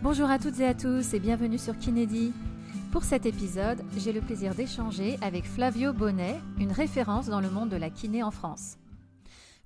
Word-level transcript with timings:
Bonjour 0.00 0.30
à 0.30 0.38
toutes 0.38 0.60
et 0.60 0.66
à 0.66 0.74
tous 0.74 1.12
et 1.12 1.18
bienvenue 1.18 1.58
sur 1.58 1.76
Kinédi. 1.76 2.32
Pour 2.92 3.02
cet 3.02 3.26
épisode, 3.26 3.82
j'ai 3.96 4.12
le 4.12 4.20
plaisir 4.20 4.54
d'échanger 4.54 5.18
avec 5.22 5.44
Flavio 5.44 5.92
Bonnet, 5.92 6.38
une 6.60 6.70
référence 6.70 7.26
dans 7.26 7.40
le 7.40 7.50
monde 7.50 7.68
de 7.68 7.76
la 7.76 7.90
kiné 7.90 8.22
en 8.22 8.30
France. 8.30 8.78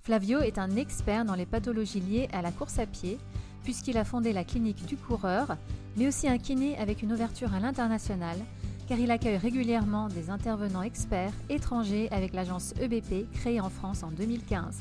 Flavio 0.01 0.39
est 0.39 0.57
un 0.57 0.75
expert 0.75 1.23
dans 1.23 1.35
les 1.35 1.45
pathologies 1.45 1.99
liées 1.99 2.29
à 2.33 2.41
la 2.41 2.51
course 2.51 2.79
à 2.79 2.87
pied, 2.87 3.19
puisqu'il 3.63 3.95
a 3.95 4.03
fondé 4.03 4.33
la 4.33 4.43
clinique 4.43 4.87
du 4.87 4.97
coureur, 4.97 5.55
mais 5.97 6.07
aussi 6.07 6.27
un 6.27 6.39
kiné 6.39 6.79
avec 6.79 7.03
une 7.03 7.13
ouverture 7.13 7.53
à 7.53 7.59
l'international, 7.59 8.39
car 8.87 8.97
il 8.97 9.11
accueille 9.11 9.37
régulièrement 9.37 10.07
des 10.07 10.31
intervenants 10.31 10.81
experts 10.81 11.33
étrangers 11.49 12.09
avec 12.09 12.33
l'agence 12.33 12.73
EBP 12.81 13.31
créée 13.33 13.61
en 13.61 13.69
France 13.69 14.01
en 14.01 14.09
2015. 14.09 14.79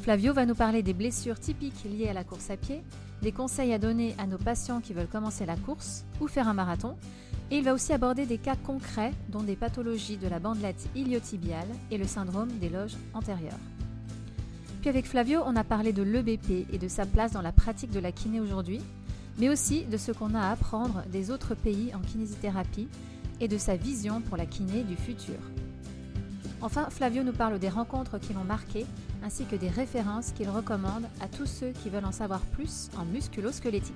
Flavio 0.00 0.32
va 0.32 0.46
nous 0.46 0.54
parler 0.54 0.82
des 0.82 0.94
blessures 0.94 1.38
typiques 1.38 1.84
liées 1.84 2.08
à 2.08 2.14
la 2.14 2.24
course 2.24 2.48
à 2.48 2.56
pied, 2.56 2.82
des 3.22 3.32
conseils 3.32 3.72
à 3.72 3.78
donner 3.78 4.14
à 4.18 4.26
nos 4.26 4.36
patients 4.36 4.80
qui 4.80 4.92
veulent 4.92 5.06
commencer 5.06 5.46
la 5.46 5.56
course 5.56 6.04
ou 6.20 6.28
faire 6.28 6.48
un 6.48 6.54
marathon, 6.54 6.96
et 7.50 7.58
il 7.58 7.64
va 7.64 7.72
aussi 7.72 7.92
aborder 7.92 8.26
des 8.26 8.38
cas 8.38 8.56
concrets 8.56 9.12
dont 9.28 9.42
des 9.42 9.56
pathologies 9.56 10.16
de 10.16 10.28
la 10.28 10.38
bandelette 10.38 10.88
iliotibiale 10.94 11.68
et 11.90 11.98
le 11.98 12.06
syndrome 12.06 12.48
des 12.58 12.68
loges 12.68 12.96
antérieures. 13.14 13.58
Puis 14.80 14.90
avec 14.90 15.06
Flavio, 15.06 15.42
on 15.46 15.54
a 15.54 15.62
parlé 15.62 15.92
de 15.92 16.02
l'EBP 16.02 16.66
et 16.72 16.78
de 16.78 16.88
sa 16.88 17.06
place 17.06 17.32
dans 17.32 17.42
la 17.42 17.52
pratique 17.52 17.92
de 17.92 18.00
la 18.00 18.10
kiné 18.10 18.40
aujourd'hui, 18.40 18.80
mais 19.38 19.48
aussi 19.48 19.84
de 19.84 19.96
ce 19.96 20.10
qu'on 20.10 20.34
a 20.34 20.40
à 20.40 20.50
apprendre 20.50 21.04
des 21.12 21.30
autres 21.30 21.54
pays 21.54 21.94
en 21.94 22.00
kinésithérapie 22.00 22.88
et 23.40 23.48
de 23.48 23.58
sa 23.58 23.76
vision 23.76 24.20
pour 24.20 24.36
la 24.36 24.46
kiné 24.46 24.82
du 24.82 24.96
futur. 24.96 25.38
Enfin, 26.60 26.88
Flavio 26.90 27.22
nous 27.22 27.32
parle 27.32 27.58
des 27.58 27.68
rencontres 27.68 28.18
qui 28.18 28.32
l'ont 28.32 28.44
marqué, 28.44 28.86
ainsi 29.24 29.44
que 29.44 29.56
des 29.56 29.68
références 29.68 30.32
qu'il 30.32 30.48
recommande 30.50 31.04
à 31.20 31.28
tous 31.28 31.46
ceux 31.46 31.70
qui 31.70 31.90
veulent 31.90 32.04
en 32.04 32.12
savoir 32.12 32.40
plus 32.40 32.90
en 32.98 33.04
musculo-squelettique. 33.04 33.94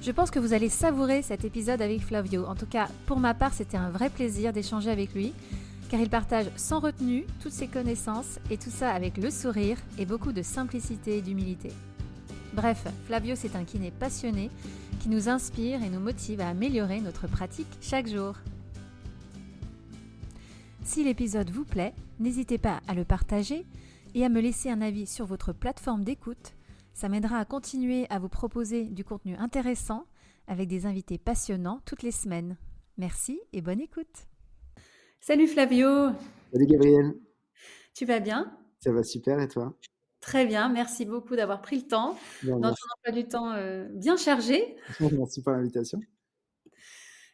Je 0.00 0.12
pense 0.12 0.30
que 0.30 0.38
vous 0.38 0.52
allez 0.52 0.68
savourer 0.68 1.22
cet 1.22 1.44
épisode 1.44 1.82
avec 1.82 2.00
Flavio. 2.00 2.46
En 2.46 2.54
tout 2.54 2.66
cas, 2.66 2.88
pour 3.06 3.18
ma 3.18 3.34
part, 3.34 3.52
c'était 3.52 3.76
un 3.76 3.90
vrai 3.90 4.10
plaisir 4.10 4.52
d'échanger 4.52 4.90
avec 4.90 5.12
lui, 5.12 5.32
car 5.88 6.00
il 6.00 6.08
partage 6.08 6.46
sans 6.56 6.80
retenue 6.80 7.26
toutes 7.40 7.52
ses 7.52 7.66
connaissances 7.66 8.38
et 8.50 8.58
tout 8.58 8.70
ça 8.70 8.90
avec 8.90 9.16
le 9.16 9.30
sourire 9.30 9.78
et 9.98 10.06
beaucoup 10.06 10.32
de 10.32 10.42
simplicité 10.42 11.18
et 11.18 11.22
d'humilité. 11.22 11.72
Bref, 12.52 12.84
Flavio, 13.06 13.34
c'est 13.36 13.56
un 13.56 13.64
kiné 13.64 13.90
passionné 13.90 14.50
qui 15.00 15.08
nous 15.08 15.28
inspire 15.28 15.82
et 15.82 15.90
nous 15.90 16.00
motive 16.00 16.40
à 16.40 16.48
améliorer 16.48 17.00
notre 17.00 17.26
pratique 17.26 17.68
chaque 17.80 18.08
jour. 18.08 18.34
Si 20.88 21.04
l'épisode 21.04 21.50
vous 21.50 21.66
plaît, 21.66 21.92
n'hésitez 22.18 22.56
pas 22.56 22.80
à 22.88 22.94
le 22.94 23.04
partager 23.04 23.66
et 24.14 24.24
à 24.24 24.30
me 24.30 24.40
laisser 24.40 24.70
un 24.70 24.80
avis 24.80 25.06
sur 25.06 25.26
votre 25.26 25.52
plateforme 25.52 26.02
d'écoute. 26.02 26.54
Ça 26.94 27.10
m'aidera 27.10 27.36
à 27.36 27.44
continuer 27.44 28.06
à 28.08 28.18
vous 28.18 28.30
proposer 28.30 28.84
du 28.84 29.04
contenu 29.04 29.36
intéressant 29.36 30.06
avec 30.46 30.66
des 30.66 30.86
invités 30.86 31.18
passionnants 31.18 31.82
toutes 31.84 32.02
les 32.02 32.10
semaines. 32.10 32.56
Merci 32.96 33.38
et 33.52 33.60
bonne 33.60 33.82
écoute. 33.82 34.28
Salut 35.20 35.46
Flavio. 35.46 36.08
Salut 36.54 36.66
Gabriel. 36.66 37.14
Tu 37.92 38.06
vas 38.06 38.20
bien? 38.20 38.50
Ça 38.80 38.90
va 38.90 39.02
super 39.02 39.40
et 39.40 39.48
toi? 39.48 39.76
Très 40.22 40.46
bien, 40.46 40.70
merci 40.70 41.04
beaucoup 41.04 41.36
d'avoir 41.36 41.60
pris 41.60 41.76
le 41.76 41.86
temps 41.86 42.16
dans 42.44 42.60
ton 42.60 42.86
emploi 42.96 43.12
du 43.12 43.28
temps 43.28 43.52
euh, 43.52 43.86
bien 43.92 44.16
chargé. 44.16 44.76
merci 45.12 45.42
pour 45.42 45.52
l'invitation. 45.52 46.00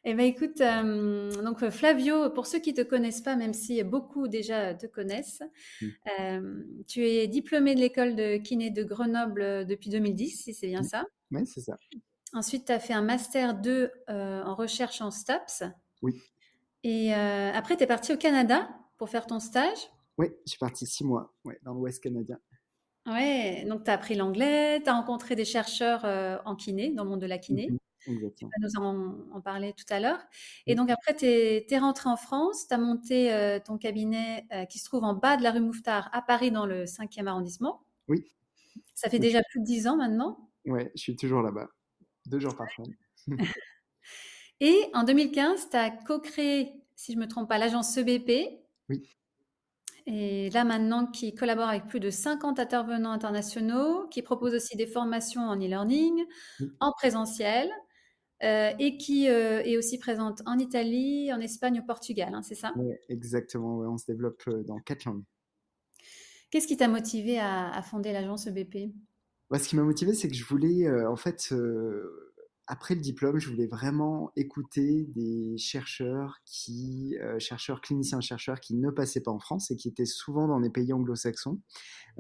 Eh 0.06 0.12
bien, 0.12 0.26
écoute, 0.26 0.60
euh, 0.60 1.42
donc 1.42 1.66
Flavio, 1.70 2.28
pour 2.28 2.46
ceux 2.46 2.58
qui 2.58 2.72
ne 2.72 2.76
te 2.76 2.82
connaissent 2.82 3.22
pas, 3.22 3.36
même 3.36 3.54
si 3.54 3.82
beaucoup 3.82 4.28
déjà 4.28 4.74
te 4.74 4.86
connaissent, 4.86 5.42
mmh. 5.80 5.86
euh, 6.20 6.64
tu 6.86 7.08
es 7.08 7.26
diplômé 7.26 7.74
de 7.74 7.80
l'école 7.80 8.14
de 8.14 8.36
kiné 8.36 8.68
de 8.68 8.84
Grenoble 8.84 9.40
euh, 9.40 9.64
depuis 9.64 9.88
2010, 9.88 10.42
si 10.42 10.52
c'est 10.52 10.66
bien 10.66 10.82
mmh. 10.82 10.84
ça 10.84 11.06
Oui, 11.30 11.46
c'est 11.46 11.62
ça. 11.62 11.78
Ensuite, 12.34 12.66
tu 12.66 12.72
as 12.72 12.80
fait 12.80 12.92
un 12.92 13.00
master 13.00 13.54
2 13.54 13.90
en 14.08 14.54
recherche 14.54 15.00
en 15.00 15.10
STAPS. 15.10 15.62
Oui. 16.02 16.20
Et 16.82 17.14
après, 17.14 17.76
tu 17.76 17.84
es 17.84 17.86
parti 17.86 18.12
au 18.12 18.16
Canada 18.16 18.68
pour 18.98 19.08
faire 19.08 19.26
ton 19.26 19.38
stage 19.38 19.88
Oui, 20.18 20.26
je 20.44 20.50
suis 20.50 20.58
parti 20.58 20.84
six 20.84 21.04
mois 21.04 21.32
ouais, 21.44 21.58
dans 21.62 21.72
l'Ouest 21.74 22.02
canadien. 22.02 22.38
Oui, 23.06 23.64
donc 23.66 23.84
tu 23.84 23.90
as 23.90 23.94
appris 23.94 24.16
l'anglais, 24.16 24.82
tu 24.82 24.90
as 24.90 24.94
rencontré 24.94 25.36
des 25.36 25.44
chercheurs 25.44 26.04
en 26.44 26.56
kiné, 26.56 26.90
dans 26.90 27.04
le 27.04 27.10
monde 27.10 27.20
de 27.20 27.26
la 27.26 27.38
kiné. 27.38 27.70
Mmh 27.70 27.78
tu 28.04 28.44
vas 28.44 28.50
nous 28.60 28.76
en, 29.32 29.40
parler 29.40 29.72
tout 29.72 29.84
à 29.90 30.00
l'heure. 30.00 30.20
Et 30.66 30.74
donc 30.74 30.90
après, 30.90 31.14
tu 31.14 31.24
es, 31.26 31.78
rentré 31.78 32.08
en 32.08 32.16
France, 32.16 32.66
tu 32.68 32.74
as 32.74 32.78
monté 32.78 33.32
euh, 33.32 33.58
ton 33.58 33.78
cabinet 33.78 34.46
euh, 34.52 34.64
qui 34.66 34.78
se 34.78 34.84
trouve 34.84 35.04
en 35.04 35.14
bas 35.14 35.36
de 35.36 35.42
la 35.42 35.52
rue 35.52 35.60
Mouffetard 35.60 36.10
à 36.12 36.22
Paris 36.22 36.50
dans 36.50 36.66
le 36.66 36.84
5e 36.84 37.26
arrondissement. 37.26 37.84
Oui. 38.08 38.26
Ça 38.94 39.10
fait 39.10 39.18
déjà 39.18 39.42
plus 39.50 39.60
de 39.60 39.64
10 39.64 39.88
ans 39.88 39.96
maintenant. 39.96 40.50
Oui, 40.66 40.82
je 40.94 41.00
suis 41.02 41.16
toujours 41.16 41.42
là-bas, 41.42 41.68
deux 42.26 42.38
jours 42.38 42.56
par 42.56 42.68
semaine. 42.70 42.94
Et 44.60 44.78
en 44.94 45.04
2015, 45.04 45.70
tu 45.70 45.76
as 45.76 45.90
co-créé, 45.90 46.72
si 46.94 47.12
je 47.12 47.18
ne 47.18 47.24
me 47.24 47.28
trompe 47.28 47.48
pas, 47.48 47.58
l'agence 47.58 47.96
EBP. 47.96 48.60
Oui. 48.88 49.02
Et 50.06 50.50
là 50.50 50.64
maintenant, 50.64 51.06
qui 51.06 51.34
collabore 51.34 51.68
avec 51.68 51.86
plus 51.86 52.00
de 52.00 52.10
50 52.10 52.60
intervenants 52.60 53.12
internationaux, 53.12 54.06
qui 54.08 54.20
propose 54.20 54.54
aussi 54.54 54.76
des 54.76 54.86
formations 54.86 55.42
en 55.42 55.56
e-learning, 55.56 56.24
en 56.80 56.92
présentiel, 56.92 57.70
euh, 58.42 58.72
et 58.78 58.96
qui 58.96 59.28
euh, 59.28 59.62
est 59.62 59.76
aussi 59.76 59.98
présente 59.98 60.42
en 60.46 60.58
Italie, 60.58 61.32
en 61.32 61.40
Espagne, 61.40 61.80
au 61.80 61.84
Portugal, 61.84 62.34
hein, 62.34 62.42
c'est 62.42 62.54
ça? 62.54 62.72
Oui, 62.76 62.92
exactement. 63.08 63.78
on 63.78 63.96
se 63.96 64.06
développe 64.06 64.42
dans 64.66 64.78
quatre 64.78 65.04
langues. 65.04 65.24
Qu'est-ce 66.50 66.66
qui 66.66 66.76
t'a 66.76 66.88
motivé 66.88 67.38
à, 67.38 67.82
fonder 67.82 68.12
l'agence 68.12 68.46
EBP 68.46 68.92
bah, 69.50 69.58
Ce 69.58 69.68
qui 69.68 69.76
m'a 69.76 69.82
motivé, 69.82 70.14
c'est 70.14 70.28
que 70.28 70.34
je 70.34 70.44
voulais, 70.44 70.88
en 71.06 71.16
fait, 71.16 71.52
après 72.66 72.94
le 72.94 73.00
diplôme, 73.00 73.38
je 73.38 73.50
voulais 73.50 73.66
vraiment 73.66 74.32
écouter 74.36 75.06
des 75.14 75.56
chercheurs 75.58 76.38
qui, 76.46 77.16
euh, 77.20 77.38
chercheurs 77.38 77.80
cliniciens, 77.80 78.20
chercheurs 78.20 78.60
qui 78.60 78.74
ne 78.74 78.90
passaient 78.90 79.20
pas 79.20 79.30
en 79.30 79.38
France 79.38 79.70
et 79.70 79.76
qui 79.76 79.88
étaient 79.88 80.06
souvent 80.06 80.48
dans 80.48 80.60
des 80.60 80.70
pays 80.70 80.92
anglo-saxons, 80.92 81.60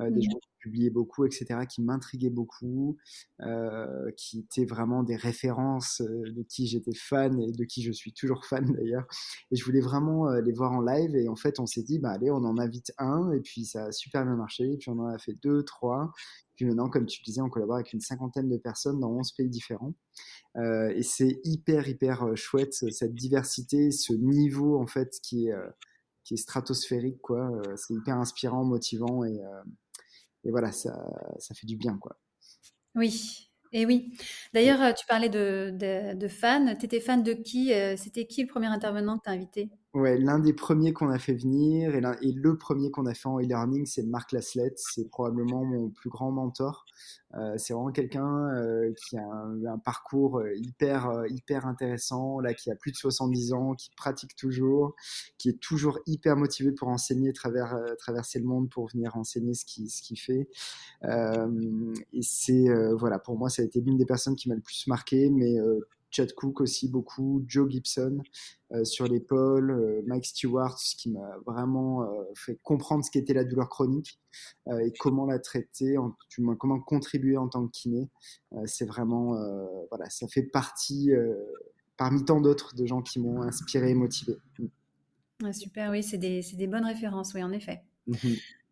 euh, 0.00 0.10
des 0.10 0.20
mmh. 0.20 0.30
gens 0.30 0.38
qui 0.64 0.70
publiaient 0.70 0.90
beaucoup, 0.90 1.24
etc., 1.24 1.60
qui 1.68 1.82
m'intriguaient 1.82 2.30
beaucoup, 2.30 2.96
euh, 3.40 4.10
qui 4.16 4.40
étaient 4.40 4.64
vraiment 4.64 5.02
des 5.02 5.16
références 5.16 6.00
de 6.00 6.42
qui 6.42 6.66
j'étais 6.66 6.94
fan 6.94 7.40
et 7.40 7.52
de 7.52 7.64
qui 7.64 7.82
je 7.82 7.92
suis 7.92 8.12
toujours 8.12 8.44
fan 8.46 8.64
d'ailleurs. 8.72 9.06
Et 9.50 9.56
je 9.56 9.64
voulais 9.64 9.80
vraiment 9.80 10.30
les 10.30 10.52
voir 10.52 10.72
en 10.72 10.80
live 10.80 11.16
et 11.16 11.28
en 11.28 11.36
fait, 11.36 11.60
on 11.60 11.66
s'est 11.66 11.82
dit, 11.82 11.98
bah 11.98 12.10
allez, 12.10 12.30
on 12.30 12.44
en 12.44 12.58
invite 12.58 12.92
un 12.98 13.32
et 13.32 13.40
puis 13.40 13.64
ça 13.64 13.86
a 13.86 13.92
super 13.92 14.24
bien 14.24 14.36
marché. 14.36 14.72
Et 14.72 14.76
puis 14.76 14.90
on 14.90 14.98
en 14.98 15.06
a 15.06 15.18
fait 15.18 15.34
deux, 15.42 15.62
trois. 15.62 16.12
Puis 16.56 16.66
maintenant, 16.66 16.88
comme 16.88 17.06
tu 17.06 17.22
disais, 17.22 17.40
on 17.40 17.48
collabore 17.48 17.76
avec 17.76 17.92
une 17.92 18.00
cinquantaine 18.00 18.48
de 18.48 18.56
personnes 18.56 19.00
dans 19.00 19.10
11 19.10 19.32
pays 19.32 19.48
différents. 19.48 19.94
Euh, 20.56 20.90
et 20.94 21.02
c'est 21.02 21.40
hyper, 21.44 21.88
hyper 21.88 22.24
euh, 22.24 22.36
chouette, 22.36 22.72
cette 22.72 23.14
diversité, 23.14 23.90
ce 23.90 24.12
niveau, 24.12 24.78
en 24.78 24.86
fait, 24.86 25.18
qui 25.22 25.48
est, 25.48 25.52
euh, 25.52 25.68
qui 26.22 26.34
est 26.34 26.38
stratosphérique, 26.38 27.20
quoi. 27.20 27.50
c'est 27.76 27.92
hyper 27.94 28.16
inspirant, 28.16 28.64
motivant 28.64 29.24
et, 29.24 29.38
et 30.44 30.50
voilà, 30.50 30.72
ça, 30.72 30.94
ça 31.38 31.54
fait 31.54 31.66
du 31.66 31.76
bien, 31.76 31.98
quoi. 31.98 32.16
Oui, 32.94 33.50
et 33.72 33.86
oui. 33.86 34.16
D'ailleurs, 34.52 34.94
tu 34.94 35.04
parlais 35.06 35.28
de, 35.28 35.70
de, 35.74 36.14
de 36.14 36.28
fans. 36.28 36.74
Tu 36.76 36.86
étais 36.86 37.00
fan 37.00 37.22
de 37.22 37.32
qui 37.32 37.72
C'était 37.96 38.26
qui 38.26 38.42
le 38.42 38.48
premier 38.48 38.66
intervenant 38.68 39.18
que 39.18 39.24
tu 39.24 39.30
as 39.30 39.32
invité? 39.32 39.70
Ouais, 39.94 40.18
l'un 40.18 40.40
des 40.40 40.52
premiers 40.52 40.92
qu'on 40.92 41.08
a 41.08 41.20
fait 41.20 41.34
venir 41.34 41.94
et, 41.94 42.02
et 42.22 42.32
le 42.32 42.58
premier 42.58 42.90
qu'on 42.90 43.06
a 43.06 43.14
fait 43.14 43.28
en 43.28 43.38
e-learning, 43.38 43.86
c'est 43.86 44.02
Marc 44.02 44.32
Laslett. 44.32 44.76
C'est 44.76 45.08
probablement 45.08 45.64
mon 45.64 45.88
plus 45.88 46.10
grand 46.10 46.32
mentor. 46.32 46.84
Euh, 47.36 47.54
c'est 47.58 47.74
vraiment 47.74 47.92
quelqu'un 47.92 48.48
euh, 48.56 48.92
qui 48.96 49.16
a 49.16 49.22
un, 49.22 49.78
parcours 49.78 50.38
euh, 50.38 50.52
hyper, 50.56 51.24
hyper 51.28 51.66
intéressant, 51.66 52.40
là, 52.40 52.54
qui 52.54 52.72
a 52.72 52.74
plus 52.74 52.90
de 52.90 52.96
70 52.96 53.52
ans, 53.52 53.74
qui 53.74 53.90
pratique 53.96 54.34
toujours, 54.34 54.96
qui 55.38 55.50
est 55.50 55.60
toujours 55.60 56.00
hyper 56.06 56.36
motivé 56.36 56.72
pour 56.72 56.88
enseigner, 56.88 57.32
travers, 57.32 57.78
traverser 57.98 58.40
le 58.40 58.46
monde 58.46 58.68
pour 58.70 58.88
venir 58.88 59.16
enseigner 59.16 59.54
ce 59.54 59.64
qu'il 59.64 59.88
ce 59.88 60.02
qu'il 60.02 60.18
fait. 60.18 60.48
et 61.04 62.22
c'est, 62.22 62.66
voilà, 62.98 63.20
pour 63.20 63.38
moi, 63.38 63.48
ça 63.48 63.62
a 63.62 63.64
été 63.64 63.80
l'une 63.80 63.96
des 63.96 64.06
personnes 64.06 64.34
qui 64.34 64.48
m'a 64.48 64.56
le 64.56 64.60
plus 64.60 64.88
marqué, 64.88 65.30
mais 65.30 65.56
Chad 66.14 66.32
Cook 66.34 66.60
aussi 66.60 66.88
beaucoup, 66.88 67.44
Joe 67.48 67.68
Gibson 67.68 68.22
euh, 68.72 68.84
sur 68.84 69.06
l'épaule, 69.06 69.70
euh, 69.70 70.02
Mike 70.06 70.26
Stewart, 70.26 70.78
ce 70.78 70.94
qui 70.94 71.10
m'a 71.10 71.36
vraiment 71.44 72.02
euh, 72.02 72.24
fait 72.34 72.58
comprendre 72.62 73.04
ce 73.04 73.10
qu'était 73.10 73.34
la 73.34 73.44
douleur 73.44 73.68
chronique 73.68 74.20
et 74.68 74.92
comment 74.98 75.26
la 75.26 75.38
traiter, 75.38 75.98
en, 75.98 76.16
comment 76.58 76.80
contribuer 76.80 77.36
en 77.36 77.48
tant 77.48 77.66
que 77.66 77.70
kiné. 77.70 78.10
c'est 78.64 78.84
vraiment, 78.84 79.36
voilà, 79.90 80.10
ça 80.10 80.26
fait 80.26 80.42
partie 80.42 81.12
parmi 81.96 82.24
tant 82.24 82.40
d'autres 82.40 82.74
de 82.74 82.84
gens 82.84 83.00
qui 83.00 83.20
m'ont 83.20 83.42
inspiré 83.42 83.90
et 83.90 83.94
motivé. 83.94 84.34
super, 85.52 85.92
oui, 85.92 86.02
c'est 86.02 86.18
des, 86.18 86.40
des, 86.54 86.66
bonnes 86.66 86.84
références, 86.84 87.32
oui, 87.34 87.44
en 87.44 87.52
effet. 87.52 87.82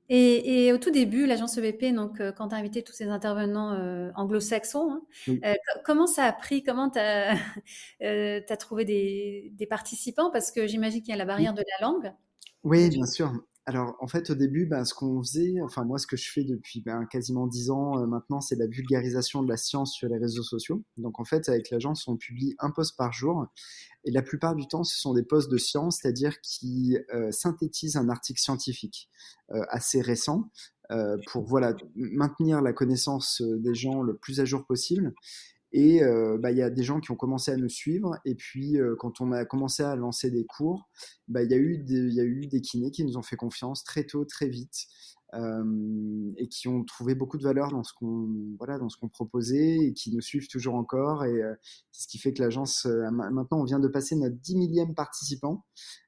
Et, 0.09 0.73
au 0.73 0.79
tout 0.79 0.91
début, 0.91 1.27
l'agence 1.27 1.57
EVP, 1.57 1.93
donc, 1.93 2.21
euh, 2.21 2.33
quand 2.33 2.49
tu 2.49 2.55
as 2.55 2.59
invité 2.59 2.83
tous 2.83 2.93
ces 2.93 3.07
intervenants 3.07 3.73
euh, 3.73 4.11
anglo-saxons, 4.15 4.91
hein, 4.91 5.03
euh, 5.45 5.55
comment 5.85 6.07
ça 6.07 6.25
a 6.25 6.33
pris? 6.33 6.63
Comment 6.63 6.91
tu 6.91 6.99
as, 6.99 7.37
trouvé 8.59 8.85
des, 8.85 9.67
participants? 9.67 10.31
Parce 10.31 10.51
que 10.51 10.67
j'imagine 10.67 11.01
qu'il 11.01 11.11
y 11.11 11.15
a 11.15 11.17
la 11.17 11.25
barrière 11.25 11.55
de 11.55 11.63
la 11.63 11.87
langue. 11.87 12.13
Oui, 12.65 12.91
bien 12.91 13.07
sûr. 13.07 13.33
alors, 13.65 13.97
en 14.01 14.07
fait, 14.07 14.29
au 14.31 14.35
début, 14.35 14.67
ben, 14.67 14.85
ce 14.85 14.93
qu'on 14.93 15.23
faisait, 15.23 15.55
enfin 15.63 15.85
moi, 15.85 15.99
ce 15.99 16.07
que 16.07 16.17
je 16.17 16.31
fais 16.31 16.45
depuis 16.45 16.81
ben, 16.81 17.07
quasiment 17.07 17.47
dix 17.47 17.71
ans 17.71 17.99
euh, 17.99 18.07
maintenant, 18.07 18.41
c'est 18.41 18.57
la 18.57 18.67
vulgarisation 18.67 19.43
de 19.43 19.49
la 19.49 19.57
science 19.57 19.95
sur 19.95 20.09
les 20.09 20.19
réseaux 20.19 20.43
sociaux. 20.43 20.83
Donc, 20.97 21.21
en 21.21 21.25
fait, 21.25 21.49
avec 21.49 21.71
l'agence, 21.71 22.07
on 22.07 22.17
publie 22.17 22.55
un 22.59 22.71
post 22.71 22.97
par 22.97 23.13
jour. 23.13 23.47
Et 24.05 24.11
la 24.11 24.23
plupart 24.23 24.57
du 24.57 24.67
temps, 24.67 24.85
ce 24.85 24.99
sont 24.99 25.15
des 25.15 25.23
posts 25.23 25.51
de 25.51 25.59
science, 25.59 25.99
c'est-à-dire 26.01 26.41
qui 26.41 26.99
euh, 27.15 27.31
synthétisent 27.31 27.97
un 27.97 28.09
article 28.09 28.41
scientifique 28.41 29.09
euh, 29.51 29.63
assez 29.69 30.01
récent 30.01 30.51
pour 31.29 31.47
voilà, 31.47 31.75
maintenir 31.95 32.61
la 32.61 32.75
connaissance 32.75 33.41
des 33.41 33.73
gens 33.73 34.03
le 34.03 34.15
plus 34.15 34.41
à 34.41 34.45
jour 34.45 34.67
possible. 34.67 35.15
Et 35.73 36.03
euh, 36.03 36.37
bah, 36.39 36.51
il 36.51 36.59
y 36.59 36.63
a 36.63 36.71
des 36.71 36.83
gens 36.83 37.01
qui 37.01 37.11
ont 37.11 37.17
commencé 37.17 37.51
à 37.51 37.57
nous 37.57 37.69
suivre. 37.69 38.19
Et 38.25 38.35
puis, 38.35 38.79
euh, 38.79 38.95
quand 38.99 39.21
on 39.21 39.33
a 39.33 39.45
commencé 39.45 39.83
à 39.83 39.97
lancer 39.97 40.31
des 40.31 40.45
cours, 40.45 40.89
bah, 41.29 41.43
il 41.43 41.51
y, 41.51 41.55
y 41.55 42.21
a 42.21 42.25
eu 42.25 42.47
des 42.47 42.61
kinés 42.61 42.91
qui 42.91 43.05
nous 43.05 43.17
ont 43.17 43.23
fait 43.23 43.37
confiance 43.37 43.83
très 43.85 44.05
tôt, 44.05 44.25
très 44.25 44.49
vite. 44.49 44.87
Euh, 45.35 46.33
et 46.37 46.47
qui 46.49 46.69
ont 46.69 46.85
trouvé 46.85 47.15
beaucoup 47.15 47.39
de 47.39 47.43
valeur 47.43 47.71
dans 47.71 47.83
ce 47.83 47.95
qu'on 47.95 48.29
voilà 48.59 48.79
dans 48.79 48.91
ce 48.91 48.99
qu'on 48.99 49.09
proposait 49.09 49.79
et 49.79 49.95
qui 49.95 50.15
nous 50.15 50.21
suivent 50.21 50.47
toujours 50.47 50.75
encore 50.75 51.25
et 51.25 51.41
c'est 51.91 52.03
ce 52.03 52.09
qui 52.09 52.19
fait 52.19 52.35
que 52.35 52.43
l'agence 52.43 52.85
maintenant 52.85 53.47
on 53.61 53.65
vient 53.65 53.79
de 53.79 53.89
passer 53.89 54.15
notre 54.15 54.37
10 54.37 54.57
millième 54.57 54.95
participant 54.95 55.65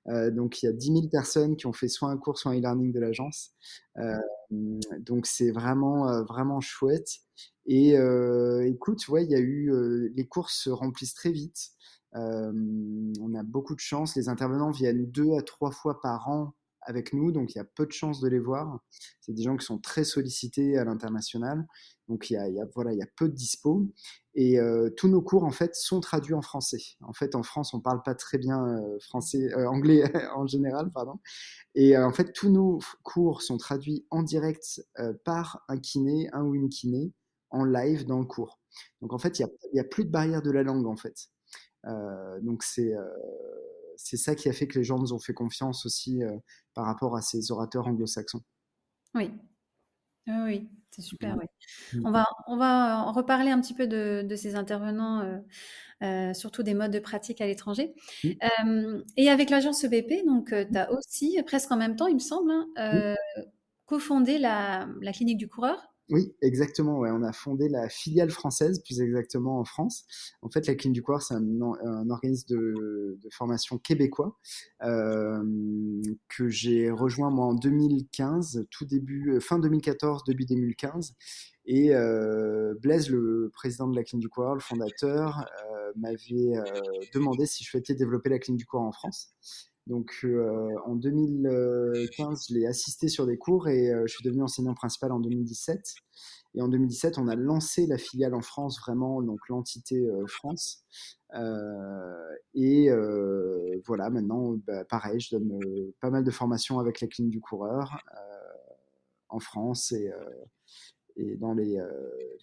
donc 0.07 0.63
il 0.63 0.67
y 0.67 0.69
a 0.69 0.73
10 0.73 0.87
000 0.87 1.09
personnes 1.11 1.57
qui 1.57 1.67
ont 1.67 1.73
fait 1.73 1.89
soit 1.89 2.11
un 2.11 2.19
cours 2.19 2.37
soit 2.37 2.53
un 2.53 2.59
e-learning 2.59 2.93
de 2.93 3.01
l'agence 3.01 3.55
donc 4.51 5.25
c'est 5.25 5.53
vraiment 5.53 6.23
vraiment 6.25 6.61
chouette 6.61 7.23
et 7.67 7.97
euh, 7.97 8.67
écoute, 8.67 9.09
ouais, 9.09 9.25
il 9.25 9.31
y 9.31 9.35
a 9.35 9.41
eu 9.41 9.73
euh, 9.73 10.13
les 10.15 10.27
courses 10.27 10.55
se 10.55 10.71
remplissent 10.71 11.15
très 11.15 11.33
vite. 11.33 11.71
Euh, 12.15 12.53
on 13.21 13.35
a 13.35 13.43
beaucoup 13.43 13.75
de 13.75 13.81
chance. 13.81 14.17
Les 14.17 14.29
intervenants 14.29 14.71
viennent 14.71 15.11
deux 15.11 15.33
à 15.37 15.43
trois 15.43 15.71
fois 15.71 16.01
par 16.01 16.29
an 16.29 16.55
avec 16.85 17.13
nous, 17.13 17.33
donc 17.33 17.55
il 17.55 17.59
y 17.59 17.61
a 17.61 17.65
peu 17.65 17.87
de 17.87 17.93
chances 17.93 18.21
de 18.21 18.29
les 18.29 18.39
voir. 18.39 18.81
C'est 19.21 19.33
des 19.33 19.43
gens 19.43 19.57
qui 19.57 19.65
sont 19.67 19.79
très 19.79 20.05
sollicités 20.05 20.79
à 20.79 20.85
l'international, 20.85 21.67
donc 22.09 22.31
il 22.31 22.35
y, 22.35 22.37
a, 22.37 22.49
il 22.49 22.55
y 22.55 22.61
a, 22.61 22.67
voilà, 22.75 22.93
il 22.93 22.99
y 22.99 23.03
a 23.03 23.09
peu 23.17 23.29
de 23.29 23.35
dispo. 23.35 23.87
Et 24.35 24.59
euh, 24.59 24.91
tous 24.91 25.09
nos 25.09 25.23
cours 25.23 25.45
en 25.45 25.51
fait 25.51 25.75
sont 25.75 26.01
traduits 26.01 26.35
en 26.35 26.43
français. 26.43 26.83
En 27.01 27.13
fait, 27.13 27.35
en 27.35 27.43
France, 27.43 27.73
on 27.73 27.81
parle 27.81 28.03
pas 28.03 28.15
très 28.15 28.37
bien 28.39 28.63
euh, 28.67 28.99
français, 29.01 29.53
euh, 29.55 29.69
anglais 29.69 30.03
en 30.37 30.47
général, 30.47 30.91
pardon. 30.93 31.21
Et 31.75 31.97
en 31.97 32.13
fait, 32.13 32.33
tous 32.33 32.51
nos 32.51 32.79
cours 33.03 33.43
sont 33.43 33.57
traduits 33.57 34.07
en 34.11 34.23
direct 34.23 34.83
par 35.25 35.65
un 35.69 35.79
kiné, 35.79 36.29
un 36.33 36.43
ou 36.45 36.55
une 36.55 36.69
kiné, 36.69 37.13
en 37.51 37.65
live 37.65 38.05
dans 38.05 38.19
le 38.19 38.27
cours. 38.27 38.61
Donc 39.01 39.13
en 39.13 39.19
fait, 39.19 39.39
il 39.39 39.47
n'y 39.73 39.81
a, 39.81 39.83
a, 39.83 39.87
plus 39.87 40.05
de 40.05 40.11
barrière 40.11 40.43
de 40.43 40.51
la 40.51 40.63
langue 40.63 40.87
en 40.87 40.97
fait. 40.97 41.29
Donc 42.43 42.63
c'est 42.63 42.93
c'est 43.97 44.17
ça 44.17 44.35
qui 44.35 44.49
a 44.49 44.53
fait 44.53 44.67
que 44.67 44.79
les 44.79 44.85
gens 44.85 44.99
nous 44.99 45.13
ont 45.13 45.19
fait 45.19 45.35
confiance 45.35 45.87
aussi 45.87 46.23
euh, 46.23 46.37
par 46.75 46.87
rapport 46.87 47.17
à 47.17 47.23
ces 47.23 47.51
orateurs 47.51 47.87
anglo-saxons. 47.87 48.43
Oui, 49.15 49.31
oui, 50.27 50.69
c'est 50.91 51.03
super. 51.03 51.37
Oui. 51.39 51.47
Mmh. 51.93 52.07
On, 52.07 52.11
va, 52.11 52.27
on 52.47 52.57
va 52.57 53.05
en 53.07 53.13
reparler 53.13 53.51
un 53.51 53.61
petit 53.61 53.75
peu 53.75 53.87
de, 53.87 54.25
de 54.27 54.37
ces 54.37 54.57
intervenants, 54.57 55.43
euh, 56.03 56.35
surtout 56.35 56.63
des 56.63 56.75
modes 56.75 56.91
de 56.91 56.99
pratique 56.99 57.41
à 57.41 57.47
l'étranger. 57.47 57.95
Mmh. 58.25 58.29
Euh, 58.67 59.03
et 59.17 59.29
avec 59.29 59.51
l'agence 59.51 59.85
EBP, 59.85 60.27
donc 60.27 60.49
tu 60.49 60.79
as 60.79 60.91
aussi, 60.93 61.41
presque 61.47 61.71
en 61.71 61.77
même 61.77 61.97
temps, 61.97 62.07
il 62.07 62.15
me 62.15 62.21
semble, 62.21 62.51
hein, 62.51 62.67
euh, 62.79 63.15
cofondé 63.87 64.39
la, 64.39 64.89
la 65.01 65.13
clinique 65.13 65.39
du 65.39 65.49
coureur. 65.49 65.94
Oui, 66.11 66.35
exactement. 66.43 66.99
On 66.99 67.23
a 67.23 67.33
fondé 67.33 67.69
la 67.69 67.89
filiale 67.89 68.31
française, 68.31 68.83
plus 68.83 69.01
exactement 69.01 69.59
en 69.59 69.65
France. 69.65 70.05
En 70.43 70.51
fait, 70.51 70.67
la 70.67 70.75
Clinique 70.75 70.97
du 70.97 71.03
Coureur, 71.03 71.23
c'est 71.23 71.35
un, 71.35 72.11
organisme 72.11 72.47
de, 72.49 73.19
formation 73.33 73.79
québécois 73.79 74.39
euh, 74.83 75.43
que 76.29 76.49
j'ai 76.49 76.91
rejoint 76.91 77.31
moi 77.31 77.47
en 77.47 77.55
2015, 77.55 78.67
tout 78.71 78.85
début, 78.85 79.33
euh, 79.33 79.41
fin 79.41 79.59
2014, 79.59 80.25
début 80.25 80.45
2015. 80.45 81.15
Et 81.65 81.95
euh, 81.95 82.75
Blaise, 82.83 83.09
le 83.09 83.51
président 83.55 83.89
de 83.89 83.97
la 83.97 84.05
Clinique 84.05 84.25
du 84.25 84.29
Coureur, 84.29 84.55
le 84.55 84.61
fondateur, 84.61 85.47
m'avait 85.97 86.53
demandé 87.15 87.47
si 87.47 87.65
je 87.65 87.71
souhaitais 87.71 87.95
développer 87.95 88.29
la 88.29 88.39
Clinique 88.39 88.59
du 88.59 88.67
Coureur 88.67 88.87
en 88.87 88.93
France. 88.93 89.35
Donc 89.87 90.21
euh, 90.25 90.75
en 90.87 90.95
2015, 90.95 92.47
je 92.49 92.55
l'ai 92.55 92.67
assisté 92.67 93.09
sur 93.09 93.27
des 93.27 93.37
cours 93.37 93.69
et 93.69 93.93
euh, 93.93 94.05
je 94.07 94.15
suis 94.15 94.25
devenu 94.25 94.43
enseignant 94.43 94.75
principal 94.75 95.13
en 95.13 95.21
2017. 95.21 95.95
Et 96.57 96.63
en 96.63 96.69
2017, 96.69 97.19
on 97.19 97.29
a 97.29 97.35
lancé 97.35 97.87
la 97.87 97.99
filiale 97.99 98.35
en 98.35 98.41
France, 98.41 98.79
vraiment, 98.81 99.21
donc 99.21 99.41
l'entité 99.49 100.07
euh, 100.07 100.25
France. 100.27 100.85
et 102.55 102.89
voilà, 103.87 104.09
maintenant, 104.09 104.57
bah, 104.67 104.85
pareil, 104.85 105.21
je 105.21 105.37
donne 105.37 105.59
pas 106.01 106.11
mal 106.11 106.25
de 106.25 106.31
formations 106.31 106.79
avec 106.79 107.01
la 107.01 107.09
clinique 107.09 107.33
du 107.33 107.41
coureur 107.41 107.99
en 109.29 109.41
France 109.41 109.91
et, 109.93 110.13
et 111.17 111.37
dans, 111.37 111.55
les, 111.55 111.77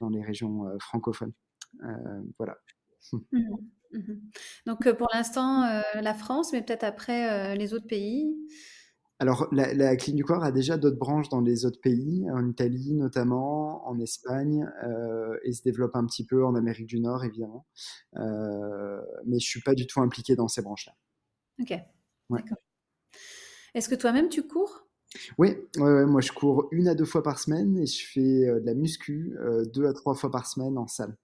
dans 0.01 0.09
les 0.09 0.21
régions 0.21 0.67
francophones. 0.79 1.33
voilà. 2.37 2.57
Mmh 3.13 3.55
Mmh 3.93 4.13
Donc 4.65 4.89
pour 4.93 5.09
l'instant, 5.13 5.81
la 5.93 6.13
France, 6.13 6.53
mais 6.53 6.61
peut-être 6.61 6.83
après 6.83 7.55
les 7.55 7.73
autres 7.73 7.87
pays 7.87 8.35
alors, 9.21 9.47
la, 9.51 9.71
la 9.75 9.95
Clinique 9.97 10.17
du 10.17 10.23
Corps 10.23 10.43
a 10.43 10.51
déjà 10.51 10.77
d'autres 10.77 10.97
branches 10.97 11.29
dans 11.29 11.41
les 11.41 11.63
autres 11.67 11.79
pays, 11.79 12.27
en 12.31 12.49
Italie 12.49 12.95
notamment, 12.95 13.87
en 13.87 13.99
Espagne, 13.99 14.67
euh, 14.83 15.37
et 15.43 15.53
se 15.53 15.61
développe 15.61 15.95
un 15.95 16.07
petit 16.07 16.25
peu 16.25 16.43
en 16.43 16.55
Amérique 16.55 16.87
du 16.87 16.99
Nord, 16.99 17.23
évidemment. 17.23 17.67
Mais 18.15 19.39
je 19.39 19.45
suis 19.45 19.61
pas 19.61 19.75
du 19.75 19.85
tout 19.85 20.01
impliqué 20.01 20.35
dans 20.35 20.47
ces 20.47 20.63
branches-là. 20.63 20.93
Ok, 21.59 21.69
ouais. 21.69 21.85
d'accord. 22.31 22.57
Est-ce 23.75 23.89
que 23.89 23.93
toi-même, 23.93 24.27
tu 24.27 24.41
cours? 24.41 24.87
Oui, 25.37 25.55
moi 25.77 26.21
je 26.21 26.31
cours 26.31 26.67
une 26.71 26.87
à 26.87 26.95
deux 26.95 27.05
fois 27.05 27.21
par 27.21 27.37
semaine 27.37 27.77
et 27.77 27.85
je 27.85 28.03
fais 28.07 28.45
de 28.59 28.65
la 28.65 28.73
muscu 28.73 29.37
deux 29.71 29.85
à 29.85 29.93
trois 29.93 30.15
fois 30.15 30.31
par 30.31 30.47
semaine 30.47 30.79
en 30.79 30.87
salle. 30.87 31.15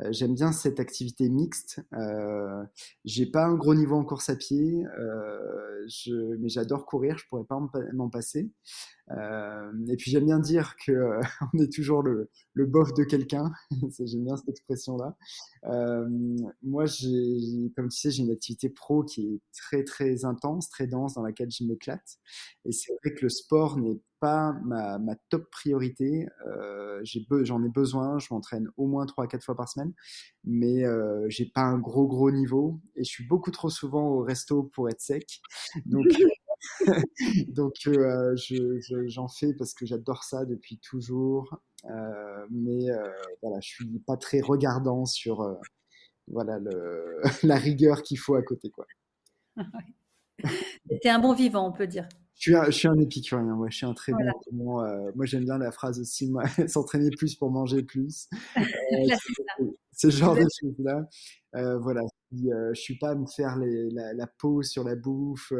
Euh, 0.00 0.08
j'aime 0.10 0.34
bien 0.34 0.52
cette 0.52 0.80
activité 0.80 1.28
mixte. 1.28 1.80
Euh, 1.94 2.64
j'ai 3.04 3.26
pas 3.26 3.44
un 3.44 3.54
gros 3.54 3.74
niveau 3.74 3.96
en 3.96 4.04
course 4.04 4.28
à 4.28 4.36
pied, 4.36 4.84
euh, 4.98 5.86
mais 6.38 6.48
j'adore 6.48 6.86
courir. 6.86 7.18
Je 7.18 7.26
pourrais 7.28 7.44
pas 7.44 7.60
m'en 7.92 8.08
passer. 8.08 8.50
Euh, 9.10 9.72
et 9.88 9.96
puis 9.96 10.10
j'aime 10.10 10.24
bien 10.24 10.38
dire 10.38 10.76
que 10.76 10.92
euh, 10.92 11.20
on 11.54 11.58
est 11.58 11.72
toujours 11.72 12.02
le, 12.02 12.30
bof 12.56 12.92
de 12.94 13.04
quelqu'un. 13.04 13.52
j'aime 13.98 14.24
bien 14.24 14.36
cette 14.36 14.48
expression-là. 14.48 15.16
Moi, 16.62 16.84
comme 17.76 17.88
tu 17.88 17.98
sais, 17.98 18.10
j'ai 18.10 18.22
une 18.22 18.30
activité 18.30 18.68
pro 18.70 19.02
qui 19.04 19.26
est 19.26 19.40
très 19.56 19.84
très 19.84 20.24
intense, 20.24 20.68
très 20.70 20.86
dense, 20.86 21.14
dans 21.14 21.22
laquelle 21.22 21.50
je 21.50 21.64
m'éclate. 21.64 22.18
Et 22.64 22.72
c'est 22.72 22.92
vrai 23.02 23.14
que 23.14 23.22
le 23.22 23.28
sport 23.28 23.78
n'est 23.78 23.98
pas 24.22 24.52
ma, 24.62 25.16
top 25.30 25.50
priorité. 25.50 26.28
Euh, 26.46 27.02
j'en 27.42 27.62
ai 27.64 27.68
besoin. 27.68 28.20
Je 28.20 28.28
m'entraîne 28.30 28.68
au 28.76 28.86
moins 28.86 29.04
3 29.04 29.24
à 29.24 29.26
4 29.26 29.42
fois 29.42 29.56
par 29.56 29.68
semaine, 29.68 29.92
mais 30.44 30.84
euh, 30.84 31.26
j'ai 31.28 31.46
pas 31.46 31.62
un 31.62 31.78
gros 31.78 32.06
gros 32.06 32.30
niveau 32.30 32.80
et 32.94 33.02
je 33.02 33.10
suis 33.10 33.26
beaucoup 33.26 33.50
trop 33.50 33.68
souvent 33.68 34.06
au 34.06 34.22
resto 34.22 34.62
pour 34.62 34.88
être 34.88 35.00
sec. 35.00 35.40
Donc 35.86 36.06
Donc 37.48 37.74
euh, 37.88 38.36
j'en 39.08 39.26
je, 39.26 39.34
fais 39.36 39.52
parce 39.54 39.74
que 39.74 39.86
j'adore 39.86 40.22
ça 40.22 40.44
depuis 40.44 40.78
toujours. 40.78 41.58
Euh, 41.90 42.46
mais 42.52 42.86
voilà, 43.42 43.58
je 43.60 43.68
suis 43.68 43.98
pas 44.06 44.16
très 44.16 44.40
regardant 44.40 45.04
sur 45.04 45.58
voilà 46.28 46.60
la 47.42 47.56
rigueur 47.56 48.02
qu'il 48.02 48.20
faut 48.20 48.36
à 48.36 48.42
côté. 48.42 48.70
quoi. 48.70 48.86
T'es 51.02 51.08
un 51.08 51.18
bon 51.18 51.34
vivant, 51.34 51.68
on 51.68 51.72
peut 51.72 51.88
dire. 51.88 52.08
Je 52.42 52.50
suis 52.50 52.56
un, 52.56 52.64
je 52.64 52.70
suis 52.72 52.88
un 52.88 52.98
épicurien, 52.98 53.54
ouais, 53.54 53.70
je 53.70 53.76
suis 53.76 53.86
un 53.86 53.94
très 53.94 54.10
voilà. 54.10 54.32
bon. 54.50 54.82
Euh, 54.82 55.12
moi, 55.14 55.26
j'aime 55.26 55.44
bien 55.44 55.58
la 55.58 55.70
phrase 55.70 56.00
aussi, 56.00 56.28
s'entraîner 56.66 57.10
plus 57.16 57.36
pour 57.36 57.50
manger 57.50 57.82
plus. 57.82 58.28
Euh, 59.60 59.66
ce 59.92 60.10
genre 60.10 60.34
de 60.34 60.46
choses-là. 60.60 61.06
Euh, 61.54 61.78
voilà, 61.78 62.00
si, 62.30 62.48
je 62.48 62.80
suis 62.80 62.98
pas 62.98 63.10
à 63.10 63.14
me 63.14 63.26
faire 63.26 63.56
les, 63.58 63.90
la, 63.90 64.12
la, 64.14 64.26
peau 64.26 64.62
sur 64.62 64.84
la 64.84 64.96
bouffe, 64.96 65.52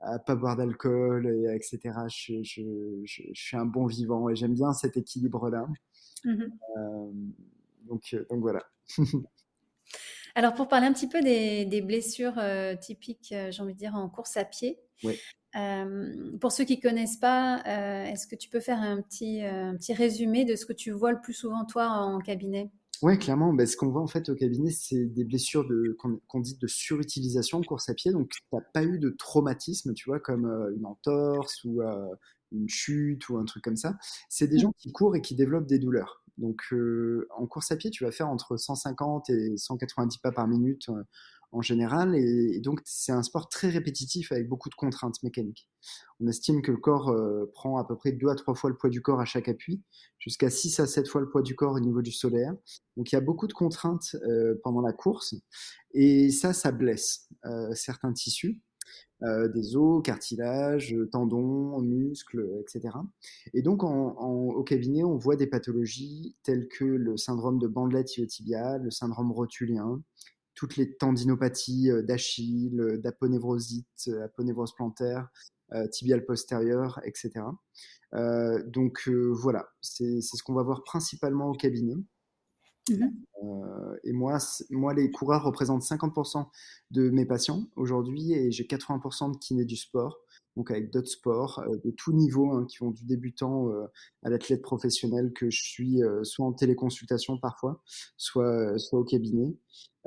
à 0.00 0.18
pas 0.18 0.34
boire 0.34 0.56
d'alcool, 0.56 1.26
etc. 1.54 1.78
Je, 2.08 2.42
je, 2.42 2.62
je, 3.04 3.22
je, 3.32 3.40
suis 3.40 3.56
un 3.56 3.66
bon 3.66 3.86
vivant 3.86 4.28
et 4.28 4.34
j'aime 4.34 4.54
bien 4.54 4.72
cet 4.72 4.96
équilibre-là. 4.96 5.66
Mmh 6.24 6.44
donc, 7.86 8.16
donc 8.30 8.40
voilà. 8.40 8.62
Alors, 10.34 10.54
pour 10.54 10.68
parler 10.68 10.86
un 10.86 10.92
petit 10.92 11.08
peu 11.08 11.20
des, 11.20 11.66
des 11.66 11.82
blessures 11.82 12.38
euh, 12.38 12.74
typiques, 12.74 13.32
euh, 13.32 13.50
j'ai 13.50 13.62
envie 13.62 13.74
de 13.74 13.78
dire, 13.78 13.94
en 13.94 14.08
course 14.08 14.36
à 14.36 14.44
pied, 14.44 14.78
oui. 15.04 15.18
Euh, 15.56 16.36
pour 16.40 16.52
ceux 16.52 16.64
qui 16.64 16.76
ne 16.76 16.82
connaissent 16.82 17.18
pas, 17.18 17.62
euh, 17.66 18.04
est-ce 18.04 18.26
que 18.26 18.36
tu 18.36 18.48
peux 18.48 18.60
faire 18.60 18.80
un 18.80 19.00
petit, 19.00 19.42
euh, 19.42 19.70
un 19.70 19.76
petit 19.76 19.92
résumé 19.92 20.44
de 20.44 20.56
ce 20.56 20.66
que 20.66 20.72
tu 20.72 20.90
vois 20.90 21.12
le 21.12 21.20
plus 21.20 21.34
souvent, 21.34 21.64
toi, 21.64 21.88
en 21.88 22.18
cabinet? 22.18 22.70
Oui, 23.02 23.18
clairement. 23.18 23.52
Ben, 23.52 23.66
ce 23.66 23.76
qu'on 23.76 23.88
voit 23.88 24.02
en 24.02 24.06
fait 24.06 24.28
au 24.28 24.34
cabinet, 24.34 24.70
c'est 24.70 25.06
des 25.06 25.24
blessures 25.24 25.66
de, 25.66 25.96
qu'on, 25.98 26.20
qu'on 26.28 26.40
dit 26.40 26.56
de 26.56 26.66
surutilisation 26.66 27.58
en 27.58 27.62
course 27.62 27.88
à 27.88 27.94
pied. 27.94 28.12
Donc, 28.12 28.28
tu 28.28 28.40
n'as 28.52 28.60
pas 28.60 28.84
eu 28.84 28.98
de 28.98 29.10
traumatisme, 29.10 29.92
tu 29.92 30.08
vois, 30.08 30.20
comme 30.20 30.46
une 30.76 30.86
entorse 30.86 31.64
ou 31.64 31.82
une 32.52 32.68
chute 32.68 33.28
ou 33.28 33.38
un 33.38 33.44
truc 33.44 33.64
comme 33.64 33.76
ça. 33.76 33.96
C'est 34.28 34.46
des 34.46 34.56
mmh. 34.56 34.60
gens 34.60 34.72
qui 34.78 34.92
courent 34.92 35.16
et 35.16 35.20
qui 35.20 35.34
développent 35.34 35.66
des 35.66 35.80
douleurs. 35.80 36.22
Donc, 36.38 36.62
euh, 36.72 37.28
en 37.36 37.46
course 37.46 37.70
à 37.72 37.76
pied, 37.76 37.90
tu 37.90 38.04
vas 38.04 38.12
faire 38.12 38.28
entre 38.28 38.56
150 38.56 39.30
et 39.30 39.56
190 39.56 40.18
pas 40.18 40.32
par 40.32 40.48
minute 40.48 40.88
en 41.52 41.60
général. 41.62 42.16
Et, 42.16 42.60
donc, 42.60 42.80
c'est 42.84 43.12
un 43.12 43.22
sport 43.22 43.48
très 43.48 43.68
répétitif 43.68 44.32
avec 44.32 44.48
beaucoup 44.48 44.70
de 44.70 44.74
contraintes 44.74 45.22
mécaniques. 45.22 45.68
On 46.20 46.26
estime 46.26 46.62
que 46.62 46.72
le 46.72 46.78
corps 46.78 47.10
euh, 47.10 47.50
prend 47.52 47.78
à 47.78 47.84
peu 47.84 47.96
près 47.96 48.12
2 48.12 48.28
à 48.28 48.34
3 48.34 48.54
fois 48.54 48.70
le 48.70 48.76
poids 48.76 48.90
du 48.90 49.02
corps 49.02 49.20
à 49.20 49.24
chaque 49.24 49.48
appui, 49.48 49.82
jusqu'à 50.18 50.50
6 50.50 50.80
à 50.80 50.86
7 50.86 51.08
fois 51.08 51.20
le 51.20 51.28
poids 51.28 51.42
du 51.42 51.54
corps 51.54 51.74
au 51.74 51.80
niveau 51.80 52.02
du 52.02 52.12
solaire. 52.12 52.54
Donc, 52.96 53.12
il 53.12 53.14
y 53.14 53.18
a 53.18 53.20
beaucoup 53.20 53.46
de 53.46 53.52
contraintes 53.52 54.16
euh, 54.26 54.58
pendant 54.64 54.80
la 54.80 54.92
course. 54.92 55.34
Et 55.92 56.30
ça, 56.30 56.52
ça 56.52 56.72
blesse 56.72 57.28
euh, 57.44 57.72
certains 57.74 58.12
tissus. 58.12 58.60
des 59.20 59.76
os, 59.76 60.02
cartilages, 60.02 60.96
tendons, 61.12 61.80
muscles, 61.80 62.44
etc. 62.60 62.96
Et 63.54 63.62
donc 63.62 63.84
au 63.84 64.64
cabinet, 64.64 65.04
on 65.04 65.16
voit 65.16 65.36
des 65.36 65.46
pathologies 65.46 66.34
telles 66.42 66.66
que 66.66 66.84
le 66.84 67.16
syndrome 67.16 67.60
de 67.60 67.68
bandelette 67.68 68.16
iliotibiale, 68.16 68.82
le 68.82 68.90
syndrome 68.90 69.30
rotulien, 69.30 70.02
toutes 70.54 70.76
les 70.76 70.96
tendinopathies 70.96 71.90
euh, 71.90 72.02
d'Achille, 72.02 72.80
euh, 72.80 72.98
d'aponevrosite, 72.98 74.08
euh, 74.08 74.24
aponévrose 74.24 74.74
plantaire, 74.74 75.28
tibiale 75.90 76.26
postérieure, 76.26 77.00
etc. 77.02 77.46
donc 78.66 79.08
voilà, 79.08 79.70
c'est 79.80 80.20
ce 80.20 80.42
qu'on 80.42 80.52
va 80.52 80.62
voir 80.62 80.84
principalement 80.84 81.48
au 81.48 81.54
cabinet. 81.54 81.94
Mmh 82.90 83.06
et 84.04 84.12
moi, 84.12 84.38
moi, 84.70 84.92
les 84.92 85.10
coureurs 85.10 85.44
représentent 85.44 85.82
50% 85.82 86.46
de 86.90 87.08
mes 87.10 87.24
patients 87.24 87.68
aujourd'hui 87.76 88.32
et 88.32 88.50
j'ai 88.50 88.64
80% 88.64 89.32
de 89.32 89.38
kinés 89.38 89.64
du 89.64 89.76
sport 89.76 90.18
donc 90.56 90.70
avec 90.70 90.90
d'autres 90.90 91.08
sports 91.08 91.60
euh, 91.60 91.76
de 91.84 91.90
tout 91.90 92.12
niveau, 92.12 92.52
hein, 92.52 92.66
qui 92.68 92.78
vont 92.78 92.90
du 92.90 93.04
débutant 93.04 93.68
euh, 93.68 93.86
à 94.22 94.30
l'athlète 94.30 94.62
professionnel 94.62 95.32
que 95.32 95.50
je 95.50 95.62
suis, 95.62 96.00
soit 96.22 96.46
en 96.46 96.52
téléconsultation 96.52 97.38
parfois, 97.38 97.82
soit, 98.16 98.78
soit 98.78 99.00
au 99.00 99.04
cabinet. 99.04 99.56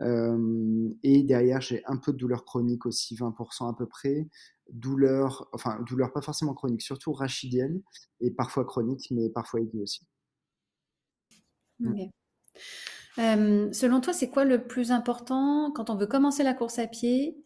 Et 0.02 1.24
derrière, 1.24 1.62
j'ai 1.62 1.84
un 1.86 1.98
peu 1.98 2.12
de 2.12 2.18
douleur 2.18 2.46
chronique 2.46 2.86
aussi, 2.86 3.16
20% 3.16 3.70
à 3.70 3.74
peu 3.74 3.86
près. 3.86 4.28
Douleur, 4.72 5.48
enfin, 5.54 5.80
douleur 5.88 6.12
pas 6.12 6.22
forcément 6.22 6.54
chronique, 6.54 6.82
surtout 6.82 7.14
rachidienne, 7.14 7.82
et 8.20 8.32
parfois 8.32 8.66
chronique, 8.66 9.08
mais 9.12 9.30
parfois 9.30 9.62
aiguë 9.62 9.82
aussi. 9.82 10.06
Mmh. 11.80 12.08
selon 13.74 14.00
toi, 14.00 14.14
c'est 14.14 14.30
quoi 14.30 14.46
le 14.46 14.66
plus 14.66 14.92
important 14.92 15.72
quand 15.74 15.90
on 15.90 15.96
veut 15.96 16.08
commencer 16.08 16.42
la 16.44 16.54
course 16.54 16.80
à 16.80 16.88
pied? 16.88 17.38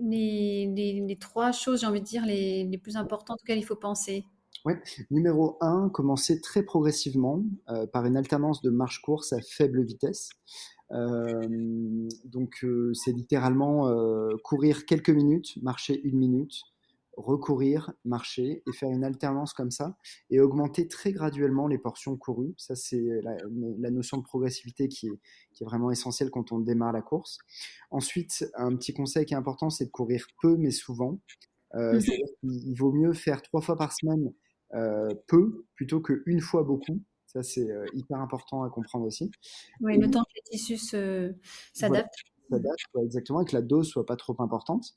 Les, 0.00 1.18
trois 1.20 1.52
choses, 1.52 1.80
j'ai 1.80 1.86
envie 1.86 2.00
de 2.00 2.06
dire, 2.06 2.24
les, 2.24 2.78
plus 2.82 2.96
importantes 2.96 3.40
auxquelles 3.42 3.58
il 3.58 3.64
faut 3.64 3.76
penser 3.76 4.24
Ouais. 4.64 4.80
Numéro 5.10 5.58
1, 5.60 5.90
commencer 5.90 6.40
très 6.40 6.62
progressivement 6.62 7.42
euh, 7.68 7.86
par 7.86 8.06
une 8.06 8.16
alternance 8.16 8.62
de 8.62 8.70
marche-course 8.70 9.34
à 9.34 9.42
faible 9.42 9.84
vitesse. 9.84 10.30
Euh, 10.92 12.08
donc, 12.24 12.64
euh, 12.64 12.92
c'est 12.94 13.12
littéralement 13.12 13.88
courir 14.42 14.86
quelques 14.86 15.10
minutes, 15.10 15.58
marcher 15.62 16.00
une 16.04 16.18
minute, 16.18 16.62
recourir, 17.16 17.92
marcher 18.04 18.62
et 18.66 18.72
faire 18.72 18.90
une 18.90 19.04
alternance 19.04 19.52
comme 19.52 19.70
ça 19.70 19.96
et 20.30 20.40
augmenter 20.40 20.88
très 20.88 21.12
graduellement 21.12 21.68
les 21.68 21.78
portions 21.78 22.16
courues. 22.16 22.54
Ça, 22.56 22.74
c'est 22.74 23.04
la, 23.22 23.90
notion 23.90 24.18
de 24.18 24.22
progressivité 24.22 24.88
qui 24.88 25.08
est, 25.08 25.20
qui 25.52 25.62
est, 25.62 25.66
vraiment 25.66 25.90
essentielle 25.90 26.30
quand 26.30 26.52
on 26.52 26.58
démarre 26.58 26.92
la 26.92 27.02
course. 27.02 27.38
Ensuite, 27.90 28.44
un 28.54 28.74
petit 28.76 28.92
conseil 28.92 29.24
qui 29.26 29.34
est 29.34 29.36
important, 29.36 29.70
c'est 29.70 29.86
de 29.86 29.90
courir 29.90 30.26
peu 30.42 30.56
mais 30.56 30.70
souvent. 30.70 31.20
Euh, 31.74 31.98
mmh 31.98 32.02
il 32.42 32.74
vaut 32.74 32.92
mieux 32.92 33.14
faire 33.14 33.42
trois 33.42 33.62
fois 33.62 33.76
par 33.76 33.92
semaine 33.92 34.32
euh, 34.74 35.08
peu 35.28 35.66
plutôt 35.74 36.00
qu'une 36.00 36.40
fois 36.40 36.62
beaucoup. 36.62 37.00
Ça, 37.34 37.42
c'est 37.42 37.68
euh, 37.68 37.84
hyper 37.94 38.18
important 38.20 38.62
à 38.62 38.70
comprendre 38.70 39.06
aussi. 39.06 39.30
Oui, 39.80 39.98
le 39.98 40.08
temps 40.10 40.22
que 40.22 40.34
les 40.36 40.42
tissus 40.42 40.94
s'adaptent. 41.72 42.14
exactement, 43.02 43.40
et 43.40 43.44
que 43.44 43.54
la 43.54 43.62
dose 43.62 43.88
soit 43.88 44.06
pas 44.06 44.16
trop 44.16 44.36
importante. 44.38 44.94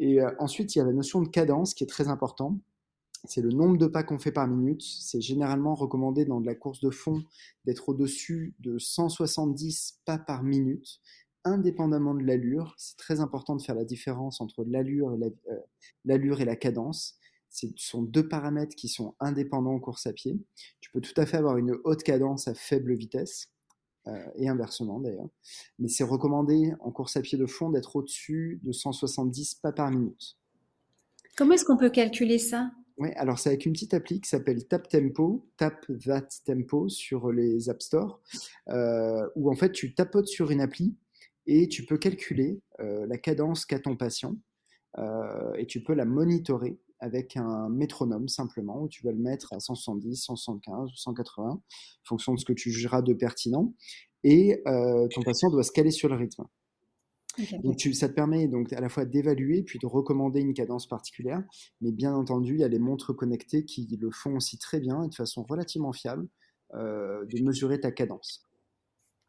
Et 0.00 0.20
euh, 0.20 0.30
ensuite, 0.38 0.74
il 0.74 0.78
y 0.78 0.82
a 0.82 0.84
la 0.84 0.92
notion 0.92 1.20
de 1.20 1.28
cadence 1.28 1.74
qui 1.74 1.84
est 1.84 1.86
très 1.86 2.08
important. 2.08 2.58
C'est 3.24 3.42
le 3.42 3.50
nombre 3.50 3.76
de 3.76 3.86
pas 3.86 4.02
qu'on 4.02 4.18
fait 4.18 4.32
par 4.32 4.48
minute. 4.48 4.82
C'est 4.82 5.20
généralement 5.20 5.74
recommandé 5.74 6.24
dans 6.24 6.40
de 6.40 6.46
la 6.46 6.54
course 6.54 6.80
de 6.80 6.90
fond 6.90 7.22
d'être 7.66 7.90
au-dessus 7.90 8.54
de 8.60 8.78
170 8.78 10.00
pas 10.06 10.18
par 10.18 10.42
minute, 10.42 11.00
indépendamment 11.44 12.14
de 12.14 12.24
l'allure. 12.24 12.74
C'est 12.78 12.96
très 12.96 13.20
important 13.20 13.56
de 13.56 13.62
faire 13.62 13.74
la 13.74 13.84
différence 13.84 14.40
entre 14.40 14.64
l'allure 14.64 15.14
et 15.14 15.18
la, 15.18 15.26
euh, 15.52 16.38
et 16.38 16.44
la 16.46 16.56
cadence. 16.56 17.19
Ce 17.50 17.66
sont 17.76 18.02
deux 18.02 18.28
paramètres 18.28 18.76
qui 18.76 18.88
sont 18.88 19.14
indépendants 19.18 19.74
en 19.74 19.80
course 19.80 20.06
à 20.06 20.12
pied. 20.12 20.38
Tu 20.80 20.90
peux 20.92 21.00
tout 21.00 21.18
à 21.20 21.26
fait 21.26 21.36
avoir 21.36 21.58
une 21.58 21.76
haute 21.84 22.04
cadence 22.04 22.46
à 22.46 22.54
faible 22.54 22.94
vitesse 22.94 23.48
euh, 24.06 24.24
et 24.36 24.48
inversement 24.48 25.00
d'ailleurs. 25.00 25.28
Mais 25.80 25.88
c'est 25.88 26.04
recommandé 26.04 26.72
en 26.78 26.92
course 26.92 27.16
à 27.16 27.22
pied 27.22 27.36
de 27.36 27.46
fond 27.46 27.70
d'être 27.70 27.96
au-dessus 27.96 28.60
de 28.62 28.70
170 28.70 29.56
pas 29.56 29.72
par 29.72 29.90
minute. 29.90 30.38
Comment 31.36 31.54
est-ce 31.54 31.64
qu'on 31.64 31.76
peut 31.76 31.90
calculer 31.90 32.38
ça? 32.38 32.70
Oui, 32.98 33.08
alors 33.16 33.38
c'est 33.38 33.48
avec 33.48 33.66
une 33.66 33.72
petite 33.72 33.94
appli 33.94 34.20
qui 34.20 34.28
s'appelle 34.28 34.66
Tap 34.68 34.88
Tempo, 34.88 35.48
Tap 35.56 35.86
That 36.04 36.28
Tempo 36.44 36.88
sur 36.88 37.32
les 37.32 37.68
App 37.68 37.82
Store, 37.82 38.20
euh, 38.68 39.28
où 39.34 39.50
en 39.50 39.56
fait 39.56 39.72
tu 39.72 39.94
tapotes 39.94 40.28
sur 40.28 40.50
une 40.52 40.60
appli 40.60 40.94
et 41.46 41.66
tu 41.66 41.84
peux 41.84 41.98
calculer 41.98 42.60
euh, 42.78 43.06
la 43.06 43.18
cadence 43.18 43.66
qu'a 43.66 43.80
ton 43.80 43.96
patient 43.96 44.36
et 45.56 45.66
tu 45.66 45.84
peux 45.84 45.94
la 45.94 46.04
monitorer 46.04 46.76
avec 47.00 47.36
un 47.36 47.68
métronome 47.68 48.28
simplement, 48.28 48.82
où 48.82 48.88
tu 48.88 49.04
vas 49.04 49.12
le 49.12 49.18
mettre 49.18 49.52
à 49.52 49.60
170, 49.60 50.16
175 50.16 50.90
ou 50.90 50.96
180, 50.96 51.48
en 51.48 51.60
fonction 52.04 52.34
de 52.34 52.38
ce 52.38 52.44
que 52.44 52.52
tu 52.52 52.70
jugeras 52.70 53.02
de 53.02 53.14
pertinent, 53.14 53.74
et 54.22 54.62
euh, 54.66 55.08
ton 55.08 55.22
patient 55.22 55.50
doit 55.50 55.62
se 55.62 55.72
caler 55.72 55.90
sur 55.90 56.08
le 56.08 56.16
rythme. 56.16 56.44
Donc 57.62 57.76
tu, 57.76 57.94
ça 57.94 58.08
te 58.08 58.14
permet 58.14 58.48
donc 58.48 58.72
à 58.72 58.80
la 58.80 58.88
fois 58.88 59.04
d'évaluer 59.04 59.62
puis 59.62 59.78
de 59.78 59.86
recommander 59.86 60.40
une 60.40 60.52
cadence 60.52 60.86
particulière, 60.86 61.42
mais 61.80 61.92
bien 61.92 62.14
entendu, 62.14 62.54
il 62.54 62.60
y 62.60 62.64
a 62.64 62.68
les 62.68 62.78
montres 62.78 63.14
connectées 63.14 63.64
qui 63.64 63.86
le 64.00 64.10
font 64.10 64.36
aussi 64.36 64.58
très 64.58 64.80
bien 64.80 65.04
et 65.04 65.08
de 65.08 65.14
façon 65.14 65.44
relativement 65.48 65.92
fiable 65.92 66.28
euh, 66.74 67.24
de 67.26 67.42
mesurer 67.42 67.80
ta 67.80 67.92
cadence. 67.92 68.46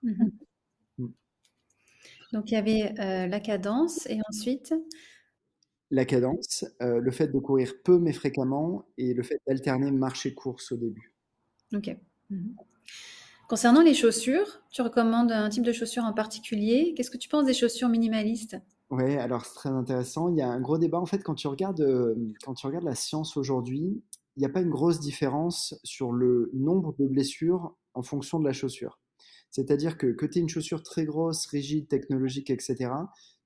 Mmh 0.04 0.14
mmh. 0.98 1.08
Donc 2.34 2.52
il 2.52 2.56
y 2.56 2.58
avait 2.58 3.00
euh, 3.00 3.28
la 3.28 3.40
cadence 3.40 4.08
et 4.08 4.20
ensuite 4.30 4.74
la 5.92 6.06
cadence, 6.06 6.66
euh, 6.82 7.00
le 7.00 7.12
fait 7.12 7.28
de 7.28 7.40
courir 7.40 7.74
peu 7.84 8.00
mais 8.00 8.14
fréquemment 8.14 8.86
et 8.98 9.14
le 9.14 9.24
fait 9.24 9.40
d'alterner 9.46 9.92
marche 9.92 10.26
et 10.26 10.34
course 10.34 10.72
au 10.72 10.78
début. 10.78 11.14
Ok. 11.76 11.96
Mhm. 12.30 12.56
Concernant 13.48 13.82
les 13.82 13.94
chaussures, 13.94 14.62
tu 14.72 14.82
recommandes 14.82 15.34
un 15.34 15.50
type 15.50 15.64
de 15.64 15.74
chaussures 15.74 16.06
en 16.06 16.14
particulier. 16.14 16.94
Qu'est-ce 16.96 17.12
que 17.12 17.18
tu 17.18 17.28
penses 17.28 17.46
des 17.46 17.54
chaussures 17.54 17.90
minimalistes? 17.90 18.56
Oui, 18.90 19.18
alors 19.18 19.46
c'est 19.46 19.56
très 19.56 19.70
intéressant. 19.70 20.30
Il 20.30 20.38
y 20.38 20.42
a 20.42 20.50
un 20.50 20.62
gros 20.62 20.78
débat 20.78 21.00
en 21.00 21.06
fait 21.06 21.22
quand 21.22 21.36
tu 21.36 21.48
regardes, 21.48 21.82
euh, 21.82 22.16
quand 22.44 22.54
tu 22.54 22.66
regardes 22.66 22.86
la 22.86 22.96
science 22.96 23.36
aujourd'hui. 23.36 24.02
Il 24.38 24.40
n'y 24.40 24.46
a 24.46 24.50
pas 24.50 24.62
une 24.62 24.70
grosse 24.70 25.02
différence 25.02 25.78
sur 25.84 26.14
le 26.14 26.50
nombre 26.54 26.96
de 26.98 27.06
blessures 27.06 27.76
en 27.94 28.02
fonction 28.02 28.40
de 28.40 28.46
la 28.46 28.54
chaussure. 28.54 29.00
C'est-à-dire 29.50 29.98
que 29.98 30.08
que 30.08 30.26
tu 30.26 30.40
aies 30.40 30.42
une 30.42 30.50
chaussure 30.50 30.82
très 30.82 31.04
grosse, 31.04 31.46
rigide, 31.48 31.90
technologique, 31.90 32.50
etc., 32.50 32.92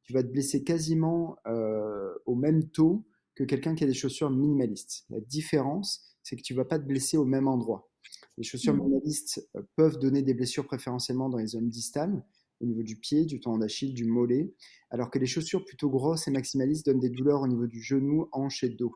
tu 0.05 0.13
vas 0.13 0.23
te 0.23 0.27
blesser 0.27 0.63
quasiment 0.63 1.35
euh, 1.47 2.13
au 2.25 2.35
même 2.35 2.69
taux 2.69 3.05
que 3.33 3.43
quelqu'un 3.43 3.75
qui 3.75 3.83
a 3.83 3.87
des 3.87 3.93
chaussures 3.93 4.29
minimalistes. 4.29 5.05
La 5.09 5.19
différence, 5.19 6.15
c'est 6.23 6.35
que 6.35 6.41
tu 6.41 6.53
ne 6.53 6.57
vas 6.57 6.65
pas 6.65 6.79
te 6.79 6.85
blesser 6.85 7.17
au 7.17 7.25
même 7.25 7.47
endroit. 7.47 7.89
Les 8.37 8.43
chaussures 8.43 8.73
mmh. 8.73 8.79
minimalistes 8.79 9.49
euh, 9.55 9.63
peuvent 9.75 9.97
donner 9.97 10.21
des 10.21 10.35
blessures 10.35 10.67
préférentiellement 10.67 11.27
dans 11.27 11.39
les 11.39 11.47
zones 11.47 11.69
distales, 11.69 12.23
au 12.61 12.65
niveau 12.65 12.83
du 12.83 12.97
pied, 12.97 13.25
du 13.25 13.39
tendon 13.39 13.57
d'Achille, 13.57 13.93
du 13.93 14.05
mollet, 14.05 14.53
alors 14.91 15.09
que 15.09 15.17
les 15.17 15.25
chaussures 15.25 15.65
plutôt 15.65 15.89
grosses 15.89 16.27
et 16.27 16.31
maximalistes 16.31 16.85
donnent 16.85 16.99
des 16.99 17.09
douleurs 17.09 17.41
au 17.41 17.47
niveau 17.47 17.65
du 17.65 17.81
genou, 17.81 18.29
hanche 18.31 18.63
et 18.63 18.69
dos. 18.69 18.93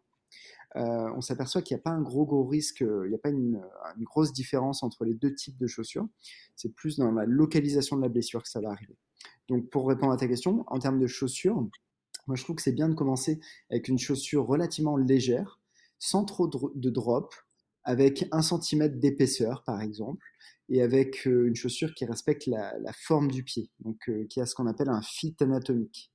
Euh, 0.76 1.10
on 1.16 1.22
s'aperçoit 1.22 1.64
qu'il 1.64 1.76
n'y 1.76 1.80
a 1.80 1.84
pas 1.84 1.90
un 1.90 2.02
gros 2.02 2.26
gros 2.28 2.46
risque, 2.46 2.82
il 2.82 3.10
n'y 3.10 3.16
a 3.16 3.20
pas 3.20 3.32
une, 3.32 3.60
une, 3.98 4.04
grosse 4.04 4.32
différence 4.32 4.84
entre 4.84 5.04
les 5.04 5.16
deux 5.16 5.34
types 5.34 5.58
de 5.58 5.66
chaussures. 5.66 6.08
C'est 6.56 6.72
plus 6.74 6.98
dans 6.98 7.12
la 7.12 7.26
localisation 7.26 7.98
de 7.98 8.04
la 8.04 8.10
blessure 8.10 8.44
que 8.44 8.50
ça 8.50 8.62
va 8.62 8.70
arriver. 8.70 8.96
Donc, 9.48 9.70
pour 9.70 9.88
répondre 9.88 10.12
à 10.14 10.18
ta 10.18 10.28
question, 10.28 10.64
en 10.68 10.80
termes 10.80 11.00
de 11.00 11.08
chaussures, 11.08 11.68
moi 12.28 12.36
je 12.36 12.44
trouve 12.44 12.56
que 12.56 12.62
c'est 12.62 12.72
bien 12.72 12.90
de 12.90 12.94
commencer 12.94 13.40
avec 13.70 13.88
une 13.88 13.98
chaussure 13.98 14.46
relativement 14.46 14.98
légère, 14.98 15.60
sans 15.98 16.26
trop 16.26 16.48
de 16.48 16.90
drop, 16.90 17.34
avec 17.84 18.28
un 18.32 18.42
centimètre 18.42 19.00
d'épaisseur 19.00 19.64
par 19.64 19.82
exemple, 19.82 20.26
et 20.70 20.82
avec 20.82 21.28
euh, 21.28 21.48
une 21.48 21.56
chaussure 21.56 21.94
qui 21.94 22.06
respecte 22.06 22.46
la, 22.46 22.94
forme 22.94 23.30
du 23.32 23.44
pied, 23.44 23.70
donc 23.80 23.98
euh, 24.08 24.26
qui 24.28 24.40
a 24.40 24.46
ce 24.46 24.54
qu'on 24.54 24.68
appelle 24.68 24.90
un 24.90 25.02
fit 25.02 25.36
anatomique. 25.40 26.12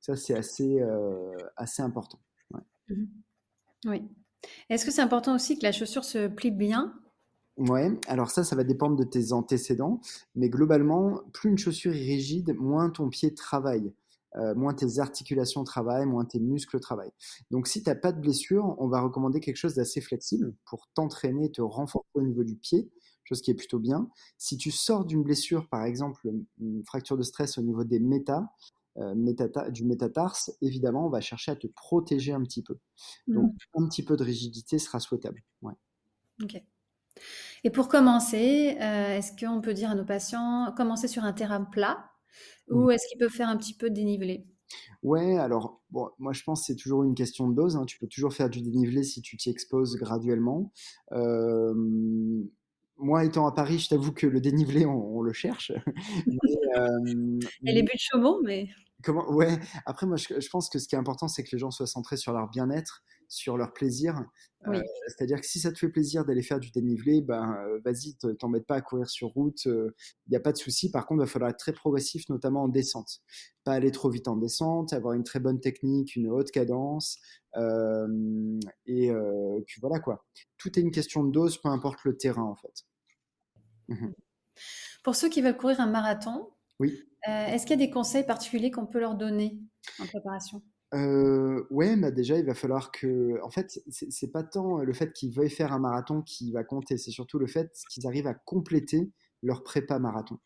Ça, 0.00 0.16
c'est 0.16 0.34
assez, 0.34 0.80
euh, 0.80 1.36
assez 1.56 1.82
important. 1.82 2.20
Mmh 2.88 3.04
oui. 3.86 4.02
Est-ce 4.68 4.84
que 4.84 4.90
c'est 4.90 5.00
important 5.00 5.34
aussi 5.34 5.58
que 5.58 5.62
la 5.62 5.72
chaussure 5.72 6.04
se 6.04 6.28
plie 6.28 6.50
bien 6.50 6.94
Ouais, 7.60 7.92
alors 8.06 8.30
ça, 8.30 8.42
ça 8.42 8.56
va 8.56 8.64
dépendre 8.64 8.96
de 8.96 9.04
tes 9.04 9.32
antécédents, 9.32 10.00
mais 10.34 10.48
globalement, 10.48 11.20
plus 11.34 11.50
une 11.50 11.58
chaussure 11.58 11.92
est 11.92 11.98
rigide, 11.98 12.56
moins 12.58 12.88
ton 12.88 13.10
pied 13.10 13.34
travaille, 13.34 13.92
euh, 14.36 14.54
moins 14.54 14.72
tes 14.72 14.98
articulations 14.98 15.62
travaillent, 15.62 16.06
moins 16.06 16.24
tes 16.24 16.40
muscles 16.40 16.80
travaillent. 16.80 17.12
Donc 17.50 17.68
si 17.68 17.82
tu 17.82 17.90
n'as 17.90 17.96
pas 17.96 18.12
de 18.12 18.20
blessure, 18.20 18.74
on 18.78 18.88
va 18.88 19.02
recommander 19.02 19.40
quelque 19.40 19.58
chose 19.58 19.74
d'assez 19.74 20.00
flexible 20.00 20.54
pour 20.64 20.88
t'entraîner, 20.94 21.52
te 21.52 21.60
renforcer 21.60 22.08
au 22.14 22.22
niveau 22.22 22.44
du 22.44 22.56
pied, 22.56 22.90
chose 23.24 23.42
qui 23.42 23.50
est 23.50 23.54
plutôt 23.54 23.78
bien. 23.78 24.08
Si 24.38 24.56
tu 24.56 24.70
sors 24.70 25.04
d'une 25.04 25.22
blessure, 25.22 25.68
par 25.68 25.84
exemple 25.84 26.30
une 26.58 26.82
fracture 26.86 27.18
de 27.18 27.22
stress 27.22 27.58
au 27.58 27.62
niveau 27.62 27.84
des 27.84 28.00
méta, 28.00 28.50
euh, 28.96 29.14
du 29.70 29.84
métatarse, 29.84 30.50
évidemment, 30.62 31.06
on 31.06 31.10
va 31.10 31.20
chercher 31.20 31.52
à 31.52 31.56
te 31.56 31.66
protéger 31.66 32.32
un 32.32 32.42
petit 32.42 32.62
peu. 32.62 32.78
Donc, 33.28 33.52
mmh. 33.52 33.82
un 33.82 33.88
petit 33.88 34.02
peu 34.02 34.16
de 34.16 34.24
rigidité 34.24 34.78
sera 34.78 34.98
souhaitable. 34.98 35.42
Ouais. 35.60 35.74
Ok. 36.42 36.62
Et 37.64 37.70
pour 37.70 37.88
commencer, 37.88 38.76
euh, 38.80 39.18
est-ce 39.18 39.32
qu'on 39.38 39.60
peut 39.60 39.74
dire 39.74 39.90
à 39.90 39.94
nos 39.94 40.04
patients 40.04 40.72
commencer 40.76 41.08
sur 41.08 41.24
un 41.24 41.32
terrain 41.32 41.64
plat 41.64 42.10
ou 42.68 42.86
mmh. 42.86 42.90
est-ce 42.92 43.08
qu'ils 43.08 43.18
peuvent 43.18 43.30
faire 43.30 43.48
un 43.48 43.56
petit 43.56 43.74
peu 43.74 43.90
de 43.90 43.94
dénivelé? 43.94 44.46
Ouais, 45.02 45.36
alors 45.36 45.80
bon, 45.90 46.10
moi 46.18 46.32
je 46.32 46.42
pense 46.42 46.60
que 46.60 46.66
c'est 46.66 46.76
toujours 46.76 47.02
une 47.02 47.14
question 47.14 47.48
de 47.48 47.54
dose. 47.54 47.76
Hein. 47.76 47.84
Tu 47.86 47.98
peux 47.98 48.06
toujours 48.06 48.32
faire 48.32 48.50
du 48.50 48.60
dénivelé 48.60 49.02
si 49.02 49.22
tu 49.22 49.36
t'y 49.36 49.50
exposes 49.50 49.96
graduellement. 49.96 50.72
moi, 52.96 53.24
étant 53.24 53.46
à 53.46 53.52
Paris, 53.52 53.78
je 53.78 53.88
t'avoue 53.88 54.12
que 54.12 54.26
le 54.26 54.40
dénivelé, 54.40 54.86
on, 54.86 55.22
le 55.22 55.32
cherche. 55.32 55.72
Et 57.66 57.72
les 57.72 57.82
buts 57.82 57.92
de 57.94 57.98
Chaumont, 57.98 58.38
mais. 58.44 58.68
Comment 59.02 59.30
Ouais. 59.32 59.58
Après, 59.86 60.06
moi, 60.06 60.16
je, 60.16 60.48
pense 60.50 60.68
que 60.68 60.78
ce 60.78 60.86
qui 60.86 60.94
est 60.94 60.98
important, 60.98 61.28
c'est 61.28 61.42
que 61.42 61.48
les 61.52 61.58
gens 61.58 61.70
soient 61.70 61.86
centrés 61.86 62.16
sur 62.16 62.32
leur 62.32 62.48
bien-être, 62.48 63.02
sur 63.30 63.56
leur 63.56 63.72
plaisir. 63.72 64.24
Euh, 64.66 64.82
c'est-à-dire 65.06 65.40
que 65.40 65.46
si 65.46 65.60
ça 65.60 65.72
te 65.72 65.78
fait 65.78 65.88
plaisir 65.88 66.26
d'aller 66.26 66.42
faire 66.42 66.60
du 66.60 66.70
dénivelé, 66.70 67.22
ben 67.22 67.56
euh, 67.64 67.80
vas-y, 67.84 68.16
t'embête 68.36 68.66
pas 68.66 68.74
à 68.74 68.80
courir 68.82 69.08
sur 69.08 69.28
route. 69.28 69.64
Il 69.64 69.70
euh, 69.70 69.94
n'y 70.28 70.36
a 70.36 70.40
pas 70.40 70.52
de 70.52 70.58
souci. 70.58 70.90
Par 70.90 71.06
contre, 71.06 71.22
il 71.22 71.26
va 71.26 71.30
falloir 71.30 71.50
être 71.50 71.58
très 71.58 71.72
progressif, 71.72 72.28
notamment 72.28 72.64
en 72.64 72.68
descente. 72.68 73.20
Pas 73.64 73.72
aller 73.72 73.92
trop 73.92 74.10
vite 74.10 74.28
en 74.28 74.36
descente, 74.36 74.92
avoir 74.92 75.14
une 75.14 75.24
très 75.24 75.40
bonne 75.40 75.60
technique, 75.60 76.16
une 76.16 76.28
haute 76.28 76.50
cadence. 76.50 77.18
et 77.56 79.12
puis 79.66 79.80
voilà 79.80 80.00
quoi. 80.00 80.26
Tout 80.58 80.78
est 80.78 80.82
une 80.82 80.90
question 80.90 81.24
de 81.24 81.30
dose, 81.30 81.56
peu 81.58 81.68
importe 81.68 82.04
le 82.04 82.16
terrain 82.16 82.44
en 82.44 82.56
fait. 82.56 82.84
Mmh 83.88 84.12
Pour 85.04 85.14
ceux 85.14 85.28
qui 85.28 85.40
veulent 85.40 85.56
courir 85.56 85.80
un 85.80 85.90
marathon, 85.90 86.50
oui. 86.80 87.02
Est-ce 87.26 87.66
qu'il 87.66 87.78
y 87.78 87.82
a 87.82 87.86
des 87.86 87.92
conseils 87.92 88.24
particuliers 88.24 88.70
qu'on 88.70 88.86
peut 88.86 88.98
leur 88.98 89.14
donner 89.14 89.60
en 89.98 90.06
préparation? 90.06 90.62
Euh, 90.94 91.64
ouais, 91.70 91.96
bah 91.96 92.10
déjà, 92.10 92.38
il 92.38 92.44
va 92.44 92.54
falloir 92.54 92.90
que. 92.90 93.40
En 93.44 93.50
fait, 93.50 93.80
c'est 93.88 94.32
pas 94.32 94.42
tant 94.42 94.78
le 94.78 94.92
fait 94.92 95.12
qu'ils 95.12 95.32
veuillent 95.32 95.50
faire 95.50 95.72
un 95.72 95.78
marathon 95.78 96.22
qui 96.22 96.52
va 96.52 96.64
compter, 96.64 96.98
c'est 96.98 97.12
surtout 97.12 97.38
le 97.38 97.46
fait 97.46 97.72
qu'ils 97.90 98.06
arrivent 98.06 98.26
à 98.26 98.34
compléter 98.34 99.10
leur 99.42 99.62
prépa 99.62 99.98
marathon. 99.98 100.38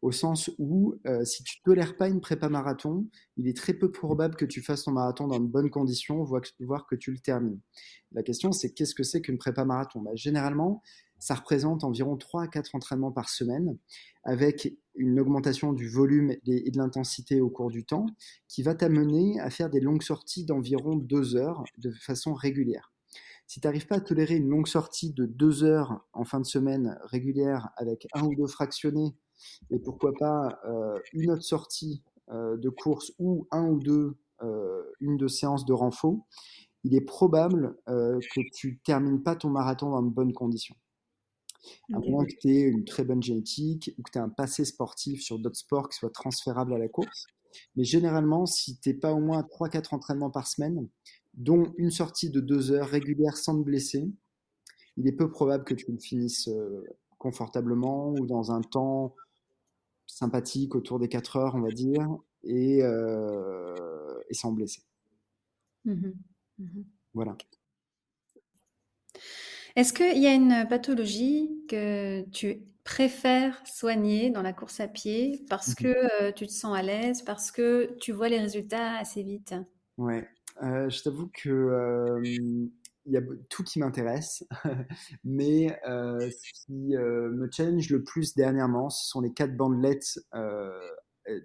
Au 0.00 0.12
sens 0.12 0.50
où, 0.58 0.94
euh, 1.06 1.24
si 1.24 1.42
tu 1.44 1.60
tolères 1.62 1.96
pas 1.96 2.08
une 2.08 2.20
prépa 2.20 2.48
marathon, 2.48 3.06
il 3.36 3.48
est 3.48 3.56
très 3.56 3.74
peu 3.74 3.90
probable 3.90 4.36
que 4.36 4.46
tu 4.46 4.62
fasses 4.62 4.84
ton 4.84 4.92
marathon 4.92 5.26
dans 5.26 5.40
de 5.40 5.46
bonnes 5.46 5.70
conditions, 5.70 6.24
voire 6.24 6.86
que 6.86 6.96
tu 6.96 7.10
le 7.12 7.18
termines. 7.18 7.60
La 8.12 8.22
question, 8.22 8.52
c'est 8.52 8.72
qu'est-ce 8.72 8.94
que 8.94 9.02
c'est 9.02 9.20
qu'une 9.20 9.38
prépa 9.38 9.64
marathon? 9.64 10.00
Bah, 10.00 10.12
Généralement, 10.14 10.82
ça 11.18 11.34
représente 11.34 11.84
environ 11.84 12.16
3 12.16 12.44
à 12.44 12.48
4 12.48 12.74
entraînements 12.74 13.12
par 13.12 13.28
semaine, 13.28 13.76
avec 14.24 14.76
une 14.94 15.20
augmentation 15.20 15.72
du 15.72 15.88
volume 15.88 16.32
et 16.46 16.70
de 16.70 16.78
l'intensité 16.78 17.40
au 17.40 17.50
cours 17.50 17.70
du 17.70 17.84
temps, 17.84 18.06
qui 18.48 18.62
va 18.62 18.74
t'amener 18.74 19.38
à 19.40 19.50
faire 19.50 19.70
des 19.70 19.80
longues 19.80 20.02
sorties 20.02 20.44
d'environ 20.44 20.96
2 20.96 21.36
heures 21.36 21.64
de 21.78 21.90
façon 21.92 22.34
régulière. 22.34 22.92
Si 23.46 23.60
tu 23.60 23.66
n'arrives 23.66 23.86
pas 23.86 23.96
à 23.96 24.00
tolérer 24.00 24.36
une 24.36 24.50
longue 24.50 24.66
sortie 24.66 25.12
de 25.12 25.24
2 25.24 25.64
heures 25.64 26.04
en 26.12 26.24
fin 26.24 26.38
de 26.38 26.46
semaine 26.46 26.98
régulière 27.04 27.70
avec 27.76 28.06
un 28.12 28.24
ou 28.24 28.34
deux 28.34 28.46
fractionnés, 28.46 29.14
et 29.70 29.78
pourquoi 29.78 30.12
pas 30.18 30.60
euh, 30.66 30.98
une 31.12 31.30
autre 31.30 31.42
sortie 31.42 32.02
euh, 32.30 32.56
de 32.56 32.68
course 32.68 33.12
ou 33.18 33.46
un 33.50 33.66
ou 33.66 33.78
deux, 33.78 34.18
euh, 34.42 34.82
une 35.00 35.16
de 35.16 35.28
séances 35.28 35.64
de 35.64 35.72
renfort, 35.72 36.26
il 36.84 36.94
est 36.94 37.00
probable 37.00 37.76
que 37.86 38.40
tu 38.54 38.78
termines 38.84 39.22
pas 39.22 39.34
ton 39.34 39.50
marathon 39.50 39.90
dans 39.90 40.02
de 40.02 40.10
bonnes 40.10 40.32
conditions. 40.32 40.76
À 41.92 41.98
moins 41.98 42.24
que 42.24 42.34
tu 42.40 42.48
aies 42.48 42.62
une 42.62 42.84
très 42.84 43.04
bonne 43.04 43.22
génétique 43.22 43.94
ou 43.98 44.02
que 44.02 44.10
tu 44.10 44.18
aies 44.18 44.22
un 44.22 44.28
passé 44.28 44.64
sportif 44.64 45.22
sur 45.22 45.38
d'autres 45.38 45.56
sports 45.56 45.88
qui 45.88 45.98
soient 45.98 46.10
transférables 46.10 46.74
à 46.74 46.78
la 46.78 46.88
course. 46.88 47.26
Mais 47.76 47.84
généralement, 47.84 48.46
si 48.46 48.78
tu 48.78 48.88
n'es 48.88 48.94
pas 48.94 49.12
au 49.12 49.20
moins 49.20 49.42
3-4 49.42 49.94
entraînements 49.94 50.30
par 50.30 50.46
semaine, 50.46 50.88
dont 51.34 51.72
une 51.78 51.90
sortie 51.90 52.30
de 52.30 52.40
2 52.40 52.72
heures 52.72 52.88
régulière 52.88 53.36
sans 53.36 53.58
te 53.58 53.64
blesser, 53.64 54.08
il 54.96 55.06
est 55.06 55.12
peu 55.12 55.30
probable 55.30 55.64
que 55.64 55.74
tu 55.74 55.90
le 55.90 55.98
finisses 55.98 56.48
euh, 56.48 56.84
confortablement 57.18 58.12
ou 58.12 58.26
dans 58.26 58.52
un 58.52 58.60
temps 58.62 59.14
sympathique 60.06 60.74
autour 60.74 60.98
des 60.98 61.08
4 61.08 61.36
heures, 61.36 61.54
on 61.54 61.60
va 61.60 61.70
dire, 61.70 62.08
et, 62.44 62.82
euh, 62.82 63.74
et 64.28 64.34
sans 64.34 64.52
blesser. 64.52 64.82
Mmh 65.84 66.12
mmh 66.58 66.82
voilà. 67.14 67.36
Est-ce 69.78 69.92
qu'il 69.92 70.18
y 70.18 70.26
a 70.26 70.34
une 70.34 70.66
pathologie 70.68 71.62
que 71.68 72.28
tu 72.30 72.64
préfères 72.82 73.62
soigner 73.64 74.28
dans 74.28 74.42
la 74.42 74.52
course 74.52 74.80
à 74.80 74.88
pied 74.88 75.44
parce 75.48 75.68
mmh 75.68 75.74
que 75.74 76.22
euh, 76.24 76.32
tu 76.32 76.48
te 76.48 76.52
sens 76.52 76.76
à 76.76 76.82
l'aise, 76.82 77.22
parce 77.22 77.52
que 77.52 77.96
tu 78.00 78.10
vois 78.10 78.28
les 78.28 78.40
résultats 78.40 78.96
assez 78.98 79.22
vite? 79.22 79.54
Ouais, 79.96 80.28
euh, 80.64 80.90
je 80.90 81.00
t'avoue 81.00 81.30
que 81.32 82.20
il 82.24 82.72
y 83.06 83.16
a 83.16 83.20
tout 83.50 83.62
qui 83.62 83.78
m'intéresse, 83.78 84.44
mais 85.22 85.78
euh, 85.88 86.28
ce 86.28 86.66
qui 86.66 86.96
me 86.96 87.48
challenge 87.52 87.88
le 87.88 88.02
plus 88.02 88.34
dernièrement, 88.34 88.90
ce 88.90 89.08
sont 89.08 89.20
les 89.20 89.32
quatre 89.32 89.56
bandelettes, 89.56 90.18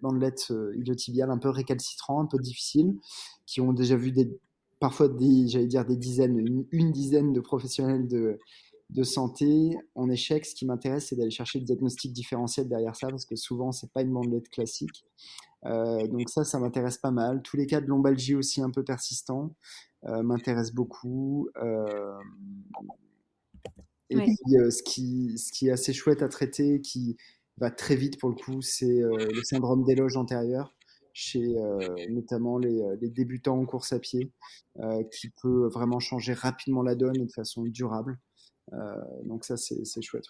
bandelettes 0.01 0.51
iliotibiales 0.75 1.29
un 1.29 1.37
peu 1.37 1.49
récalcitrants, 1.49 2.21
un 2.21 2.25
peu 2.25 2.39
difficiles, 2.39 2.95
qui 3.45 3.61
ont 3.61 3.73
déjà 3.73 3.95
vu 3.95 4.11
des 4.11 4.31
parfois 4.83 5.07
des, 5.07 5.47
j'allais 5.47 5.67
dire 5.67 5.85
des 5.85 5.95
dizaines, 5.95 6.37
une, 6.73 6.91
dizaine 6.91 7.31
de 7.31 7.39
professionnels 7.39 8.05
de, 8.05 8.37
de 8.89 9.03
santé 9.03 9.77
en 9.95 10.09
échec. 10.09 10.45
Ce 10.45 10.53
qui 10.53 10.65
m'intéresse, 10.65 11.07
c'est 11.07 11.15
d'aller 11.15 11.31
chercher 11.31 11.59
le 11.59 11.63
diagnostic 11.63 12.11
différentiel 12.11 12.67
derrière 12.67 12.93
ça, 12.93 13.07
parce 13.07 13.23
que 13.23 13.37
souvent, 13.37 13.71
c'est 13.71 13.89
pas 13.93 14.01
une 14.01 14.11
bandelette 14.11 14.49
classique. 14.49 15.05
Euh, 15.65 16.05
donc 16.07 16.29
ça, 16.29 16.43
ça 16.43 16.59
m'intéresse 16.59 16.97
pas 16.97 17.11
mal. 17.11 17.41
Tous 17.43 17.55
les 17.55 17.65
cas 17.65 17.79
de 17.79 17.85
lombalgie 17.85 18.35
aussi 18.35 18.61
un 18.61 18.71
peu 18.71 18.83
persistants 18.83 19.55
euh, 20.03 20.21
m'intéressent 20.21 20.75
beaucoup. 20.75 21.47
Euh, 21.61 22.19
et 24.09 24.17
puis, 24.17 24.35
ce, 24.69 24.83
qui, 24.83 25.37
ce 25.37 25.53
qui 25.53 25.69
est 25.69 25.71
assez 25.71 25.93
chouette 25.93 26.21
à 26.21 26.27
traiter, 26.27 26.81
qui 26.81 27.15
va 27.55 27.71
très 27.71 27.95
vite 27.95 28.19
pour 28.19 28.27
le 28.27 28.35
coup, 28.35 28.61
c'est 28.61 28.99
le 28.99 29.43
syndrome 29.45 29.85
d'éloge 29.85 30.17
antérieur 30.17 30.75
chez 31.13 31.57
euh, 31.57 31.77
notamment 32.09 32.59
euh, 32.59 32.97
les, 32.99 33.09
débutants 33.09 33.57
en 33.57 33.65
course 33.65 33.93
à 33.93 33.99
pied, 33.99 34.31
euh, 34.79 35.03
qui 35.03 35.29
peut 35.41 35.67
vraiment 35.67 35.99
changer 35.99 36.33
rapidement 36.33 36.81
la 36.81 36.95
donne 36.95 37.15
et 37.15 37.25
de 37.25 37.31
façon 37.31 37.63
durable. 37.63 38.19
donc 39.23 39.45
ça, 39.45 39.55
c'est 39.57 40.01
chouette. 40.01 40.25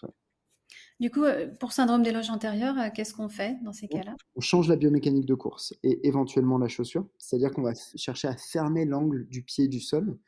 Du 1.00 1.10
coup, 1.10 1.24
pour 1.60 1.72
syndrome 1.72 2.02
d'éloge 2.02 2.30
antérieur, 2.30 2.74
qu'est-ce 2.94 3.14
qu'on 3.14 3.28
fait 3.28 3.56
dans 3.64 3.72
ces 3.72 3.88
cas-là? 3.88 4.14
On 4.36 4.40
change 4.40 4.68
la 4.68 4.76
biomécanique 4.76 5.26
de 5.26 5.34
course 5.34 5.74
et 5.82 6.06
éventuellement 6.06 6.58
la 6.58 6.68
chaussure, 6.68 7.06
c'est-à-dire 7.18 7.50
qu'on 7.52 7.62
va 7.62 7.74
chercher 7.96 8.28
à 8.28 8.36
fermer 8.36 8.84
l'angle 8.84 9.26
du 9.28 9.42
pied 9.42 9.68
du 9.68 9.80
sol 9.80 10.18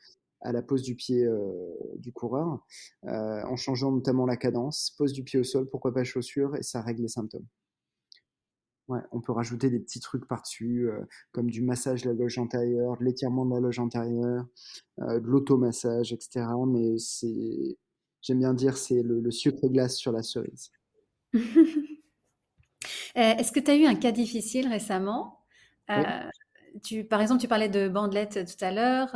à 0.41 0.51
la 0.51 0.61
pose 0.61 0.83
du 0.83 0.95
pied 0.95 1.27
du 1.97 2.13
coureur, 2.13 2.63
en 3.03 3.55
changeant 3.55 3.91
notamment 3.91 4.25
la 4.25 4.37
cadence, 4.37 4.93
pose 4.97 5.11
du 5.11 5.23
pied 5.23 5.39
au 5.39 5.43
sol, 5.43 5.67
pourquoi 5.69 5.93
pas 5.93 6.03
chaussure, 6.03 6.55
et 6.55 6.63
ça 6.63 6.81
règle 6.81 7.01
les 7.01 7.09
symptômes. 7.09 7.47
Ouais, 8.87 9.01
on 9.11 9.19
peut 9.19 9.33
rajouter 9.33 9.69
des 9.69 9.79
petits 9.79 9.99
trucs 9.99 10.25
par-dessus, 10.27 10.89
euh, 10.89 11.01
comme 11.33 11.49
du 11.49 11.61
massage 11.61 12.03
de 12.03 12.09
la 12.09 12.15
loge 12.15 12.37
antérieure, 12.37 12.97
de 12.97 13.03
l'étirement 13.03 13.45
de 13.45 13.53
la 13.53 13.59
loge 13.59 13.79
antérieure, 13.79 14.45
euh, 15.01 15.19
de 15.19 15.27
l'automassage, 15.27 16.13
etc. 16.13 16.45
Mais 16.65 16.97
c'est, 16.97 17.77
j'aime 18.21 18.39
bien 18.39 18.53
dire, 18.53 18.77
c'est 18.77 19.03
le, 19.03 19.29
sucre 19.29 19.67
glace 19.67 19.97
sur 19.97 20.11
la 20.11 20.23
cerise. 20.23 20.71
Euh, 23.17 23.33
est-ce 23.35 23.51
que 23.51 23.59
tu 23.59 23.71
as 23.71 23.75
eu 23.75 23.85
un 23.85 23.95
cas 23.95 24.11
difficile 24.11 24.67
récemment? 24.67 25.43
Tu, 26.83 27.03
Par 27.03 27.19
exemple, 27.21 27.41
tu 27.41 27.47
parlais 27.47 27.67
de 27.67 27.89
bandelettes 27.89 28.45
tout 28.45 28.63
à 28.63 28.71
l'heure. 28.71 29.09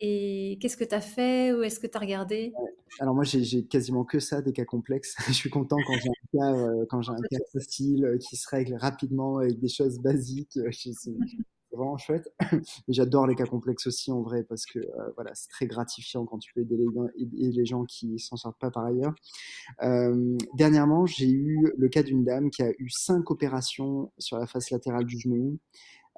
Et 0.00 0.58
qu'est-ce 0.60 0.76
que 0.76 0.84
tu 0.84 0.94
as 0.94 1.00
fait 1.00 1.52
Ou 1.52 1.62
est-ce 1.62 1.78
que 1.78 1.86
tu 1.86 1.96
as 1.96 2.00
regardé 2.00 2.52
Alors 3.00 3.14
moi, 3.14 3.24
j'ai 3.24 3.64
quasiment 3.64 4.04
que 4.04 4.18
ça, 4.18 4.42
des 4.42 4.52
cas 4.52 4.64
complexes. 4.64 5.14
je 5.28 5.32
suis 5.32 5.50
content 5.50 5.76
quand 5.86 5.94
j'ai 5.94 6.08
un 6.08 6.38
cas, 6.38 6.54
euh, 6.56 6.84
quand 6.90 7.02
j'ai 7.02 7.12
un 7.12 7.22
cas 7.30 7.38
facile 7.52 8.04
euh, 8.04 8.18
qui 8.18 8.36
se 8.36 8.48
règle 8.48 8.74
rapidement 8.74 9.38
avec 9.38 9.58
des 9.58 9.68
choses 9.68 10.00
basiques. 10.00 10.56
Euh, 10.56 10.70
c'est 10.72 10.92
vraiment 11.72 11.96
chouette. 11.96 12.32
J'adore 12.88 13.26
les 13.26 13.34
cas 13.34 13.46
complexes 13.46 13.86
aussi 13.86 14.12
en 14.12 14.22
vrai 14.22 14.44
parce 14.44 14.64
que 14.64 14.78
voilà, 15.16 15.32
c'est 15.34 15.48
très 15.48 15.66
gratifiant 15.66 16.24
quand 16.24 16.38
tu 16.38 16.52
peux 16.54 16.60
aider 16.60 16.76
les, 17.16 17.50
les 17.50 17.66
gens 17.66 17.84
qui 17.84 18.20
s'en 18.20 18.36
sortent 18.36 18.60
pas 18.60 18.70
par 18.70 18.84
ailleurs. 18.84 19.12
dernièrement, 20.54 21.04
j'ai 21.04 21.28
eu 21.28 21.72
le 21.76 21.88
cas 21.88 22.04
d'une 22.04 22.22
dame 22.22 22.50
qui 22.50 22.62
a 22.62 22.70
eu 22.78 22.90
cinq 22.90 23.28
opérations 23.32 24.12
sur 24.18 24.38
la 24.38 24.46
face 24.46 24.70
latérale 24.70 25.04
du 25.04 25.18
genou. 25.18 25.58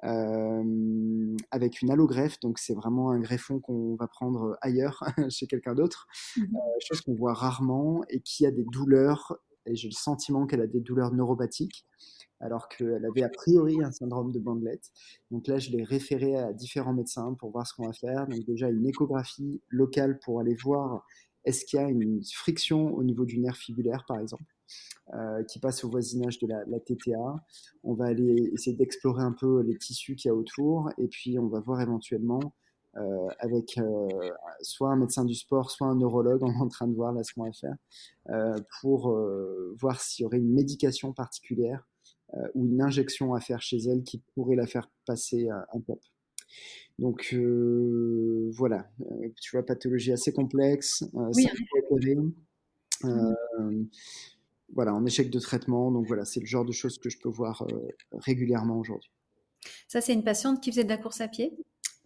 Euh, 0.03 1.35
avec 1.49 1.81
une 1.81 1.89
allogreffe, 1.89 2.39
donc 2.39 2.59
c'est 2.59 2.75
vraiment 2.75 3.09
un 3.09 3.19
greffon 3.19 3.59
qu'on 3.59 3.95
va 3.95 4.07
prendre 4.07 4.57
ailleurs, 4.61 5.03
chez 5.29 5.47
quelqu'un 5.47 5.73
d'autre, 5.73 6.07
mmh 6.35 6.41
euh, 6.43 6.79
chose 6.87 7.01
qu'on 7.01 7.15
voit 7.15 7.33
rarement 7.33 8.03
et 8.09 8.19
qui 8.21 8.45
a 8.45 8.51
des 8.51 8.65
douleurs, 8.65 9.37
et 9.65 9.75
j'ai 9.75 9.87
le 9.87 9.93
sentiment 9.93 10.45
qu'elle 10.45 10.61
a 10.61 10.67
des 10.67 10.81
douleurs 10.81 11.13
neuropathiques, 11.13 11.85
alors 12.39 12.69
qu'elle 12.69 13.03
avait 13.05 13.23
a 13.23 13.29
priori 13.29 13.83
un 13.83 13.91
syndrome 13.91 14.31
de 14.31 14.39
bandelette. 14.39 14.91
Donc 15.31 15.47
là, 15.47 15.57
je 15.57 15.71
l'ai 15.71 15.83
référé 15.83 16.35
à 16.35 16.53
différents 16.53 16.93
médecins 16.93 17.33
pour 17.39 17.51
voir 17.51 17.65
ce 17.65 17.73
qu'on 17.73 17.87
va 17.87 17.93
faire. 17.93 18.27
Donc 18.27 18.45
déjà 18.45 18.69
une 18.69 18.85
échographie 18.85 19.61
locale 19.69 20.19
pour 20.19 20.39
aller 20.39 20.55
voir 20.55 21.03
est-ce 21.45 21.65
qu'il 21.65 21.79
y 21.79 21.83
a 21.83 21.89
une 21.89 22.21
friction 22.23 22.93
au 22.93 23.03
niveau 23.03 23.25
du 23.25 23.39
nerf 23.39 23.55
fibulaire, 23.55 24.05
par 24.07 24.19
exemple, 24.19 24.43
qui 25.47 25.59
passe 25.59 25.83
au 25.83 25.89
voisinage 25.89 26.39
de 26.39 26.47
la, 26.47 26.63
la, 26.65 26.79
TTA 26.79 27.43
On 27.83 27.93
va 27.93 28.05
aller 28.05 28.49
essayer 28.53 28.75
d'explorer 28.75 29.23
un 29.23 29.31
peu 29.31 29.61
les 29.61 29.77
tissus 29.77 30.15
qu'il 30.15 30.29
y 30.29 30.31
a 30.31 30.35
autour, 30.35 30.89
et 30.97 31.07
puis 31.07 31.39
on 31.39 31.47
va 31.47 31.59
voir 31.59 31.81
éventuellement 31.81 32.53
euh, 32.97 33.27
avec 33.39 33.77
euh, 33.77 34.07
soit 34.61 34.89
un 34.89 34.95
médecin 34.95 35.23
du 35.23 35.35
sport, 35.35 35.69
soit 35.69 35.87
un 35.87 35.95
neurologue, 35.95 36.41
on 36.41 36.51
est 36.51 36.61
en 36.61 36.67
train 36.67 36.87
de 36.87 36.95
voir 36.95 37.13
là 37.13 37.23
ce 37.23 37.31
qu'on 37.33 37.43
va 37.43 37.51
faire, 37.51 37.75
euh, 38.29 38.55
pour 38.81 39.15
voir 39.79 40.01
s'il 40.01 40.23
y 40.23 40.25
aurait 40.25 40.37
une 40.37 40.53
médication 40.53 41.13
particulière 41.13 41.87
ou 42.55 42.65
une 42.65 42.81
injection 42.81 43.33
à 43.35 43.39
faire 43.39 43.61
chez 43.61 43.77
elle 43.77 44.03
qui 44.03 44.21
pourrait 44.33 44.55
la 44.57 44.67
faire 44.67 44.89
passer 45.05 45.47
un 45.49 45.79
top. 45.81 45.99
Donc 46.99 47.33
voilà, 48.57 48.89
tu 49.39 49.55
vois, 49.55 49.65
pathologie 49.65 50.11
assez 50.11 50.33
complexe, 50.33 51.05
oui, 51.13 51.47
voilà, 54.73 54.93
en 54.93 55.05
échec 55.05 55.29
de 55.29 55.39
traitement. 55.39 55.91
Donc 55.91 56.07
voilà, 56.07 56.25
c'est 56.25 56.39
le 56.39 56.45
genre 56.45 56.65
de 56.65 56.71
choses 56.71 56.97
que 56.97 57.09
je 57.09 57.19
peux 57.19 57.29
voir 57.29 57.65
régulièrement 58.11 58.77
aujourd'hui. 58.79 59.11
Ça, 59.87 60.01
c'est 60.01 60.13
une 60.13 60.23
patiente 60.23 60.61
qui 60.61 60.71
faisait 60.71 60.83
de 60.83 60.89
la 60.89 60.97
course 60.97 61.21
à 61.21 61.27
pied? 61.27 61.57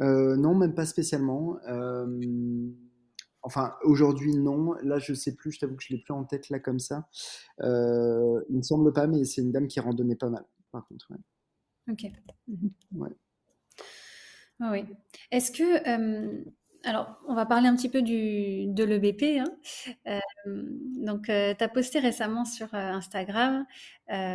Euh, 0.02 0.36
non, 0.36 0.56
même 0.56 0.74
pas 0.74 0.86
spécialement. 0.86 1.58
Euh, 1.67 2.08
enfin, 3.43 3.76
aujourd'hui, 3.84 4.36
non. 4.36 4.74
Là, 4.84 5.00
je 5.00 5.13
sais 5.13 5.36
plus. 5.36 5.52
Je 5.52 5.60
t'avoue 5.60 5.76
que 5.76 5.84
je 5.84 5.93
l'ai 5.93 6.00
plus 6.00 6.13
en 6.13 6.24
tête 6.24 6.50
là 6.50 6.60
comme 6.60 6.80
ça. 6.80 7.08
Euh, 7.62 8.41
il 8.50 8.58
me 8.58 8.63
semble 8.63 8.93
pas, 8.93 9.08
mais 9.08 9.24
c'est 9.26 9.41
une 9.41 9.52
dame 9.52 9.67
qui 9.67 9.80
randonnait 9.80 10.15
pas 10.15 10.30
mal. 10.30 10.45
Par 10.71 10.88
contre, 10.88 11.08
Ok. 11.89 12.06
Ouais. 12.93 13.10
oui. 14.60 14.86
Est-ce 15.32 15.52
que 15.52 16.43
alors, 16.84 17.15
on 17.28 17.36
va 17.36 17.46
parler 17.46 17.67
un 17.67 17.76
petit 17.76 17.89
peu 17.89 18.02
de 18.02 18.84
l'EBP. 18.84 19.39
Hein. 19.39 19.46
Euh, 20.08 20.20
donc, 20.48 21.30
euh, 21.30 21.54
tu 21.56 21.63
as 21.63 21.70
posté 21.70 22.00
récemment 22.00 22.44
sur 22.46 22.74
euh, 22.74 22.78
Instagram, 22.78 23.65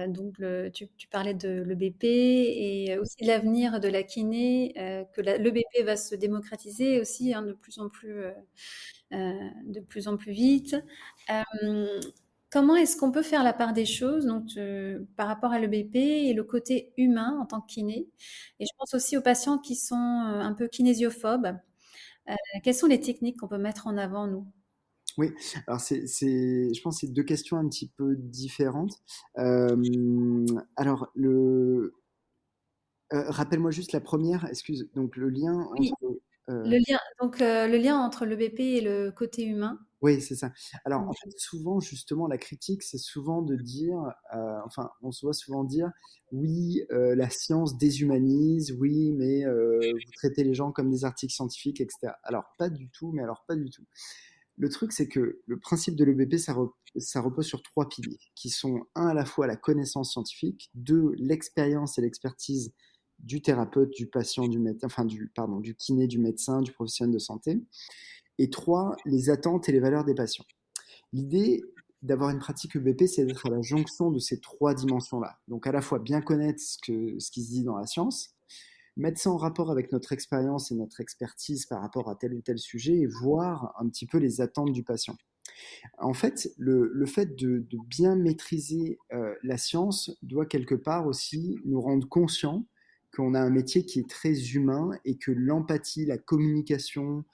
donc 0.08 0.36
tu, 0.72 1.08
parlais 1.10 1.34
de 1.34 1.62
l'EBP 1.62 2.04
et 2.04 2.98
aussi 2.98 3.16
de 3.20 3.26
l'avenir 3.26 3.80
de 3.80 3.88
la 3.88 4.02
kiné, 4.02 4.72
que 5.12 5.20
l'EBP 5.20 5.84
va 5.84 5.96
se 5.96 6.14
démocratiser 6.14 7.00
aussi 7.00 7.34
hein, 7.34 7.42
de, 7.42 7.52
plus 7.52 7.78
en 7.78 7.90
plus, 7.90 8.14
de 9.10 9.80
plus 9.80 10.08
en 10.08 10.16
plus 10.16 10.32
vite. 10.32 10.76
comment 12.50 12.76
est-ce 12.76 12.96
qu'on 12.96 13.12
peut 13.12 13.22
faire 13.22 13.42
la 13.42 13.52
part 13.52 13.74
des 13.74 13.84
choses 13.84 14.24
donc, 14.24 14.44
par 15.16 15.28
rapport 15.28 15.52
à 15.52 15.58
l'EBP 15.58 15.96
et 15.96 16.32
le 16.32 16.44
côté 16.44 16.92
humain 16.96 17.36
en 17.38 17.44
tant 17.44 17.60
que 17.60 17.66
kiné? 17.66 18.08
Et 18.60 18.64
je 18.64 18.72
pense 18.78 18.94
aussi 18.94 19.16
aux 19.18 19.22
patients 19.22 19.58
qui 19.58 19.76
sont 19.76 19.96
un 19.96 20.54
peu 20.54 20.68
kinésiophobes. 20.68 21.54
Euh, 22.28 22.34
quelles 22.62 22.74
sont 22.74 22.86
les 22.86 23.00
techniques 23.00 23.38
qu'on 23.38 23.48
peut 23.48 23.58
mettre 23.58 23.86
en 23.86 23.96
avant, 23.96 24.26
nous? 24.26 24.46
Oui, 25.18 25.32
alors 25.66 25.80
c'est, 25.80 26.06
je 26.06 26.82
pense 26.82 26.96
que 26.96 27.06
c'est 27.06 27.12
deux 27.12 27.22
questions 27.22 27.56
un 27.56 27.66
petit 27.68 27.88
peu 27.96 28.16
différentes. 28.16 29.00
Euh, 29.38 30.44
alors, 30.76 31.08
le, 31.14 31.94
euh, 33.12 33.24
rappelle-moi 33.30 33.70
juste 33.70 33.92
la 33.92 34.00
première, 34.00 34.46
excuse, 34.46 34.90
donc 34.94 35.16
le 35.16 35.30
lien 35.30 35.54
entre 35.54 35.94
euh, 36.48 36.62
le 36.64 36.76
lien, 36.88 36.98
donc 37.20 37.40
le 37.40 37.76
lien 37.76 37.98
entre 37.98 38.26
le 38.26 38.36
BP 38.36 38.60
et 38.60 38.80
le 38.80 39.10
côté 39.10 39.44
humain. 39.44 39.80
Oui, 40.06 40.20
c'est 40.20 40.36
ça. 40.36 40.52
Alors, 40.84 41.00
en 41.00 41.12
fait, 41.12 41.36
souvent, 41.36 41.80
justement, 41.80 42.28
la 42.28 42.38
critique, 42.38 42.84
c'est 42.84 42.96
souvent 42.96 43.42
de 43.42 43.56
dire, 43.56 43.98
euh, 44.34 44.58
enfin, 44.64 44.90
on 45.02 45.10
se 45.10 45.26
voit 45.26 45.32
souvent 45.32 45.64
dire, 45.64 45.90
oui, 46.30 46.84
la 46.90 47.28
science 47.28 47.76
déshumanise, 47.76 48.70
oui, 48.78 49.12
mais 49.12 49.44
vous 49.44 50.12
traitez 50.14 50.44
les 50.44 50.54
gens 50.54 50.70
comme 50.70 50.90
des 50.90 51.04
articles 51.04 51.32
scientifiques, 51.34 51.80
etc. 51.80 52.12
Alors, 52.22 52.44
pas 52.56 52.70
du 52.70 52.88
tout, 52.90 53.10
mais 53.10 53.22
alors 53.22 53.44
pas 53.48 53.56
du 53.56 53.68
tout. 53.68 53.84
Le 54.58 54.68
truc, 54.68 54.92
c'est 54.92 55.08
que 55.08 55.40
le 55.44 55.58
principe 55.58 55.96
de 55.96 56.04
l'EBP, 56.04 56.36
ça, 56.36 56.56
ça, 56.96 57.20
repose 57.20 57.46
sur 57.46 57.62
trois 57.62 57.88
piliers, 57.88 58.20
qui 58.36 58.48
sont, 58.48 58.86
un, 58.94 59.08
à 59.08 59.14
la 59.14 59.24
fois 59.24 59.48
la 59.48 59.56
connaissance 59.56 60.12
scientifique, 60.12 60.70
deux, 60.74 61.12
l'expérience 61.16 61.98
et 61.98 62.02
l'expertise 62.02 62.72
du 63.18 63.42
thérapeute, 63.42 63.90
du 63.90 64.06
patient, 64.06 64.46
du 64.46 64.58
médecin, 64.58 64.86
enfin 64.86 65.04
du, 65.04 65.30
pardon, 65.34 65.60
du 65.60 65.74
kiné, 65.74 66.06
du 66.06 66.18
médecin, 66.18 66.62
du 66.62 66.72
professionnel 66.72 67.12
de 67.12 67.18
santé. 67.18 67.60
Et 68.38 68.50
trois, 68.50 68.96
les 69.04 69.30
attentes 69.30 69.68
et 69.68 69.72
les 69.72 69.80
valeurs 69.80 70.04
des 70.04 70.14
patients. 70.14 70.44
L'idée 71.12 71.62
d'avoir 72.02 72.30
une 72.30 72.38
pratique 72.38 72.76
EBP, 72.76 73.06
c'est 73.06 73.24
d'être 73.24 73.46
à 73.46 73.50
la 73.50 73.62
jonction 73.62 74.10
de 74.10 74.18
ces 74.18 74.40
trois 74.40 74.74
dimensions-là. 74.74 75.38
Donc 75.48 75.66
à 75.66 75.72
la 75.72 75.80
fois 75.80 75.98
bien 75.98 76.20
connaître 76.20 76.60
ce, 76.60 76.80
qui 77.30 77.44
se 77.44 77.50
dit 77.50 77.64
dans 77.64 77.76
la 77.76 77.86
science, 77.86 78.34
mettre 78.96 79.20
ça 79.20 79.30
en 79.30 79.36
rapport 79.36 79.70
avec 79.70 79.92
notre 79.92 80.12
expérience 80.12 80.70
et 80.70 80.74
notre 80.74 81.00
expertise 81.00 81.66
par 81.66 81.80
rapport 81.80 82.08
à 82.08 82.16
tel 82.16 82.34
ou 82.34 82.40
tel 82.40 82.58
sujet 82.58 82.96
et 82.96 83.06
voir 83.06 83.74
un 83.78 83.88
petit 83.88 84.06
peu 84.06 84.18
les 84.18 84.40
attentes 84.40 84.72
du 84.72 84.82
patient. 84.82 85.16
En 85.98 86.12
fait, 86.12 86.50
le, 86.58 87.06
fait 87.06 87.36
de, 87.36 87.58
de, 87.58 87.78
bien 87.88 88.14
maîtriser 88.14 88.98
euh, 89.12 89.34
la 89.42 89.56
science 89.56 90.10
doit 90.22 90.46
quelque 90.46 90.74
part 90.74 91.06
aussi 91.06 91.58
nous 91.64 91.80
rendre 91.80 92.06
conscients 92.08 92.66
qu'on 93.14 93.34
a 93.34 93.40
un 93.40 93.50
métier 93.50 93.84
qui 93.84 94.00
est 94.00 94.08
très 94.08 94.34
humain 94.50 94.90
et 95.04 95.16
que 95.16 95.30
l'empathie, 95.30 96.04
la 96.04 96.18
communication, 96.18 97.24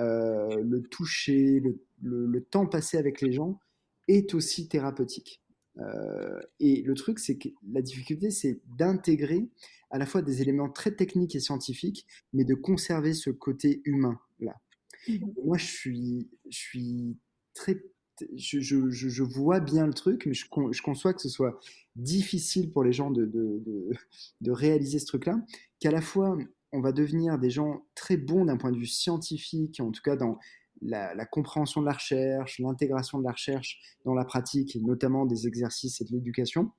euh, 0.00 0.62
le 0.62 0.82
toucher, 0.82 1.62
le, 2.02 2.40
temps 2.50 2.66
passé 2.66 2.96
avec 2.96 3.20
les 3.20 3.32
gens 3.32 3.60
est 4.08 4.34
aussi 4.34 4.68
thérapeutique. 4.68 5.42
Euh, 5.78 6.40
et 6.58 6.82
le 6.82 6.94
truc, 6.94 7.18
c'est 7.18 7.38
que 7.38 7.48
la 7.70 7.82
difficulté, 7.82 8.30
c'est 8.30 8.60
d'intégrer 8.76 9.48
à 9.90 9.98
la 9.98 10.06
fois 10.06 10.22
des 10.22 10.42
éléments 10.42 10.70
très 10.70 10.92
techniques 10.92 11.34
et 11.34 11.40
scientifiques, 11.40 12.06
mais 12.32 12.44
de 12.44 12.54
conserver 12.54 13.12
ce 13.14 13.30
côté 13.30 13.82
humain 13.84 14.18
là. 14.40 14.60
Mmh 15.08 15.18
moi, 15.44 15.56
je 15.56 15.66
suis, 15.66 16.28
je 16.50 16.58
suis 16.58 17.16
très 17.54 17.82
je, 18.36 19.22
vois 19.22 19.60
bien 19.60 19.86
le 19.86 19.94
truc, 19.94 20.26
mais 20.26 20.34
je, 20.34 20.46
conçois 20.82 21.14
que 21.14 21.22
ce 21.22 21.28
soit 21.28 21.58
difficile 21.96 22.70
pour 22.70 22.84
les 22.84 22.92
gens 22.92 23.10
de, 23.10 23.24
de, 23.24 24.50
réaliser 24.50 24.98
ce 24.98 25.06
truc-là, 25.06 25.40
qu'à 25.78 25.90
la 25.90 26.00
fois 26.00 26.36
on 26.72 26.80
va 26.80 26.92
devenir 26.92 27.38
des 27.38 27.50
gens 27.50 27.84
très 27.94 28.16
bons 28.16 28.44
d'un 28.44 28.56
point 28.56 28.72
de 28.72 28.78
vue 28.78 28.86
scientifique, 28.86 29.80
en 29.80 29.90
tout 29.90 30.02
cas 30.02 30.16
dans 30.16 30.38
la, 30.82 31.26
compréhension 31.26 31.80
de 31.80 31.86
la 31.86 31.92
recherche, 31.92 32.58
l'intégration 32.58 33.18
de 33.18 33.24
la 33.24 33.32
recherche 33.32 33.78
dans 34.04 34.14
la 34.14 34.24
pratique, 34.24 34.76
notamment 34.80 35.26
des 35.26 35.46
exercices 35.46 36.00
et 36.00 36.04
de 36.04 36.12
l'éducation. 36.12 36.70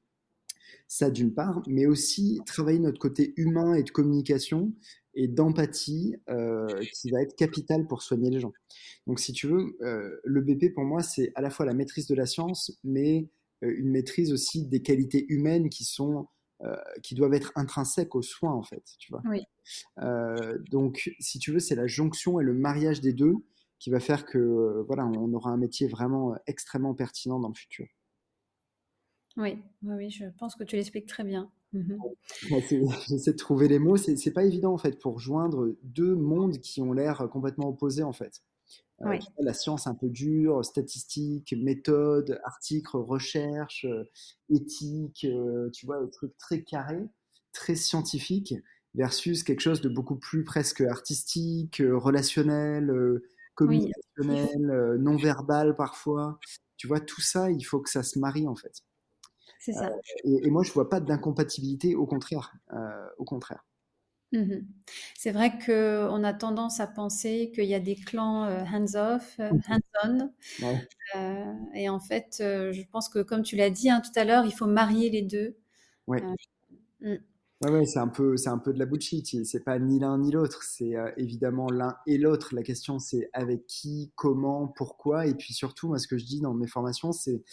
Ça 0.87 1.09
d'une 1.09 1.33
part, 1.33 1.61
mais 1.67 1.85
aussi 1.85 2.39
travailler 2.45 2.79
notre 2.79 2.99
côté 2.99 3.33
humain 3.35 3.73
et 3.73 3.83
de 3.83 3.91
communication 3.91 4.73
et 5.13 5.27
d'empathie 5.27 6.15
euh, 6.29 6.67
qui 6.93 7.11
va 7.11 7.21
être 7.21 7.35
capital 7.35 7.85
pour 7.87 8.01
soigner 8.01 8.29
les 8.29 8.39
gens. 8.39 8.53
Donc, 9.07 9.19
si 9.19 9.33
tu 9.33 9.47
veux, 9.47 9.77
euh, 9.81 10.19
le 10.23 10.41
BP 10.41 10.73
pour 10.73 10.85
moi, 10.85 11.03
c'est 11.03 11.31
à 11.35 11.41
la 11.41 11.49
fois 11.49 11.65
la 11.65 11.73
maîtrise 11.73 12.07
de 12.07 12.15
la 12.15 12.25
science, 12.25 12.79
mais 12.83 13.29
euh, 13.63 13.73
une 13.77 13.89
maîtrise 13.89 14.31
aussi 14.31 14.65
des 14.65 14.81
qualités 14.81 15.25
humaines 15.27 15.69
qui 15.69 15.83
sont 15.83 16.27
qui 17.01 17.15
doivent 17.15 17.33
être 17.33 17.51
intrinsèques 17.55 18.15
aux 18.15 18.21
soins 18.21 18.53
en 18.53 18.63
fait, 18.63 18.83
tu 18.99 19.11
vois. 19.11 19.21
Oui. 19.25 19.41
donc, 20.69 21.11
si 21.19 21.39
tu 21.39 21.51
veux, 21.51 21.59
c'est 21.59 21.75
la 21.75 21.87
jonction 21.87 22.39
et 22.39 22.43
le 22.43 22.53
mariage 22.53 23.01
des 23.01 23.13
deux 23.13 23.35
qui 23.79 23.89
va 23.89 23.99
faire 23.99 24.25
que 24.25 24.83
voilà, 24.87 25.05
on 25.05 25.33
aura 25.33 25.49
un 25.49 25.57
métier 25.57 25.87
vraiment 25.87 26.35
extrêmement 26.45 26.93
pertinent 26.93 27.39
dans 27.39 27.49
le 27.49 27.55
futur. 27.55 27.87
Oui, 29.37 29.57
oui, 29.83 29.95
oui 29.95 30.09
je 30.09 30.25
pense 30.37 30.55
que 30.55 30.63
tu 30.63 30.75
l'expliques 30.75 31.07
très 31.07 31.23
bien. 31.23 31.49
Mmh 31.73 31.95
j'essaie 33.07 33.31
de 33.31 33.37
trouver 33.37 33.67
les 33.67 33.79
mots. 33.79 33.95
C'est 33.95 34.33
pas 34.33 34.43
évident 34.43 34.73
en 34.73 34.77
fait 34.77 34.99
pour 34.99 35.19
joindre 35.19 35.73
deux 35.83 36.15
mondes 36.15 36.59
qui 36.59 36.81
ont 36.81 36.91
l'air 36.91 37.29
complètement 37.31 37.69
opposés 37.69 38.03
en 38.03 38.11
fait. 38.11 38.41
Euh, 39.05 39.17
la 39.39 39.53
science 39.53 39.87
un 39.87 39.95
peu 39.95 40.09
dure, 40.09 40.63
statistique, 40.63 41.53
méthode, 41.57 42.39
article, 42.43 42.97
recherche, 42.97 43.85
euh, 43.85 44.03
éthique, 44.49 45.25
euh, 45.25 45.69
tu 45.71 45.85
vois, 45.85 45.99
le 45.99 46.09
truc 46.09 46.37
très 46.37 46.63
carré, 46.63 47.07
très 47.53 47.75
scientifique, 47.75 48.53
versus 48.93 49.43
quelque 49.43 49.61
chose 49.61 49.81
de 49.81 49.89
beaucoup 49.89 50.17
plus 50.17 50.43
presque 50.43 50.81
artistique, 50.81 51.81
relationnel, 51.85 53.21
communicationnel, 53.55 54.97
non 54.99 55.15
verbal 55.15 55.75
parfois. 55.75 56.39
Tu 56.77 56.87
vois, 56.87 56.99
tout 56.99 57.21
ça, 57.21 57.51
il 57.51 57.63
faut 57.63 57.79
que 57.79 57.89
ça 57.89 58.03
se 58.03 58.19
marie 58.19 58.47
en 58.47 58.55
fait. 58.55 58.83
C'est 59.61 59.73
ça. 59.73 59.89
Euh, 59.89 60.39
et, 60.43 60.49
moi, 60.49 60.63
je 60.63 60.71
vois 60.71 60.89
pas 60.89 60.99
d'incompatibilité, 60.99 61.95
au 61.95 62.07
contraire. 62.07 62.51
Euh, 62.73 63.07
au 63.19 63.25
contraire. 63.25 63.63
Mmh 64.31 64.61
c'est 65.17 65.31
vrai 65.31 65.51
qu'on 65.65 66.23
a 66.23 66.33
tendance 66.33 66.79
à 66.79 66.87
penser 66.87 67.51
qu'il 67.53 67.65
y 67.65 67.75
a 67.75 67.79
des 67.79 67.95
clans 67.95 68.45
euh, 68.45 68.63
hands-off, 68.63 69.37
mmh 69.39 69.59
hands-on. 69.69 70.31
et 71.75 71.89
en 71.89 71.99
fait, 71.99 72.37
je 72.39 72.81
pense 72.91 73.09
que, 73.09 73.19
comme 73.19 73.43
tu 73.43 73.55
l'as 73.55 73.69
dit 73.69 73.89
hein, 73.89 74.01
tout 74.01 74.17
à 74.19 74.23
l'heure, 74.23 74.45
il 74.45 74.51
faut 74.51 74.67
marier 74.67 75.09
les 75.09 75.21
deux. 75.21 75.57
Oui. 76.07 76.19
Mmh. 77.01 77.15
Ouais, 77.63 77.85
c'est 77.85 77.99
un 77.99 78.07
peu, 78.07 78.37
c'est 78.37 78.49
un 78.49 78.57
peu 78.57 78.73
de 78.73 78.79
la 78.79 78.85
bullshit. 78.85 79.45
C'est 79.45 79.63
pas 79.63 79.77
ni 79.77 79.99
l'un 79.99 80.17
ni 80.17 80.31
l'autre. 80.31 80.63
C'est 80.63 80.93
évidemment 81.17 81.69
l'un 81.69 81.95
et 82.07 82.17
l'autre. 82.17 82.55
La 82.55 82.63
question, 82.63 82.97
c'est 82.97 83.29
avec 83.33 83.67
qui, 83.67 84.11
comment, 84.15 84.67
pourquoi. 84.67 85.27
Et 85.27 85.35
puis 85.35 85.53
surtout, 85.53 85.87
moi, 85.87 85.99
ce 85.99 86.07
que 86.07 86.17
je 86.17 86.25
dis 86.25 86.41
dans 86.41 86.55
mes 86.55 86.67
formations, 86.67 87.11
c'est 87.11 87.43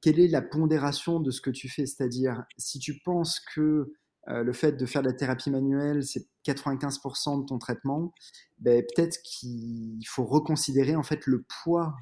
quelle 0.00 0.18
est 0.18 0.28
la 0.28 0.42
pondération 0.42 1.20
de 1.20 1.30
ce 1.30 1.40
que 1.40 1.50
tu 1.50 1.68
fais? 1.68 1.86
C'est-à-dire, 1.86 2.44
si 2.58 2.80
tu 2.80 2.98
penses 2.98 3.38
que 3.54 3.92
le 4.26 4.52
fait 4.52 4.72
de 4.72 4.86
faire 4.86 5.02
de 5.02 5.08
la 5.08 5.14
thérapie 5.14 5.50
manuelle, 5.50 6.04
c'est 6.04 6.26
95% 6.46 7.42
de 7.42 7.46
ton 7.46 7.58
traitement, 7.58 8.14
ben, 8.60 8.82
peut-être 8.94 9.20
qu'il 9.22 9.98
faut 10.06 10.24
reconsidérer 10.24 10.94
en 10.94 11.02
fait 11.02 11.26
le 11.26 11.44
poids, 11.62 11.94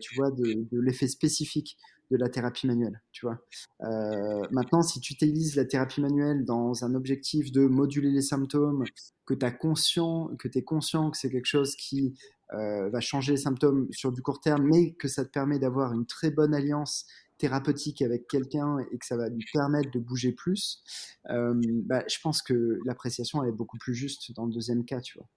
tu 0.00 0.14
vois, 0.16 0.30
de, 0.30 0.66
l'effet 0.72 1.08
spécifique 1.08 1.76
de 2.10 2.16
la 2.16 2.28
thérapie 2.28 2.66
manuelle, 2.66 3.02
tu 3.12 3.26
vois. 3.26 3.38
Euh, 3.82 4.46
maintenant, 4.50 4.82
si 4.82 5.00
tu 5.00 5.12
utilises 5.12 5.56
la 5.56 5.64
thérapie 5.64 6.00
manuelle 6.00 6.44
dans 6.44 6.84
un 6.84 6.94
objectif 6.94 7.50
de 7.52 7.66
moduler 7.66 8.10
les 8.10 8.22
symptômes, 8.22 8.84
que 9.26 9.34
tu 9.34 9.58
conscient, 9.58 10.30
que 10.38 10.48
es 10.54 10.62
conscient 10.62 11.10
que 11.10 11.18
c'est 11.18 11.30
quelque 11.30 11.46
chose 11.46 11.74
qui 11.74 12.14
euh, 12.54 12.88
va 12.90 13.00
changer 13.00 13.32
les 13.32 13.38
symptômes 13.38 13.88
sur 13.90 14.12
du 14.12 14.22
court 14.22 14.40
terme, 14.40 14.68
mais 14.70 14.92
que 14.94 15.08
ça 15.08 15.24
te 15.24 15.30
permet 15.30 15.58
d'avoir 15.58 15.92
une 15.92 16.06
très 16.06 16.30
bonne 16.30 16.54
alliance 16.54 17.06
thérapeutique 17.38 18.02
avec 18.02 18.28
quelqu'un 18.28 18.78
et 18.90 18.98
que 18.98 19.06
ça 19.06 19.16
va 19.16 19.28
lui 19.28 19.44
permettre 19.52 19.90
de 19.90 19.98
bouger 19.98 20.32
plus, 20.32 20.82
euh, 21.30 21.54
bah, 21.84 22.02
je 22.08 22.18
pense 22.22 22.42
que 22.42 22.80
l'appréciation 22.84 23.42
elle 23.42 23.50
est 23.50 23.56
beaucoup 23.56 23.78
plus 23.78 23.94
juste 23.94 24.32
dans 24.32 24.46
le 24.46 24.52
deuxième 24.52 24.84
cas, 24.84 25.00
tu 25.00 25.18
vois. 25.18 25.28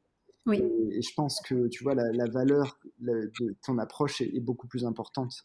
Oui. 0.46 0.64
Et, 0.92 1.02
je 1.02 1.14
pense 1.16 1.42
que 1.42 1.68
tu 1.68 1.84
vois 1.84 1.96
la, 1.96 2.26
valeur 2.28 2.80
de 3.00 3.56
ton 3.64 3.78
approche 3.78 4.22
est 4.22 4.40
beaucoup 4.40 4.68
plus 4.68 4.86
importante. 4.86 5.44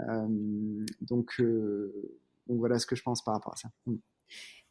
Euh, 0.00 0.84
donc, 1.00 1.40
euh, 1.40 1.92
donc, 2.46 2.58
voilà 2.58 2.78
ce 2.78 2.86
que 2.86 2.96
je 2.96 3.02
pense 3.02 3.24
par 3.24 3.34
rapport 3.34 3.54
à 3.54 3.56
ça. 3.56 3.68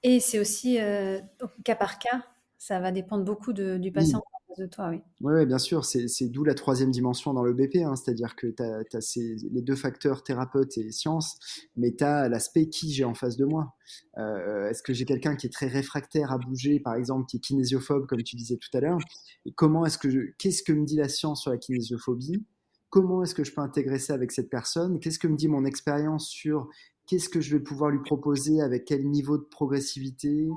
Et 0.03 0.19
c'est 0.19 0.39
aussi 0.39 0.79
euh, 0.79 1.19
cas 1.63 1.75
par 1.75 1.99
cas, 1.99 2.25
ça 2.57 2.79
va 2.79 2.91
dépendre 2.91 3.23
beaucoup 3.23 3.53
du 3.53 3.91
patient. 3.91 4.23
De 4.57 4.67
toi, 4.67 4.89
oui. 4.89 5.01
Oui, 5.19 5.45
bien 5.45 5.57
sûr, 5.57 5.83
c'est 5.83 6.29
d'où 6.29 6.45
la 6.45 6.53
troisième 6.53 6.89
dimension 6.89 7.33
dans 7.33 7.43
le 7.43 7.53
BP, 7.53 7.77
hein. 7.77 7.95
c'est-à-dire 7.95 8.35
que 8.37 8.47
tu 8.47 8.63
as, 8.63 9.19
les 9.51 9.61
deux 9.61 9.75
facteurs 9.75 10.23
thérapeute 10.23 10.77
et 10.77 10.91
science, 10.91 11.37
mais 11.75 11.93
tu 11.93 12.03
as 12.05 12.29
l'aspect 12.29 12.69
qui 12.69 12.93
j'ai 12.93 13.03
en 13.03 13.13
face 13.13 13.35
de 13.35 13.43
moi. 13.45 13.75
Est-ce 14.17 14.81
que 14.81 14.93
j'ai 14.93 15.03
quelqu'un 15.03 15.35
qui 15.35 15.47
est 15.47 15.53
très 15.53 15.67
réfractaire 15.67 16.31
à 16.31 16.37
bouger, 16.37 16.79
par 16.79 16.95
exemple, 16.95 17.25
qui 17.25 17.37
est 17.37 17.39
kinésiophobe, 17.41 18.07
comme 18.07 18.23
tu 18.23 18.37
disais 18.37 18.57
tout 18.57 18.75
à 18.77 18.79
l'heure 18.79 18.99
Et 19.45 19.51
comment 19.51 19.85
est-ce 19.85 19.97
que 19.97 20.07
qu'est-ce 20.37 20.63
que 20.63 20.71
me 20.71 20.85
dit 20.85 20.95
la 20.95 21.09
science 21.09 21.41
sur 21.41 21.51
la 21.51 21.57
kinésiophobie? 21.57 22.45
Comment 22.89 23.23
est-ce 23.23 23.35
que 23.35 23.43
je 23.43 23.53
peux 23.53 23.61
intégrer 23.61 23.99
ça 23.99 24.13
avec 24.13 24.31
cette 24.31 24.49
personne? 24.49 25.01
Qu'est-ce 25.01 25.19
que 25.19 25.27
me 25.27 25.35
dit 25.35 25.49
mon 25.49 25.65
expérience 25.65 26.29
sur 26.29 26.69
qu'est-ce 27.07 27.27
que 27.27 27.41
je 27.41 27.57
vais 27.57 27.61
pouvoir 27.61 27.91
lui 27.91 27.99
proposer 27.99 28.61
avec 28.61 28.85
quel 28.85 29.05
niveau 29.09 29.37
de 29.37 29.43
progressivité, 29.43 30.47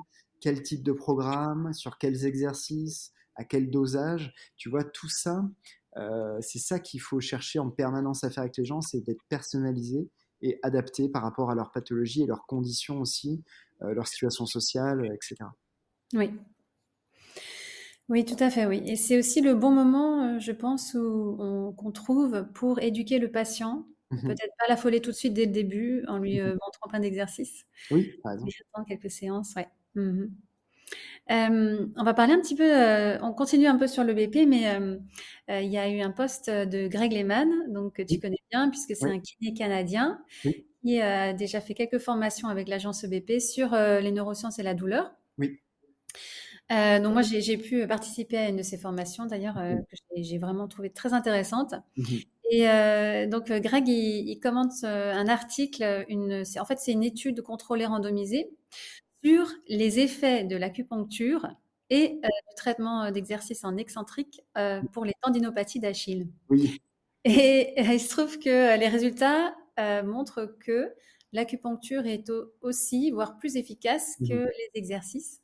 quel 0.41 0.63
type 0.63 0.85
de 0.85 0.93
programme, 0.93 1.73
sur 1.73 1.99
quels 1.99 2.27
exercices, 2.27 3.13
à 3.39 3.45
quel 3.45 3.71
dosage 3.71 4.35
Tu 4.57 4.69
vois, 4.69 4.85
tout 4.85 5.09
ça, 5.09 5.43
euh, 5.97 6.39
c'est 6.43 6.59
ça 6.59 6.79
qu'il 6.79 7.01
faut 7.01 7.21
chercher 7.21 7.59
en 7.59 7.71
permanence 7.71 8.25
à 8.25 8.31
faire 8.31 8.43
avec 8.43 8.57
les 8.59 8.67
gens, 8.67 8.83
c'est 8.83 9.01
d'être 9.01 9.25
personnalisé 9.31 10.11
et 10.43 10.59
adapté 10.63 11.09
par 11.09 11.23
rapport 11.23 11.51
à 11.51 11.55
leur 11.55 11.73
pathologie 11.73 12.23
et 12.23 12.27
leurs 12.27 12.47
conditions 12.47 13.01
aussi, 13.01 13.43
euh, 13.83 13.95
leur 13.95 14.07
situation 14.07 14.45
sociale, 14.45 15.11
etc. 15.15 15.37
Oui, 16.15 16.31
oui, 18.09 18.25
tout 18.25 18.37
à 18.43 18.51
fait, 18.51 18.65
oui. 18.65 18.83
Et 18.87 18.97
c'est 18.97 19.19
aussi 19.19 19.43
le 19.43 19.55
bon 19.55 19.71
moment, 19.71 20.23
euh, 20.23 20.39
je 20.39 20.53
pense, 20.53 20.93
qu'on 20.93 21.93
trouve 21.93 22.47
pour 22.55 22.81
éduquer 22.81 23.19
le 23.19 23.31
patient. 23.31 23.87
Mmh 24.11 24.23
Peut-être 24.23 24.55
pas 24.59 24.65
l'affoler 24.71 25.03
tout 25.03 25.11
de 25.11 25.17
suite 25.17 25.35
dès 25.35 25.45
le 25.45 25.53
début 25.53 26.03
en 26.09 26.17
lui 26.17 26.41
euh, 26.41 26.53
montrant 26.53 26.89
plein 26.89 27.01
d'exercices. 27.01 27.67
Oui, 27.91 28.15
par 28.23 28.33
exemple. 28.33 28.51
quelques 28.87 29.11
séances, 29.11 29.55
ouais. 29.55 29.69
Mmh 31.31 31.93
on 31.97 32.05
va 32.05 32.15
parler 32.15 32.33
un 32.33 32.41
petit 32.41 32.55
peu, 32.55 32.65
euh, 32.65 33.19
on 33.21 33.35
continue 33.35 33.67
un 33.67 33.77
peu 33.77 33.87
sur 33.87 34.03
le 34.03 34.15
BP, 34.15 34.47
mais 34.47 34.65
il 35.49 35.71
y 35.71 35.77
a 35.79 35.89
eu 35.89 36.01
un 36.01 36.11
poste 36.11 36.49
de 36.49 36.89
Greg 36.89 37.13
Lehman, 37.13 37.49
donc 37.69 37.97
que 37.97 38.03
tu 38.03 38.19
connais 38.19 38.41
bien, 38.51 38.71
puisque 38.71 38.97
c'est 38.97 39.11
un 39.11 39.21
kiné 39.21 39.53
canadien 39.53 40.21
qui 40.83 41.01
a 41.01 41.33
déjà 41.33 41.61
fait 41.61 41.75
quelques 41.75 41.99
formations 41.99 42.49
avec 42.49 42.69
l'agence 42.69 43.05
BP 43.05 43.41
sur 43.41 43.73
les 43.75 44.11
neurosciences 44.11 44.59
et 44.59 44.63
la 44.63 44.75
douleur. 44.75 45.13
Oui. 45.37 45.61
Euh, 46.71 47.01
donc 47.01 47.15
moi, 47.15 47.23
j'ai 47.23 47.57
pu 47.57 47.87
participer 47.87 48.37
à 48.37 48.49
une 48.49 48.57
de 48.57 48.63
ces 48.63 48.77
formations, 48.77 49.27
d'ailleurs, 49.27 49.59
euh, 49.59 49.77
que 49.77 50.23
j'ai 50.23 50.39
vraiment 50.39 50.69
trouvé 50.69 50.91
très 50.91 51.13
intéressante. 51.13 51.75
Mmh 51.97 52.05
et 52.51 52.67
euh, 52.67 53.27
donc, 53.27 53.53
Greg, 53.53 53.87
il, 53.89 54.41
commente 54.41 54.83
un 54.83 55.29
article, 55.29 56.07
une, 56.09 56.45
en 56.59 56.65
fait, 56.65 56.79
c'est 56.79 56.93
une 56.93 57.05
étude 57.05 57.43
contrôlée 57.43 57.85
randomisée 57.85 58.49
sur 59.29 59.49
les 59.69 59.99
effets 60.01 60.45
de 60.45 60.57
l'acupuncture 60.57 61.49
et 61.91 62.21
du 62.21 62.55
traitement 62.57 63.11
d'exercice 63.11 63.65
en 63.65 63.77
excentrique 63.77 64.43
pour 64.93 65.05
les 65.05 65.13
tendinopathies 65.23 65.81
d'Achille. 65.81 66.29
Oui. 66.51 66.81
Et, 67.25 67.75
il 67.77 68.01
se 68.01 68.09
trouve 68.09 68.39
que 68.39 68.79
les 68.79 68.89
résultats 68.89 69.55
montrent 70.05 70.57
que 70.61 70.93
l'acupuncture 71.33 72.07
est 72.07 72.31
aussi, 72.63 73.11
voire 73.11 73.39
plus 73.39 73.57
efficace 73.57 74.17
que 74.27 74.35
mmh 74.35 74.47
les 74.47 74.81
exercices. 74.81 75.43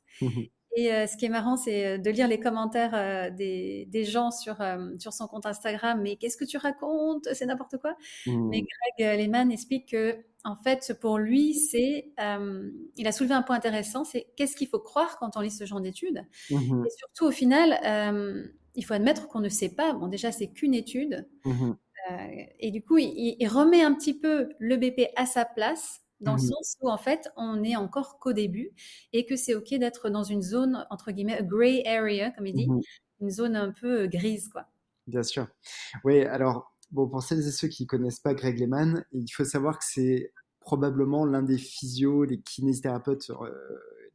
Et 0.77 0.91
euh, 0.91 1.07
ce 1.07 1.15
qui 1.15 1.25
est 1.25 1.29
marrant, 1.29 1.55
c'est 1.55 1.85
euh, 1.85 1.97
de 1.97 2.09
lire 2.09 2.27
les 2.27 2.39
commentaires 2.39 2.93
euh, 2.93 3.29
des, 3.29 3.85
des, 3.89 4.03
gens 4.03 4.29
sur, 4.29 4.57
sur 4.99 5.13
son 5.13 5.27
compte 5.27 5.45
Instagram. 5.45 6.01
Mais 6.01 6.17
qu'est-ce 6.17 6.35
que 6.35 6.43
tu 6.43 6.57
racontes? 6.57 7.29
C'est 7.33 7.45
n'importe 7.45 7.77
quoi. 7.77 7.95
Mmh. 8.25 8.49
Mais 8.49 8.61
Greg 8.97 9.17
Lehman 9.19 9.51
explique 9.51 9.89
que, 9.91 10.17
en 10.45 10.55
fait, 10.55 10.95
pour 11.01 11.17
lui, 11.17 11.55
c'est, 11.55 12.13
il 12.95 13.07
a 13.07 13.11
soulevé 13.11 13.33
un 13.33 13.41
point 13.41 13.55
intéressant, 13.55 14.05
c'est 14.05 14.27
qu'est-ce 14.37 14.55
qu'il 14.55 14.67
faut 14.67 14.79
croire 14.79 15.17
quand 15.17 15.35
on 15.35 15.41
lit 15.41 15.51
ce 15.51 15.65
genre 15.65 15.81
d'études. 15.81 16.23
Mmh. 16.51 16.85
Et 16.85 16.89
surtout, 16.91 17.25
au 17.25 17.31
final, 17.31 18.51
il 18.75 18.85
faut 18.85 18.93
admettre 18.93 19.27
qu'on 19.27 19.39
ne 19.39 19.49
sait 19.49 19.69
pas. 19.69 19.93
Bon, 19.93 20.07
déjà, 20.07 20.31
c'est 20.31 20.47
qu'une 20.47 20.75
étude. 20.75 21.27
Mmh. 21.45 21.71
et 22.59 22.69
du 22.69 22.83
coup, 22.83 22.99
il, 22.99 23.35
il, 23.39 23.47
remet 23.47 23.81
un 23.81 23.93
petit 23.95 24.13
peu 24.13 24.49
le 24.59 24.77
BP 24.77 25.09
à 25.15 25.25
sa 25.25 25.45
place 25.45 26.05
dans 26.21 26.35
le 26.35 26.41
mmh 26.41 26.47
sens 26.47 26.77
où 26.81 26.89
en 26.89 26.97
fait 26.97 27.29
on 27.35 27.61
est 27.63 27.75
encore 27.75 28.19
qu'au 28.19 28.31
début 28.31 28.71
et 29.11 29.25
que 29.25 29.35
c'est 29.35 29.53
ok 29.53 29.73
d'être 29.75 30.09
dans 30.09 30.23
une 30.23 30.41
zone 30.41 30.87
entre 30.89 31.11
guillemets 31.11 31.41
gray 31.43 31.85
area 31.85 32.31
comme 32.31 32.47
il 32.47 32.53
dit, 32.53 32.69
une 33.19 33.29
zone 33.29 33.55
un 33.55 33.71
peu 33.71 34.03
euh, 34.03 34.07
grise 34.07 34.47
quoi. 34.47 34.67
Bien 35.07 35.23
sûr. 35.23 35.47
Oui, 36.03 36.23
alors 36.23 36.74
bon 36.91 37.07
pour 37.07 37.23
celles 37.23 37.47
et 37.47 37.51
ceux 37.51 37.67
qui 37.67 37.87
connaissent 37.87 38.19
pas 38.19 38.33
Greg 38.33 38.59
Lehman, 38.59 39.05
il 39.11 39.29
faut 39.29 39.45
savoir 39.45 39.79
que 39.79 39.85
c'est 39.85 40.33
probablement 40.59 41.25
l'un 41.25 41.43
des 41.43 41.57
physios, 41.57 42.23
les 42.23 42.39
kinésithérapeutes 42.41 43.29
euh, 43.29 43.49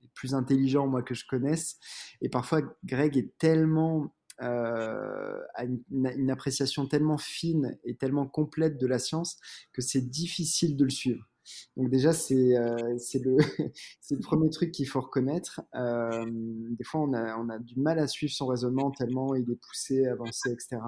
les 0.03 0.09
plus 0.15 0.35
intelligents 0.35 0.87
moi 0.87 1.03
que 1.03 1.15
je 1.15 1.27
connaisse 1.27 1.79
et 2.21 2.29
parfois 2.29 2.63
Greg 2.85 3.17
est 3.17 3.37
tellement 3.39 4.13
euh, 4.43 5.39
une, 5.59 6.31
appréciation 6.31 6.87
tellement 6.87 7.19
fine 7.19 7.79
et 7.85 7.97
tellement 7.97 8.27
complète 8.27 8.79
de 8.79 8.87
la 8.87 8.99
science 8.99 9.37
que 9.73 9.83
c'est 9.83 10.01
difficile 10.01 10.77
de 10.77 10.85
le 10.85 10.91
suivre. 10.91 11.29
Donc 11.77 11.91
déjà, 11.91 12.13
c'est 12.13 12.57
euh, 12.57 12.77
le, 12.77 13.37
le 14.11 14.21
premier 14.21 14.49
truc 14.49 14.73
qu'il 14.73 14.89
faut 14.89 15.01
reconnaître. 15.01 15.61
Euh, 15.75 16.25
des 16.27 16.85
fois, 16.85 17.03
on 17.03 17.13
a, 17.13 17.37
on 17.37 17.51
a 17.51 17.59
du 17.59 17.79
mal 17.79 17.99
à 17.99 18.07
suivre 18.07 18.33
son 18.33 18.47
raisonnement 18.47 18.91
tellement 18.91 19.35
il 19.35 19.51
est 19.51 19.61
poussé, 19.61 20.07
avancé, 20.07 20.51
etc. 20.51 20.79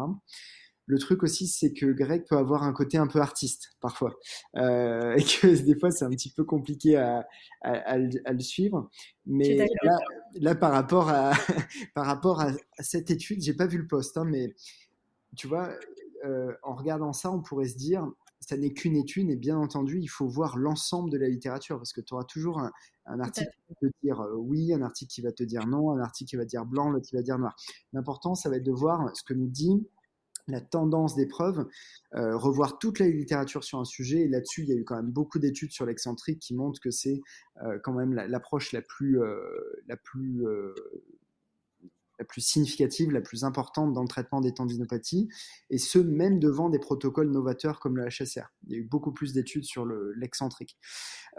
Le 0.87 0.99
truc 0.99 1.23
aussi, 1.23 1.47
c'est 1.47 1.73
que 1.73 1.87
Greg 1.87 2.25
peut 2.29 2.37
avoir 2.37 2.65
un 2.65 2.73
côté 2.73 2.99
un 2.99 3.07
peu 3.07 3.21
artiste 3.21 3.71
parfois, 3.81 4.15
euh, 4.57 5.15
et 5.17 5.23
que 5.23 5.63
des 5.63 5.79
fois 5.79 5.91
c'est 5.91 6.05
un 6.05 6.11
petit 6.11 6.33
peu 6.33 6.45
compliqué 6.45 6.97
à, 6.97 7.27
à, 7.63 7.97
le 7.99 8.41
suivre. 8.41 8.91
Mais 9.27 9.67
là, 9.83 9.99
là, 10.35 10.55
par 10.55 10.73
rapport 10.73 11.09
à 11.09 11.33
par 11.95 12.07
rapport 12.07 12.41
à, 12.41 12.53
cette 12.81 13.11
étude, 13.11 13.43
j'ai 13.43 13.55
pas 13.55 13.67
vu 13.67 13.79
le 13.79 13.87
poste, 13.87 14.17
hein, 14.17 14.25
mais 14.25 14.55
tu 15.37 15.47
vois, 15.47 15.71
euh, 16.25 16.53
en 16.63 16.75
regardant 16.75 17.13
ça, 17.13 17.31
on 17.31 17.41
pourrait 17.41 17.69
se 17.69 17.77
dire 17.77 18.07
ça 18.41 18.57
n'est 18.57 18.73
qu'une 18.73 18.97
étude 18.97 19.31
et 19.31 19.37
bien 19.37 19.57
entendu, 19.57 20.01
il 20.01 20.09
faut 20.09 20.27
voir 20.27 20.59
l'ensemble 20.59 21.11
de 21.11 21.19
la 21.19 21.29
littérature 21.29 21.77
parce 21.77 21.93
que 21.93 22.01
tu 22.01 22.13
auras 22.13 22.25
toujours 22.25 22.61
un, 22.61 23.21
article 23.21 23.51
qui 23.51 23.75
va 23.81 23.89
te 23.89 23.95
dire 24.03 24.21
euh, 24.21 24.35
oui, 24.35 24.73
un 24.73 24.83
article 24.83 25.13
qui 25.13 25.23
va 25.23 25.33
te 25.33 25.45
dire 25.45 25.67
non, 25.67 25.93
un 25.93 26.01
article 26.01 26.31
qui 26.31 26.37
va 26.37 26.45
te 26.45 26.49
dire 26.49 26.67
blanc, 26.67 26.91
l'autre 26.91 27.07
qui 27.07 27.15
va 27.15 27.21
te 27.21 27.27
dire 27.27 27.39
noir. 27.39 27.55
L'important, 27.93 28.35
ça 28.35 28.51
va 28.51 28.57
être 28.57 28.65
de 28.65 28.73
voir 28.73 29.15
ce 29.15 29.23
que 29.23 29.35
nous 29.35 29.49
dit 29.49 29.87
la 30.49 30.61
tendance 30.61 31.15
des 31.15 31.27
preuves, 31.27 31.67
euh, 32.15 32.37
revoir 32.37 32.79
toute 32.79 32.99
la 32.99 33.09
littérature 33.09 33.65
sur 33.65 33.79
un 33.79 33.85
sujet. 33.85 34.21
Et 34.21 34.29
là-dessus, 34.29 34.63
il 34.63 34.69
y 34.69 34.73
a 34.73 34.77
eu 34.77 34.85
quand 34.85 34.97
même 34.97 35.11
beaucoup 35.11 35.39
d'études 35.39 35.73
sur 35.73 35.87
l'excentrique 35.87 36.41
qui 36.41 36.55
montrent 36.55 36.81
que 36.81 36.91
c'est 36.91 37.21
euh, 37.63 37.79
quand 37.83 37.93
même 37.93 38.13
l'approche 38.13 38.73
la, 38.73 38.83
plus, 38.83 39.21
la 39.87 39.97
plus 39.97 40.45
la 42.19 42.25
plus 42.25 42.41
significative, 42.41 43.11
la 43.11 43.21
plus 43.21 43.45
importante 43.45 43.93
dans 43.93 44.03
le 44.03 44.09
traitement 44.09 44.41
des 44.41 44.53
tendinopathies, 44.53 45.29
et 45.71 45.79
ce, 45.79 45.99
même 45.99 46.39
devant 46.39 46.69
des 46.69 46.79
protocoles 46.79 47.31
novateurs 47.31 47.81
comme 47.81 47.97
le 47.97 48.07
HSR. 48.09 48.53
Il 48.67 48.73
y 48.73 48.75
a 48.77 48.79
eu 48.79 48.85
beaucoup 48.85 49.13
plus 49.13 49.33
d'études 49.33 49.65
sur 49.65 49.87
l'excentrique. 50.17 50.79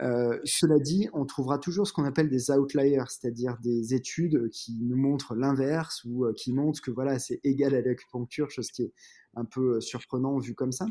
Euh, 0.02 0.40
cela 0.44 0.80
dit, 0.80 1.10
on 1.14 1.26
trouvera 1.26 1.60
toujours 1.60 1.88
ce 1.88 1.94
qu'on 1.94 2.06
appelle 2.06 2.30
des 2.30 2.52
outliers, 2.52 3.02
c'est-à-dire 3.08 3.58
des 3.62 3.94
études 3.94 4.50
qui 4.50 4.80
nous 4.82 4.98
montrent 4.98 5.36
l'inverse 5.36 6.04
ou 6.06 6.26
euh, 6.26 6.34
qui 6.34 6.54
montrent 6.54 6.82
que 6.82 6.92
voilà, 6.92 7.20
c'est 7.20 7.40
égal 7.44 7.76
à 7.76 7.82
l'acupuncture, 7.82 8.50
chose 8.50 8.72
qui 8.72 8.84
est 8.84 8.94
un 9.36 9.46
peu 9.46 9.76
euh, 9.76 9.82
surprenant 9.82 10.38
vu 10.40 10.56
comme 10.56 10.72
ça. 10.72 10.86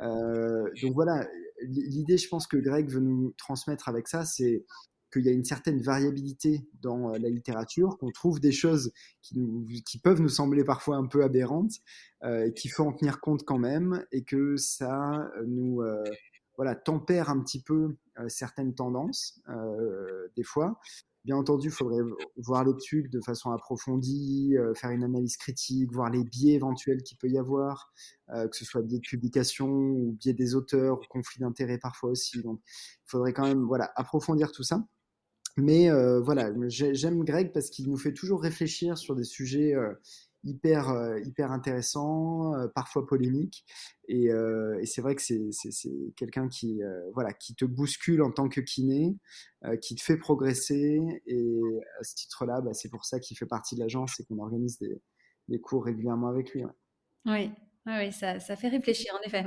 donc 0.00 0.94
voilà, 0.94 1.26
l'idée, 1.62 2.18
je 2.18 2.28
pense 2.28 2.46
que 2.46 2.56
Greg 2.56 2.88
veut 2.88 3.00
nous 3.00 3.32
transmettre 3.38 3.88
avec 3.88 4.08
ça, 4.08 4.24
c'est 4.24 4.64
qu'il 5.12 5.24
y 5.24 5.28
a 5.28 5.32
une 5.32 5.44
certaine 5.44 5.80
variabilité 5.80 6.66
dans 6.80 7.10
euh, 7.10 7.18
la 7.18 7.28
littérature, 7.28 7.96
qu'on 7.98 8.10
trouve 8.10 8.40
des 8.40 8.52
choses 8.52 8.92
qui, 9.22 10.00
peuvent 10.02 10.20
nous 10.20 10.28
sembler 10.28 10.64
parfois 10.64 10.96
un 10.96 11.06
peu 11.06 11.22
aberrantes, 11.24 11.74
euh, 12.22 12.50
qu'il 12.50 12.70
faut 12.70 12.84
en 12.84 12.92
tenir 12.92 13.20
compte 13.20 13.44
quand 13.44 13.58
même, 13.58 14.04
et 14.12 14.24
que 14.24 14.56
ça 14.56 15.30
euh, 15.38 15.44
nous 15.46 15.82
voilà, 16.56 16.74
tempère 16.74 17.28
un 17.28 17.40
petit 17.40 17.60
peu 17.60 17.96
certaines 18.28 18.74
tendances, 18.74 19.42
des 20.36 20.42
fois. 20.42 20.80
Bien 21.26 21.36
entendu, 21.36 21.66
il 21.66 21.70
faudrait 21.70 22.00
voir 22.38 22.64
l'étude 22.64 23.10
de 23.10 23.20
façon 23.20 23.50
approfondie, 23.50 24.54
faire 24.74 24.88
une 24.88 25.04
analyse 25.04 25.36
critique, 25.36 25.92
voir 25.92 26.08
les 26.08 26.24
biais 26.24 26.54
éventuels 26.54 27.02
qu'il 27.02 27.18
peut 27.18 27.28
y 27.28 27.36
avoir, 27.36 27.92
que 28.28 28.56
ce 28.56 28.64
soit 28.64 28.80
biais 28.80 29.00
de 29.00 29.06
publication 29.06 29.68
ou 29.68 30.16
biais 30.18 30.32
des 30.32 30.54
auteurs, 30.54 30.98
conflit 31.10 31.40
d'intérêts 31.40 31.76
parfois 31.76 32.08
aussi. 32.08 32.40
Donc, 32.40 32.62
il 32.64 33.10
faudrait 33.10 33.34
quand 33.34 33.46
même 33.46 33.64
voilà, 33.64 33.92
approfondir 33.94 34.50
tout 34.50 34.62
ça. 34.62 34.82
Mais 35.56 35.90
voilà, 36.20 36.52
j'aime 36.68 37.24
Greg 37.24 37.52
parce 37.52 37.70
qu'il 37.70 37.88
nous 37.88 37.96
fait 37.96 38.12
toujours 38.12 38.42
réfléchir 38.42 38.98
sur 38.98 39.14
des 39.14 39.24
sujets 39.24 39.74
hyper, 40.46 40.88
euh, 40.90 41.18
hyper 41.20 41.50
intéressant, 41.50 42.54
euh, 42.54 42.68
parfois 42.68 43.06
polémique. 43.06 43.64
Et, 44.08 44.30
euh, 44.30 44.78
et 44.80 44.86
c'est 44.86 45.02
vrai 45.02 45.16
que 45.16 45.22
c'est 45.22 45.90
quelqu'un 46.16 46.48
qui, 46.48 46.80
voilà, 47.12 47.32
qui 47.32 47.54
te 47.54 47.64
bouscule 47.64 48.22
en 48.22 48.30
tant 48.30 48.48
que 48.48 48.60
kiné, 48.60 49.16
qui 49.82 49.96
te 49.96 50.02
fait 50.02 50.16
progresser. 50.16 51.00
Et 51.26 51.60
à 51.98 52.04
ce 52.04 52.14
titre-là, 52.14 52.60
bah, 52.60 52.72
c'est 52.72 52.88
pour 52.88 53.04
ça 53.04 53.20
qu'il 53.20 53.36
fait 53.36 53.46
partie 53.46 53.74
de 53.74 53.80
l'agence 53.80 54.20
et 54.20 54.24
qu'on 54.24 54.38
organise 54.38 54.78
des, 54.78 55.02
des, 55.48 55.60
cours 55.60 55.84
régulièrement 55.84 56.28
avec 56.28 56.52
lui. 56.52 56.64
Oui, 57.24 57.50
oui, 57.86 58.12
ça, 58.12 58.38
ça, 58.38 58.54
fait 58.54 58.68
réfléchir, 58.68 59.12
en 59.14 59.26
effet. 59.26 59.44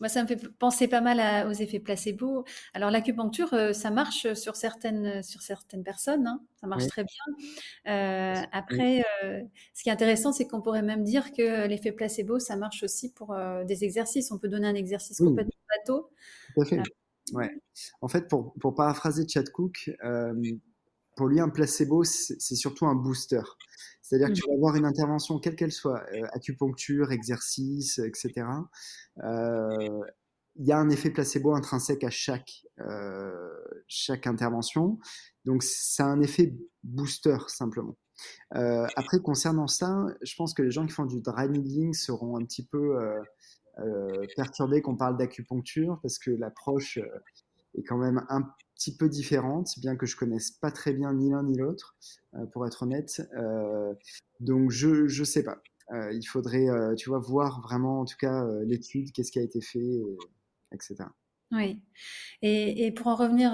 Moi, 0.00 0.08
ça 0.08 0.22
me 0.22 0.28
fait 0.28 0.40
penser 0.58 0.88
pas 0.88 1.00
mal 1.00 1.46
aux 1.48 1.52
effets 1.52 1.80
placebo. 1.80 2.44
Alors, 2.72 2.90
l'acupuncture, 2.90 3.52
euh, 3.54 3.72
ça 3.72 3.90
marche 3.90 4.32
sur 4.34 4.56
certaines, 4.56 5.22
sur 5.22 5.42
certaines 5.42 5.84
personnes, 5.84 6.26
hein. 6.26 6.42
ça 6.60 6.66
marche 6.66 6.86
très 6.86 7.04
bien. 7.04 7.92
Euh, 7.92 8.42
après, 8.52 9.04
euh, 9.22 9.42
ce 9.74 9.82
qui 9.82 9.88
est 9.88 9.92
intéressant, 9.92 10.32
c'est 10.32 10.46
qu'on 10.46 10.60
pourrait 10.60 10.82
même 10.82 11.04
dire 11.04 11.32
que 11.32 11.66
l'effet 11.66 11.92
placebo, 11.92 12.38
ça 12.38 12.56
marche 12.56 12.82
aussi 12.82 13.12
pour 13.12 13.36
des 13.66 13.84
exercices. 13.84 14.30
On 14.30 14.38
peut 14.38 14.48
donner 14.48 14.68
un 14.68 14.74
exercice 14.74 15.18
complètement 15.18 15.52
bateau. 15.78 16.10
Tout 16.54 16.62
à 16.62 16.64
fait. 16.64 16.82
Ouais. 17.32 17.50
En 18.02 18.08
fait, 18.08 18.28
pour, 18.28 18.54
pour 18.60 18.74
paraphraser 18.74 19.26
Chad 19.26 19.48
Cook, 19.50 19.90
pour 21.16 21.28
lui, 21.28 21.40
un 21.40 21.48
placebo, 21.48 22.04
c'est 22.04 22.56
surtout 22.56 22.86
un 22.86 22.94
booster. 22.94 23.42
C'est-à-dire 24.04 24.28
que 24.28 24.34
tu 24.34 24.42
mmh. 24.42 24.50
vas 24.50 24.54
avoir 24.56 24.76
une 24.76 24.84
intervention, 24.84 25.38
quelle 25.38 25.56
qu'elle 25.56 25.72
soit, 25.72 26.04
euh, 26.12 26.26
acupuncture, 26.32 27.10
exercice, 27.10 27.98
etc. 27.98 28.46
Euh, 29.22 30.00
il 30.56 30.66
y 30.66 30.72
a 30.72 30.78
un 30.78 30.90
effet 30.90 31.08
placebo 31.08 31.54
intrinsèque 31.54 32.04
à 32.04 32.10
chaque, 32.10 32.66
euh, 32.80 33.32
chaque 33.88 34.26
intervention. 34.26 34.98
Donc, 35.46 35.62
c'est 35.62 36.02
un 36.02 36.20
effet 36.20 36.54
booster, 36.82 37.38
simplement. 37.48 37.96
après, 38.50 39.20
concernant 39.20 39.66
ça, 39.66 40.04
je 40.22 40.34
pense 40.36 40.52
que 40.52 40.62
les 40.62 40.70
gens 40.70 40.86
qui 40.86 40.92
font 40.92 41.06
du 41.06 41.22
dry 41.22 41.48
needling 41.48 41.94
seront 41.94 42.36
un 42.36 42.44
petit 42.44 42.64
peu 42.64 42.96
perturbés 44.36 44.82
qu'on 44.82 44.96
parle 44.96 45.16
d'acupuncture 45.16 45.98
parce 46.02 46.18
que 46.18 46.30
l'approche 46.30 46.98
est 46.98 47.82
quand 47.82 47.98
même 47.98 48.24
un 48.28 48.42
petit 48.74 48.96
peu 48.96 49.08
différente, 49.08 49.78
bien 49.78 49.96
que 49.96 50.06
je 50.06 50.16
connaisse 50.16 50.50
pas 50.50 50.70
très 50.70 50.92
bien 50.92 51.12
ni 51.12 51.30
l'un 51.30 51.42
ni 51.42 51.56
l'autre, 51.56 51.96
euh, 52.34 52.46
pour 52.46 52.66
être 52.66 52.82
honnête. 52.82 53.22
Euh, 53.36 53.94
donc 54.40 54.70
je 54.70 55.06
je 55.06 55.24
sais 55.24 55.42
pas. 55.42 55.58
Euh, 55.92 56.12
il 56.12 56.24
faudrait, 56.24 56.66
tu 56.96 57.10
vois, 57.10 57.18
voir 57.18 57.60
vraiment 57.60 58.00
en 58.00 58.04
tout 58.04 58.16
cas 58.18 58.46
l'étude, 58.64 59.12
qu'est-ce 59.12 59.30
qui 59.30 59.38
a 59.38 59.42
été 59.42 59.60
fait, 59.60 60.00
etc. 60.72 60.96
Oui. 61.52 61.78
Et, 62.40 62.86
et, 62.86 62.90
pour 62.90 63.06
en 63.08 63.14
revenir 63.14 63.52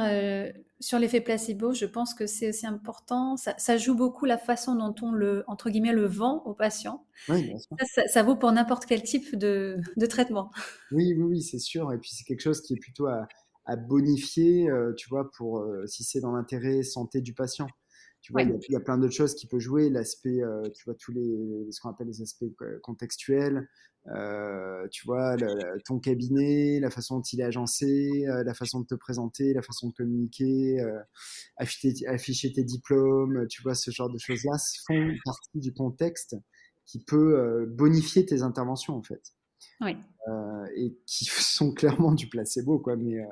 sur 0.79 0.99
l'effet 0.99 1.21
placebo, 1.21 1.75
je 1.75 1.85
pense 1.87 2.15
que 2.15 2.27
c'est 2.27 2.49
aussi 2.49 2.67
important. 2.67 3.37
Ça, 3.37 3.55
ça, 3.59 3.77
joue 3.77 3.97
beaucoup 3.97 4.27
la 4.27 4.39
façon 4.39 4.77
dont 4.77 4.95
on 5.03 5.11
le, 5.11 5.43
entre 5.49 5.71
guillemets, 5.71 5.93
le 5.93 6.07
vend 6.07 6.43
aux 6.45 6.55
patients. 6.55 7.05
Oui, 7.29 7.53
ça, 7.83 8.07
ça, 8.07 8.23
vaut 8.23 8.37
pour 8.37 8.53
n'importe 8.53 8.87
quel 8.87 9.03
type 9.03 9.37
de, 9.37 9.79
de, 9.97 10.07
traitement. 10.07 10.51
Oui, 10.93 11.13
oui, 11.15 11.23
oui, 11.23 11.43
c'est 11.43 11.59
sûr. 11.59 11.93
Et 11.93 11.99
puis 11.99 12.11
c'est 12.11 12.25
quelque 12.25 12.41
chose 12.41 12.63
qui 12.63 12.75
est 12.75 12.81
plutôt 12.81 13.09
à, 13.09 13.27
à 13.71 13.77
bonifier, 13.77 14.69
euh, 14.69 14.93
tu 14.95 15.09
vois, 15.09 15.31
pour 15.31 15.61
euh, 15.61 15.87
si 15.87 16.03
c'est 16.03 16.21
dans 16.21 16.33
l'intérêt 16.33 16.83
santé 16.83 17.21
du 17.21 17.35
patient. 17.35 17.69
Tu 18.21 18.33
vois, 18.33 18.43
il 18.43 18.51
y, 18.69 18.77
a 18.77 18.81
plein 18.81 18.99
d'autres 18.99 19.15
choses 19.15 19.35
qui 19.35 19.47
peuvent 19.47 19.61
jouer. 19.61 19.89
L'aspect, 19.89 20.43
euh, 20.43 20.69
tu 20.75 20.85
vois, 20.85 20.95
tous 20.95 21.13
les, 21.13 21.71
ce 21.71 21.81
qu'on 21.81 21.89
appelle 21.89 22.09
les 22.09 22.21
aspects 22.21 22.45
contextuels. 22.83 23.67
tu 24.91 25.07
vois, 25.07 25.37
ton 25.87 26.01
cabinet, 26.01 26.81
la 26.81 26.91
façon 26.91 27.17
dont 27.17 27.23
il 27.23 27.41
est 27.41 27.45
agencé, 27.45 28.25
la 28.27 28.53
façon 28.53 28.81
de 28.81 28.87
te 28.87 28.95
présenter, 28.95 29.55
la 29.55 29.63
façon 29.63 29.89
de 29.89 29.95
communiquer, 29.95 30.85
afficher, 31.57 32.07
afficher, 32.09 32.53
tes 32.53 32.65
diplômes, 32.65 33.47
tu 33.49 33.63
vois, 33.63 33.75
ce 33.75 33.91
genre 33.91 34.11
de 34.11 34.19
choses-là 34.19 34.59
font 34.87 35.15
partie 35.25 35.61
du 35.61 35.73
contexte 35.73 36.37
qui 36.85 37.03
peut 37.03 37.67
bonifier 37.71 38.27
tes 38.27 38.43
interventions, 38.43 38.97
en 38.97 39.03
fait. 39.03 39.33
Oui. 39.81 39.97
Euh, 40.29 40.67
et 40.77 40.97
qui 41.07 41.25
sont 41.27 41.73
clairement 41.73 42.13
du 42.13 42.29
placebo, 42.29 42.79
quoi. 42.79 42.97
Mais, 42.97 43.21
euh, 43.21 43.27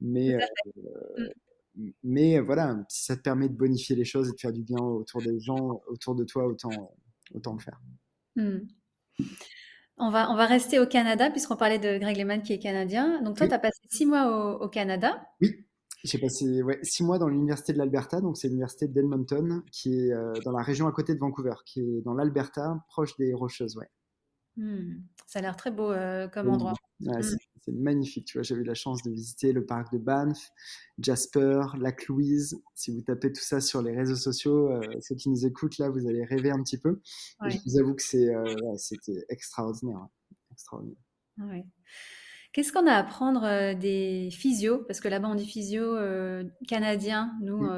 mais, 0.00 0.34
euh, 0.34 1.28
mm. 1.76 1.90
mais 2.02 2.40
voilà, 2.40 2.76
si 2.88 3.04
ça 3.04 3.16
te 3.16 3.22
permet 3.22 3.48
de 3.48 3.54
bonifier 3.54 3.96
les 3.96 4.04
choses 4.04 4.28
et 4.28 4.32
de 4.32 4.40
faire 4.40 4.52
du 4.52 4.62
bien 4.62 4.78
autour 4.78 5.22
des 5.22 5.38
gens, 5.40 5.80
autour 5.88 6.14
de 6.14 6.24
toi, 6.24 6.46
autant, 6.46 6.94
autant 7.34 7.54
le 7.54 7.60
faire. 7.60 7.80
Mm. 8.36 8.58
On 9.98 10.10
va, 10.10 10.30
on 10.30 10.36
va 10.36 10.44
rester 10.44 10.78
au 10.78 10.86
Canada, 10.86 11.30
puisqu'on 11.30 11.56
parlait 11.56 11.78
de 11.78 11.98
Greg 11.98 12.16
Lehman 12.16 12.42
qui 12.42 12.52
est 12.52 12.58
canadien. 12.58 13.22
Donc, 13.22 13.38
toi, 13.38 13.48
tu 13.48 13.54
as 13.54 13.58
passé 13.58 13.80
six 13.88 14.04
mois 14.04 14.60
au, 14.60 14.68
Canada. 14.68 15.26
Oui, 15.40 15.64
j'ai 16.04 16.18
passé 16.18 16.62
ouais, 16.62 16.78
six 16.82 17.02
mois 17.02 17.18
dans 17.18 17.28
l'université 17.28 17.72
de 17.72 17.78
l'Alberta. 17.78 18.20
Donc, 18.20 18.36
c'est 18.36 18.48
l'université 18.48 18.88
d'Edmonton, 18.88 19.62
qui 19.72 19.94
est 19.94 20.12
dans 20.44 20.52
la 20.52 20.62
région 20.62 20.86
à 20.86 20.92
côté 20.92 21.14
de 21.14 21.18
Vancouver, 21.18 21.54
qui 21.64 21.80
est 21.80 22.02
dans 22.02 22.12
l'Alberta, 22.12 22.84
proche 22.88 23.16
des 23.16 23.32
Rocheuses. 23.32 23.78
Ouais. 23.78 23.88
Hmm. 24.56 25.00
Ça 25.26 25.40
a 25.40 25.42
l'air 25.42 25.56
très 25.56 25.70
beau 25.70 25.90
euh, 25.90 26.28
comme 26.28 26.48
endroit. 26.48 26.72
Hmm. 27.00 27.20
C'est 27.20 27.72
magnifique, 27.72 28.26
tu 28.26 28.38
vois. 28.38 28.42
J'ai 28.42 28.54
eu 28.54 28.62
la 28.62 28.74
chance 28.74 29.02
de 29.02 29.10
visiter 29.10 29.52
le 29.52 29.66
parc 29.66 29.92
de 29.92 29.98
Banff, 29.98 30.50
Jasper, 30.98 31.62
Lac 31.78 32.06
Louise. 32.06 32.62
Si 32.74 32.92
vous 32.92 33.02
tapez 33.02 33.32
tout 33.32 33.42
ça 33.42 33.60
sur 33.60 33.82
les 33.82 33.94
réseaux 33.94 34.16
sociaux, 34.16 34.70
euh, 34.70 34.80
ceux 35.00 35.16
qui 35.16 35.28
nous 35.28 35.44
écoutent 35.44 35.78
là, 35.78 35.90
vous 35.90 36.06
allez 36.06 36.24
rêver 36.24 36.50
un 36.50 36.62
petit 36.62 36.78
peu. 36.78 37.00
Je 37.44 37.58
vous 37.66 37.78
avoue 37.80 37.94
que 37.94 38.16
euh, 38.16 38.76
c'était 38.76 39.24
extraordinaire, 39.28 39.98
hein. 39.98 40.10
extraordinaire. 40.52 40.96
Qu'est-ce 42.52 42.72
qu'on 42.72 42.86
a 42.86 42.92
à 42.92 42.98
apprendre 42.98 43.74
des 43.74 44.30
physios? 44.30 44.84
Parce 44.84 45.00
que 45.00 45.08
là-bas, 45.08 45.28
on 45.28 45.34
dit 45.34 45.46
physio 45.46 45.96
canadien. 46.68 47.36
Nous. 47.42 47.68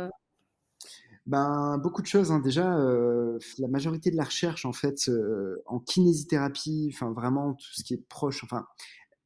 Ben, 1.28 1.76
beaucoup 1.76 2.00
de 2.00 2.06
choses. 2.06 2.32
Hein. 2.32 2.40
Déjà, 2.40 2.78
euh, 2.78 3.38
la 3.58 3.68
majorité 3.68 4.10
de 4.10 4.16
la 4.16 4.24
recherche, 4.24 4.64
en 4.64 4.72
fait, 4.72 5.10
euh, 5.10 5.62
en 5.66 5.78
kinésithérapie, 5.78 6.90
enfin 6.94 7.12
vraiment 7.12 7.52
tout 7.52 7.68
ce 7.74 7.84
qui 7.84 7.92
est 7.92 8.08
proche. 8.08 8.42
Enfin, 8.44 8.66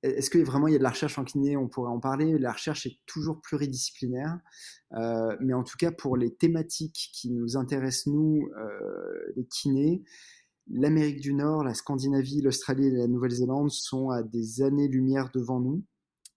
est-ce 0.02 0.28
que 0.28 0.38
vraiment 0.38 0.66
il 0.66 0.72
y 0.72 0.74
a 0.74 0.78
de 0.78 0.82
la 0.82 0.90
recherche 0.90 1.16
en 1.18 1.24
kiné 1.24 1.56
On 1.56 1.68
pourrait 1.68 1.92
en 1.92 2.00
parler? 2.00 2.38
La 2.38 2.52
recherche 2.52 2.86
est 2.86 2.98
toujours 3.06 3.40
pluridisciplinaire, 3.40 4.40
euh, 4.94 5.36
mais 5.40 5.54
en 5.54 5.62
tout 5.62 5.76
cas 5.78 5.92
pour 5.92 6.16
les 6.16 6.34
thématiques 6.34 7.10
qui 7.14 7.30
nous 7.30 7.56
intéressent 7.56 8.12
nous, 8.12 8.50
les 9.36 9.46
kinés, 9.46 10.02
l'Amérique 10.70 11.20
du 11.20 11.34
Nord, 11.34 11.62
la 11.62 11.74
Scandinavie, 11.74 12.40
l'Australie 12.42 12.88
et 12.88 12.90
la 12.90 13.06
Nouvelle-Zélande 13.06 13.70
sont 13.70 14.10
à 14.10 14.24
des 14.24 14.62
années-lumière 14.62 15.30
devant 15.32 15.60
nous. 15.60 15.84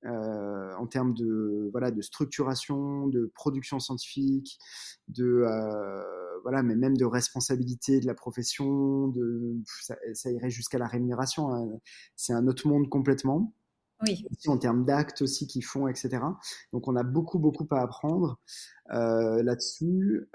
Euh, 0.05 0.71
en 0.77 0.85
termes 0.85 1.15
de 1.15 1.69
voilà 1.71 1.89
de 1.89 2.01
structuration, 2.01 3.07
de 3.07 3.31
production 3.33 3.79
scientifique, 3.79 4.59
de 5.07 5.43
euh, 5.47 6.03
voilà, 6.43 6.61
mais 6.61 6.75
même 6.75 6.95
de 6.95 7.05
responsabilité 7.05 7.99
de 7.99 8.05
la 8.05 8.13
profession, 8.13 9.07
de 9.07 9.55
ça, 9.81 10.31
irait 10.31 10.51
jusqu'à 10.51 10.77
la 10.77 10.87
rémunération. 10.87 11.51
Hein. 11.51 11.67
C'est 12.15 12.33
un 12.33 12.45
autre 12.47 12.67
monde 12.67 12.87
complètement. 12.89 13.53
Oui. 14.05 14.27
en 14.47 14.57
termes 14.57 14.83
d'actes 14.83 15.21
aussi 15.21 15.47
qu'ils 15.47 15.63
font, 15.63 15.87
etc. 15.87 16.19
Donc 16.73 16.89
on 16.89 16.97
a 16.97 17.03
beaucoup 17.03 17.39
beaucoup 17.39 17.65
à 17.71 17.79
apprendre 17.79 18.41
euh, 18.91 19.41
là-dessus. 19.41 20.29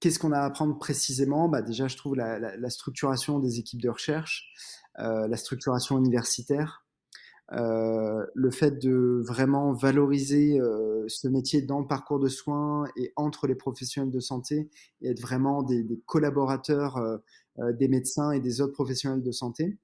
Qu'est-ce 0.00 0.18
qu'on 0.18 0.32
a 0.32 0.38
à 0.38 0.44
apprendre 0.46 0.78
précisément? 0.78 1.48
Bah 1.48 1.62
Déjà, 1.62 1.86
je 1.86 1.96
trouve 1.96 2.16
la, 2.16 2.38
la, 2.38 2.70
structuration 2.70 3.38
des 3.38 3.60
équipes 3.60 3.82
de 3.82 3.90
recherche, 3.90 4.50
la 4.96 5.36
structuration 5.36 5.98
universitaire, 5.98 6.82
euh, 7.54 8.24
le 8.34 8.50
fait 8.50 8.78
de 8.78 9.22
vraiment 9.26 9.74
valoriser 9.74 10.58
euh, 10.58 11.04
ce 11.08 11.28
métier 11.28 11.60
dans 11.60 11.80
le 11.80 11.86
parcours 11.86 12.18
de 12.18 12.28
soins 12.28 12.84
et 12.96 13.12
entre 13.16 13.46
les 13.46 13.54
professionnels 13.54 14.10
de 14.10 14.20
santé 14.20 14.70
et 15.02 15.10
être 15.10 15.20
vraiment 15.20 15.62
des, 15.62 15.86
collaborateurs 16.06 16.96
euh, 16.96 17.72
des 17.74 17.88
médecins 17.88 18.30
et 18.30 18.40
des 18.40 18.62
autres 18.62 18.72
professionnels 18.72 19.22
de 19.22 19.32
santé. 19.32 19.76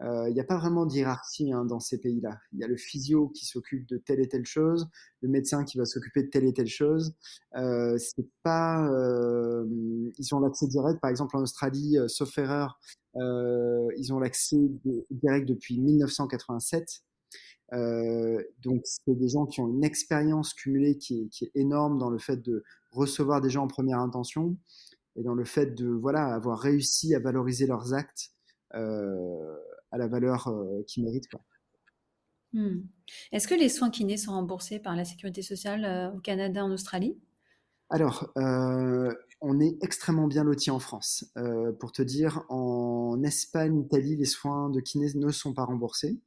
Il 0.00 0.32
n'y 0.32 0.38
a 0.38 0.44
pas 0.44 0.58
vraiment 0.58 0.86
d'hierarchie 0.86 1.52
hein, 1.52 1.64
dans 1.64 1.80
ces 1.80 1.98
pays-là. 1.98 2.38
Il 2.52 2.60
y 2.60 2.62
a 2.62 2.68
le 2.68 2.76
physio 2.76 3.30
qui 3.30 3.46
s'occupe 3.46 3.84
de 3.88 3.96
telle 3.96 4.20
et 4.20 4.28
telle 4.28 4.46
chose, 4.46 4.88
le 5.22 5.28
médecin 5.28 5.64
qui 5.64 5.76
va 5.76 5.86
s'occuper 5.86 6.22
de 6.22 6.28
telle 6.28 6.44
et 6.44 6.52
telle 6.52 6.68
chose. 6.68 7.16
c'est 7.52 8.28
pas, 8.44 8.88
ils 10.18 10.34
ont 10.36 10.38
l'accès 10.38 10.68
direct. 10.68 11.00
Par 11.00 11.10
exemple, 11.10 11.36
en 11.36 11.42
Australie, 11.42 11.96
sauf 12.06 12.38
erreur, 12.38 12.78
ils 13.16 14.12
ont 14.12 14.20
l'accès 14.20 14.70
direct 15.10 15.48
depuis 15.48 15.80
1987 15.80 17.02
euh, 17.72 18.42
donc, 18.60 18.82
c'est 18.84 19.14
des 19.14 19.28
gens 19.28 19.46
qui 19.46 19.60
ont 19.60 19.68
une 19.68 19.84
expérience 19.84 20.54
cumulée 20.54 20.96
qui 20.96 21.22
est, 21.22 21.28
qui 21.28 21.44
est, 21.44 21.50
énorme 21.54 21.98
dans 21.98 22.10
le 22.10 22.18
fait 22.18 22.38
de 22.38 22.64
recevoir 22.90 23.40
des 23.40 23.50
gens 23.50 23.64
en 23.64 23.68
première 23.68 23.98
intention 23.98 24.56
et 25.16 25.22
dans 25.22 25.34
le 25.34 25.44
fait 25.44 25.74
de 25.74 25.88
voilà 25.88 26.34
avoir 26.34 26.58
réussi 26.58 27.14
à 27.14 27.18
valoriser 27.18 27.66
leurs 27.66 27.92
actes 27.92 28.30
euh, 28.74 29.56
à 29.90 29.98
la 29.98 30.06
valeur 30.06 30.48
euh, 30.48 30.82
qu'ils 30.86 31.04
méritent. 31.04 31.28
Quoi. 31.28 31.40
Hmm. 32.54 32.80
Est-ce 33.32 33.46
que 33.46 33.54
les 33.54 33.68
soins 33.68 33.90
kinés 33.90 34.16
sont 34.16 34.32
remboursés 34.32 34.78
par 34.78 34.96
la 34.96 35.04
sécurité 35.04 35.42
sociale 35.42 36.14
au 36.16 36.20
Canada, 36.20 36.64
en 36.64 36.72
Australie? 36.72 37.18
Alors, 37.90 38.32
on 38.36 39.60
est 39.60 39.82
extrêmement 39.82 40.26
bien 40.26 40.44
loti 40.44 40.70
en 40.70 40.78
France. 40.78 41.32
pour 41.80 41.92
te 41.92 42.02
dire, 42.02 42.44
en 42.48 43.22
Espagne, 43.22 43.80
Italie, 43.80 44.16
les 44.16 44.26
soins 44.26 44.68
de 44.70 44.80
kiné 44.80 45.08
ne 45.14 45.30
sont 45.30 45.54
pas 45.54 45.64
remboursés 45.64 46.18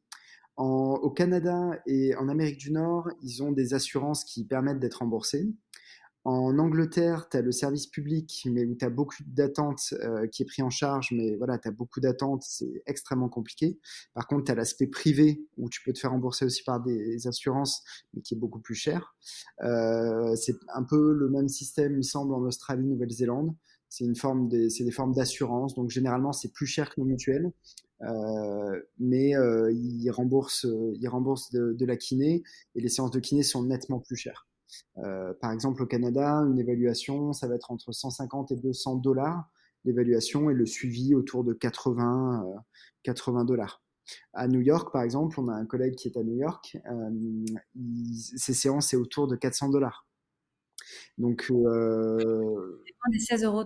au 0.58 1.10
Canada 1.10 1.80
et 1.88 2.16
en 2.16 2.30
Amérique 2.30 2.58
du 2.58 2.72
Nord, 2.72 3.10
ils 3.24 3.42
ont 3.42 3.52
des 3.52 3.74
assurances 3.74 4.24
qui 4.24 4.46
permettent 4.46 4.80
d'être 4.80 5.00
remboursés. 5.00 5.48
En 6.24 6.60
Angleterre, 6.60 7.28
tu 7.30 7.38
as 7.38 7.42
le 7.42 7.52
service 7.52 7.88
public, 7.88 8.48
mais 8.52 8.64
où 8.66 8.76
tu 8.76 8.86
as 8.86 8.92
beaucoup 8.92 9.16
d'attentes 9.26 9.96
euh, 10.04 10.28
qui 10.28 10.44
est 10.44 10.46
pris 10.46 10.62
en 10.62 10.70
charge, 10.70 11.10
mais 11.12 11.36
voilà, 11.36 11.58
tu 11.58 11.68
as 11.68 11.72
beaucoup 11.72 12.00
d'attentes, 12.00 12.44
c'est 12.46 12.84
extrêmement 12.86 13.28
compliqué. 13.28 13.80
Par 14.14 14.28
contre, 14.28 14.44
tu 14.44 14.52
as 14.52 14.56
l'aspect 14.56 14.86
privé, 14.86 15.44
où 15.58 15.68
tu 15.68 15.82
peux 15.84 15.94
te 15.94 16.00
faire 16.00 16.12
rembourser 16.12 16.46
aussi 16.46 16.64
par 16.64 16.80
des 16.80 17.26
assurances, 17.26 17.84
mais 18.14 18.22
qui 18.22 18.36
est 18.36 18.38
beaucoup 18.38 18.60
plus 18.60 18.76
cher. 18.76 19.16
Euh, 19.64 20.36
c'est 20.36 20.56
un 20.76 20.84
peu 20.84 21.14
le 21.14 21.28
même 21.28 21.48
système, 21.48 21.94
il 21.94 21.98
me 21.98 22.02
semble, 22.04 22.36
en 22.36 22.42
Australie, 22.42 22.86
Nouvelle-Zélande. 22.86 23.56
C'est 23.90 24.06
une 24.06 24.16
forme 24.16 24.50
c'est 24.70 24.86
des 24.86 24.92
formes 24.92 25.14
d'assurance, 25.14 25.76
donc 25.76 25.90
généralement 25.90 26.32
c'est 26.32 26.54
plus 26.54 26.68
cher 26.68 26.90
que 26.94 27.02
nos 27.02 27.08
mutuelles. 27.08 27.52
Euh, 28.04 28.82
mais 29.00 29.36
euh, 29.36 29.72
ils 29.72 30.10
remboursent, 30.10 30.68
ils 31.00 31.08
remboursent 31.08 31.52
de, 31.52 31.86
la 31.86 31.98
kiné 31.98 32.44
et 32.76 32.82
les 32.82 32.90
séances 32.90 33.12
de 33.12 33.20
kiné 33.20 33.44
sont 33.44 33.64
nettement 33.64 34.00
plus 34.00 34.16
chères. 34.16 34.48
Euh, 34.98 35.34
par 35.42 35.52
exemple, 35.52 35.84
au 35.84 35.86
Canada, 35.86 36.38
une 36.50 36.60
évaluation, 36.60 37.34
ça 37.34 37.48
va 37.48 37.56
être 37.56 37.72
entre 37.72 37.92
150 37.92 38.52
et 38.52 38.56
200 38.56 38.96
dollars 38.96 39.50
l'évaluation 39.84 40.52
et 40.52 40.54
le 40.54 40.68
suivi 40.68 41.16
autour 41.16 41.44
de 41.44 41.54
80 41.54 42.46
80 43.04 43.46
dollars. 43.46 43.82
À 44.34 44.48
New 44.48 44.62
York, 44.62 44.92
par 44.94 45.02
exemple, 45.02 45.40
on 45.40 45.48
a 45.48 45.54
un 45.54 45.66
collègue 45.66 45.96
qui 45.96 46.08
est 46.08 46.18
à 46.18 46.24
New 46.24 46.36
York, 46.36 46.78
ses 48.38 48.54
séances 48.54 48.90
c'est 48.90 48.98
autour 48.98 49.28
de 49.28 49.36
400 49.36 49.70
dollars. 49.70 50.06
Donc, 51.18 51.48
euh, 51.50 52.84
on 53.08 53.12
est 53.12 53.18
16,13 53.18 53.46
euros. 53.46 53.66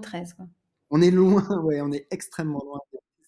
On 0.90 1.02
est 1.02 1.12
loin, 1.12 1.44
ouais, 1.64 1.82
on 1.82 1.92
est 1.92 2.08
extrêmement 2.12 2.64
loin 2.64 2.80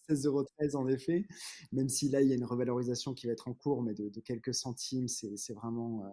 16,13 0.10 0.76
en 0.76 0.88
effet, 0.88 1.26
même 1.72 1.90
si 1.90 2.10
là, 2.10 2.22
il 2.22 2.30
y 2.30 2.32
a 2.32 2.36
une 2.36 2.46
revalorisation 2.46 3.14
qui 3.14 3.28
va 3.28 3.34
être 3.34 3.48
en 3.48 3.54
cours, 3.54 3.82
mais 3.82 3.94
de, 3.94 4.20
quelques 4.22 4.54
centimes, 4.54 5.08
c'est 5.08 5.54
vraiment, 5.54 6.04
euh, 6.06 6.10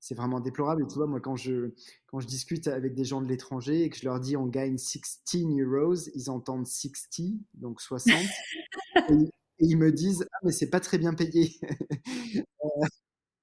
c'est 0.00 0.14
vraiment 0.14 0.40
déplorable. 0.40 0.82
Et 0.82 0.86
tu 0.86 0.94
vois, 0.94 1.06
moi, 1.06 1.20
quand 1.20 1.36
je, 1.36 1.72
quand 2.06 2.20
je 2.20 2.26
discute 2.26 2.66
avec 2.68 2.94
des 2.94 3.04
gens 3.04 3.20
de 3.20 3.28
l'étranger 3.28 3.84
et 3.84 3.90
que 3.90 3.96
je 3.96 4.04
leur 4.04 4.20
dis 4.20 4.36
on 4.36 4.46
gagne 4.46 4.78
16 4.78 5.20
euros, 5.60 5.94
ils 6.14 6.30
entendent 6.30 6.66
60, 6.66 7.40
donc 7.54 7.80
60, 7.80 8.14
et, 9.10 9.30
ils 9.62 9.76
me 9.76 9.92
disent 9.92 10.26
ah, 10.32 10.38
mais 10.42 10.52
c'est 10.52 10.70
pas 10.70 10.80
très 10.80 10.98
bien 10.98 11.14
payé. 11.14 11.58
Euh, 12.62 12.86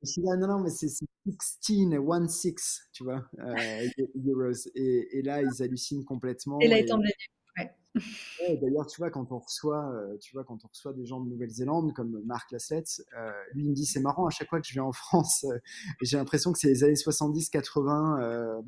je 0.03 0.21
dis, 0.21 0.27
ah, 0.31 0.37
non, 0.37 0.47
non, 0.47 0.59
mais 0.59 0.69
c'est 0.69 0.87
16, 0.87 1.07
1, 1.91 2.27
6, 2.27 2.81
tu 2.93 3.03
vois, 3.03 3.25
euh, 3.39 3.87
euros. 4.27 4.51
Et, 4.75 5.17
et, 5.17 5.21
là, 5.23 5.41
ils 5.41 5.63
hallucinent 5.63 6.05
complètement. 6.05 6.59
Et 6.59 6.67
là, 6.67 6.79
ils 6.79 6.85
tombent 6.85 7.03
D'ailleurs, 8.61 8.87
tu 8.87 8.97
vois, 8.97 9.09
quand 9.09 9.31
on 9.31 9.39
reçoit, 9.39 9.89
euh, 9.91 10.17
tu 10.17 10.33
vois, 10.33 10.43
quand 10.43 10.63
on 10.63 10.67
reçoit 10.67 10.93
des 10.93 11.05
gens 11.05 11.21
de 11.21 11.29
Nouvelle-Zélande 11.29 11.93
comme 11.93 12.21
Marc 12.25 12.51
Laslett, 12.51 13.01
euh, 13.17 13.31
lui 13.53 13.63
il 13.63 13.69
me 13.69 13.73
dit 13.73 13.85
c'est 13.85 13.99
marrant 13.99 14.25
à 14.25 14.29
chaque 14.29 14.49
fois 14.49 14.61
que 14.61 14.67
je 14.67 14.73
vais 14.73 14.79
en 14.79 14.91
France, 14.93 15.45
euh, 15.45 15.57
j'ai 16.01 16.17
l'impression 16.17 16.51
que 16.51 16.59
c'est 16.59 16.67
les 16.67 16.83
années 16.83 16.93
70-80 16.93 18.63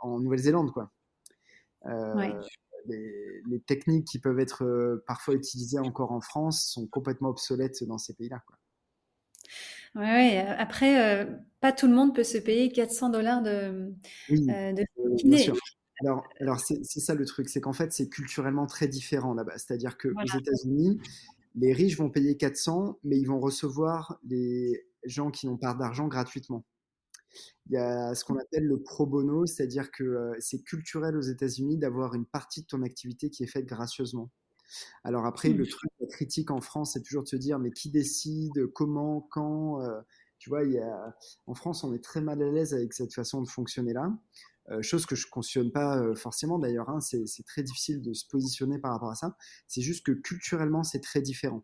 en 0.00 0.20
Nouvelle-Zélande, 0.20 0.72
quoi. 0.72 0.90
Les, 2.86 3.60
techniques 3.66 4.06
qui 4.06 4.18
peuvent 4.18 4.40
être 4.40 5.02
parfois 5.06 5.34
utilisées 5.34 5.78
encore 5.78 6.12
en 6.12 6.20
France 6.20 6.66
sont 6.66 6.86
complètement 6.86 7.30
obsolètes 7.30 7.82
dans 7.84 7.98
ces 7.98 8.14
pays-là, 8.14 8.42
quoi. 8.46 8.56
Ouais, 9.94 10.38
Après, 10.58 11.26
pas 11.60 11.72
tout 11.72 11.86
le 11.86 11.94
monde 11.94 12.14
peut 12.14 12.24
se 12.24 12.36
payer 12.36 12.70
400 12.72 13.10
dollars 13.10 13.42
de, 13.42 13.94
oui, 14.28 14.44
de 14.44 15.16
kiné. 15.16 15.46
Alors, 16.00 16.24
alors 16.40 16.60
c'est 16.60 16.84
ça 16.84 17.14
le 17.14 17.24
truc, 17.24 17.48
c'est 17.48 17.60
qu'en 17.60 17.72
fait, 17.72 17.92
c'est 17.92 18.08
culturellement 18.08 18.66
très 18.66 18.88
différent 18.88 19.34
là-bas. 19.34 19.58
C'est-à-dire 19.58 19.96
qu'aux 19.96 20.38
États-Unis, 20.38 21.00
les 21.54 21.72
riches 21.72 21.96
vont 21.96 22.10
payer 22.10 22.36
400, 22.36 22.98
mais 23.04 23.18
ils 23.18 23.26
vont 23.26 23.38
recevoir 23.40 24.18
les 24.24 24.86
gens 25.04 25.30
qui 25.30 25.46
n'ont 25.46 25.56
pas 25.56 25.74
d'argent 25.74 26.08
gratuitement. 26.08 26.64
Il 27.66 27.72
y 27.72 27.76
a 27.76 28.14
ce 28.14 28.24
qu'on 28.24 28.36
appelle 28.36 28.66
le 28.66 28.80
pro 28.82 29.06
bono, 29.06 29.46
c'est-à-dire 29.46 29.90
que 29.90 30.04
euh, 30.04 30.34
c'est 30.38 30.62
culturel 30.62 31.16
aux 31.16 31.22
États-Unis 31.22 31.78
d'avoir 31.78 32.14
une 32.14 32.26
partie 32.26 32.62
de 32.62 32.66
ton 32.66 32.82
activité 32.82 33.30
qui 33.30 33.42
est 33.42 33.48
faite 33.48 33.66
gracieusement. 33.66 34.30
Alors 35.02 35.26
après, 35.26 35.50
le 35.50 35.64
mmh. 35.64 35.68
truc, 35.68 35.90
la 36.00 36.06
critique 36.06 36.50
en 36.50 36.60
France, 36.60 36.92
c'est 36.92 37.02
toujours 37.02 37.22
de 37.22 37.28
se 37.28 37.36
dire, 37.36 37.58
mais 37.58 37.70
qui 37.70 37.90
décide, 37.90 38.66
comment, 38.72 39.26
quand 39.30 39.80
euh, 39.82 40.00
Tu 40.38 40.48
vois, 40.48 40.64
il 40.64 40.72
y 40.72 40.78
a... 40.78 41.16
en 41.46 41.54
France, 41.54 41.84
on 41.84 41.94
est 41.94 42.02
très 42.02 42.20
mal 42.20 42.42
à 42.42 42.50
l'aise 42.50 42.74
avec 42.74 42.92
cette 42.92 43.14
façon 43.14 43.42
de 43.42 43.48
fonctionner 43.48 43.92
là. 43.92 44.12
Euh, 44.70 44.80
chose 44.80 45.04
que 45.04 45.14
je 45.14 45.26
cautionne 45.28 45.70
pas 45.70 45.98
euh, 45.98 46.14
forcément 46.14 46.58
d'ailleurs, 46.58 46.88
hein, 46.88 47.00
c'est 47.00 47.44
très 47.44 47.62
difficile 47.62 48.00
de 48.00 48.14
se 48.14 48.26
positionner 48.26 48.78
par 48.78 48.92
rapport 48.92 49.10
à 49.10 49.14
ça. 49.14 49.36
C'est 49.68 49.82
juste 49.82 50.06
que 50.06 50.12
culturellement, 50.12 50.82
c'est 50.82 51.00
très 51.00 51.20
différent. 51.20 51.62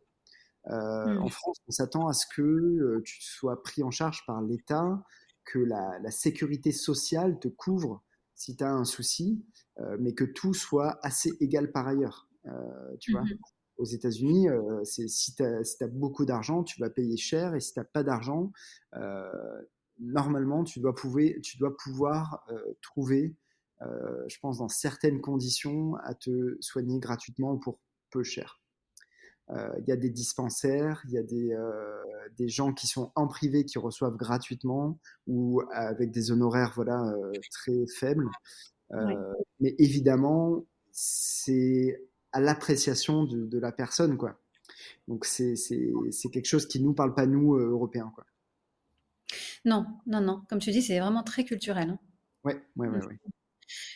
Euh, 0.66 1.16
en 1.16 1.26
mmh. 1.26 1.30
France, 1.30 1.56
on 1.66 1.70
s'attend 1.70 2.08
à 2.08 2.12
ce 2.12 2.26
que 2.26 3.00
tu 3.04 3.22
sois 3.22 3.62
pris 3.62 3.82
en 3.82 3.90
charge 3.90 4.24
par 4.26 4.42
l'État, 4.42 5.02
que 5.46 5.58
la, 5.58 6.10
sécurité 6.10 6.72
sociale 6.72 7.38
te 7.40 7.48
couvre 7.48 8.04
si 8.34 8.56
tu 8.56 8.64
as 8.64 8.70
un 8.70 8.84
souci, 8.84 9.42
mais 9.98 10.12
que 10.12 10.24
tout 10.24 10.52
soit 10.52 10.98
assez 11.02 11.30
égal 11.40 11.72
par 11.72 11.88
ailleurs. 11.88 12.28
tu 13.00 13.12
vois 13.12 13.22
mmh 13.22 13.38
aux 13.78 13.84
États-Unis, 13.86 14.46
si 14.84 15.34
tu 15.34 15.42
as, 15.42 15.88
beaucoup 15.88 16.26
d'argent, 16.26 16.62
tu 16.62 16.78
vas 16.82 16.90
payer 16.90 17.16
cher, 17.16 17.54
et 17.54 17.60
si 17.60 17.72
tu 17.72 17.78
n'as 17.78 17.86
pas 17.86 18.02
d'argent, 18.02 18.52
normalement, 20.00 20.64
tu 20.64 20.80
dois, 20.80 20.94
tu 21.42 21.58
dois 21.58 21.76
pouvoir 21.76 22.44
euh, 22.50 22.74
trouver, 22.82 23.36
euh, 23.82 24.24
je 24.28 24.38
pense, 24.40 24.58
dans 24.58 24.68
certaines 24.68 25.20
conditions, 25.20 25.94
à 26.02 26.14
te 26.14 26.56
soigner 26.60 26.98
gratuitement 26.98 27.52
ou 27.52 27.58
pour 27.58 27.78
peu 28.10 28.22
cher. 28.22 28.60
Euh, 29.50 29.68
il 29.80 29.88
y 29.88 29.92
a 29.92 29.96
des 29.96 30.10
dispensaires, 30.10 31.02
il 31.08 31.12
y 31.12 31.18
a 31.18 31.22
des, 31.22 31.56
des, 32.36 32.48
gens 32.48 32.72
qui 32.72 32.86
sont 32.86 33.10
en 33.16 33.26
privé 33.26 33.64
qui 33.64 33.78
reçoivent 33.78 34.16
gratuitement 34.16 34.98
ou 35.26 35.60
avec 35.72 36.12
des 36.12 36.30
honoraires 36.30 36.72
voilà, 36.76 37.12
très 37.50 37.84
faibles. 37.98 38.28
Mais 39.60 39.74
évidemment, 39.78 40.64
c'est 40.92 42.00
à 42.32 42.40
l'appréciation 42.40 43.24
de, 43.24 43.44
de, 43.44 43.58
la 43.58 43.72
personne. 43.72 44.16
Quoi. 44.16 44.40
Donc 45.08 45.24
c'est 45.24 45.56
quelque 46.32 46.46
chose 46.46 46.66
qui 46.66 46.78
ne 46.78 46.84
nous 46.84 46.94
parle 46.94 47.14
pas, 47.14 47.26
nous, 47.26 47.56
Européens. 47.56 48.12
Quoi. 48.14 48.24
Non, 49.64 49.86
non, 50.06 50.20
non. 50.20 50.42
Comme 50.48 50.58
tu 50.58 50.70
dis, 50.70 50.82
c'est 50.82 50.98
vraiment 50.98 51.22
très 51.22 51.44
culturel. 51.44 51.98
Oui, 52.44 52.54
oui, 52.76 52.88
oui. 52.88 53.16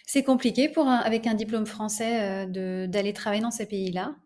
C'est 0.06 0.22
compliqué 0.22 0.68
pour 0.68 0.86
avec 0.88 1.26
un 1.26 1.34
diplôme 1.34 1.66
français 1.66 2.46
euh, 2.46 2.86
d'aller 2.86 3.12
travailler 3.12 3.42
dans 3.42 3.50
ces 3.50 3.66
pays-là? 3.66 4.16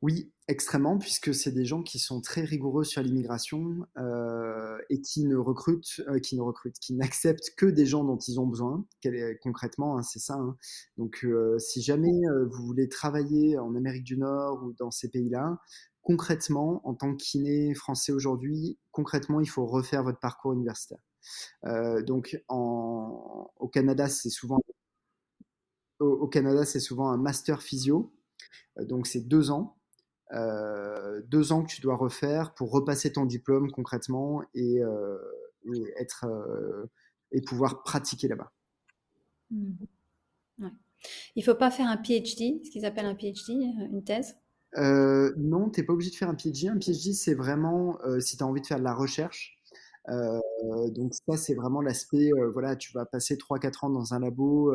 Oui, 0.00 0.32
extrêmement, 0.46 0.96
puisque 0.96 1.34
c'est 1.34 1.50
des 1.50 1.64
gens 1.64 1.82
qui 1.82 1.98
sont 1.98 2.20
très 2.20 2.42
rigoureux 2.42 2.84
sur 2.84 3.02
l'immigration 3.02 3.84
euh, 3.98 4.78
et 4.90 5.00
qui 5.00 5.24
ne 5.24 5.34
recrutent, 5.34 6.00
euh, 6.06 6.20
qui 6.20 6.36
ne 6.36 6.40
recrutent, 6.40 6.78
qui 6.78 6.94
n'acceptent 6.94 7.50
que 7.56 7.66
des 7.66 7.84
gens 7.84 8.04
dont 8.04 8.16
ils 8.16 8.38
ont 8.38 8.46
besoin. 8.46 8.86
Concrètement, 9.42 9.98
hein, 9.98 10.02
c'est 10.04 10.20
ça. 10.20 10.34
Hein. 10.34 10.56
Donc, 10.98 11.26
si 11.58 11.82
jamais 11.82 12.22
vous 12.48 12.64
voulez 12.64 12.88
travailler 12.88 13.58
en 13.58 13.74
Amérique 13.74 14.04
du 14.04 14.16
Nord 14.16 14.62
ou 14.62 14.72
dans 14.78 14.92
ces 14.92 15.10
pays-là, 15.10 15.58
concrètement, 16.08 16.80
en 16.88 16.94
tant 16.94 17.14
que 17.14 17.22
kiné 17.22 17.74
français 17.74 18.12
aujourd'hui, 18.12 18.78
concrètement, 18.92 19.40
il 19.40 19.46
faut 19.46 19.66
refaire 19.66 20.02
votre 20.02 20.18
parcours 20.18 20.54
universitaire. 20.54 21.00
Euh, 21.66 22.02
donc, 22.02 22.42
au 22.48 23.68
Canada, 23.70 24.08
c'est 24.08 24.30
souvent 24.30 24.58
un 27.10 27.18
master 27.18 27.60
physio. 27.60 28.10
Euh, 28.78 28.86
donc, 28.86 29.06
c'est 29.06 29.28
deux 29.28 29.50
ans. 29.50 29.76
Euh, 30.32 31.20
deux 31.26 31.52
ans 31.52 31.62
que 31.62 31.68
tu 31.70 31.82
dois 31.82 31.96
refaire 31.96 32.54
pour 32.54 32.70
repasser 32.70 33.12
ton 33.12 33.26
diplôme 33.26 33.70
concrètement 33.70 34.42
et, 34.54 34.80
être 35.98 36.24
et 37.32 37.42
pouvoir 37.42 37.82
pratiquer 37.82 38.28
là-bas. 38.28 38.50
Mmh. 39.50 39.74
Il 41.36 41.40
ne 41.40 41.42
faut 41.42 41.54
pas 41.54 41.70
faire 41.70 41.86
un 41.86 41.98
PhD, 41.98 42.64
ce 42.64 42.70
qu'ils 42.70 42.86
appellent 42.86 43.04
un 43.04 43.14
PhD, 43.14 43.50
une 43.50 44.02
thèse 44.04 44.38
euh, 44.76 45.32
non, 45.36 45.70
tu 45.70 45.80
n'es 45.80 45.86
pas 45.86 45.92
obligé 45.92 46.10
de 46.10 46.16
faire 46.16 46.28
un 46.28 46.34
PhD. 46.34 46.68
Un 46.68 46.78
PhD, 46.78 47.12
c'est 47.14 47.34
vraiment 47.34 47.98
euh, 48.04 48.20
si 48.20 48.36
tu 48.36 48.42
as 48.42 48.46
envie 48.46 48.60
de 48.60 48.66
faire 48.66 48.78
de 48.78 48.84
la 48.84 48.94
recherche. 48.94 49.54
Euh, 50.10 50.40
donc 50.90 51.12
ça, 51.14 51.36
c'est 51.36 51.54
vraiment 51.54 51.82
l'aspect, 51.82 52.30
voilà, 52.54 52.76
tu 52.76 52.92
vas 52.94 53.04
passer 53.04 53.36
3-4 53.36 53.86
ans 53.86 53.90
dans 53.90 54.14
un 54.14 54.20
labo 54.20 54.72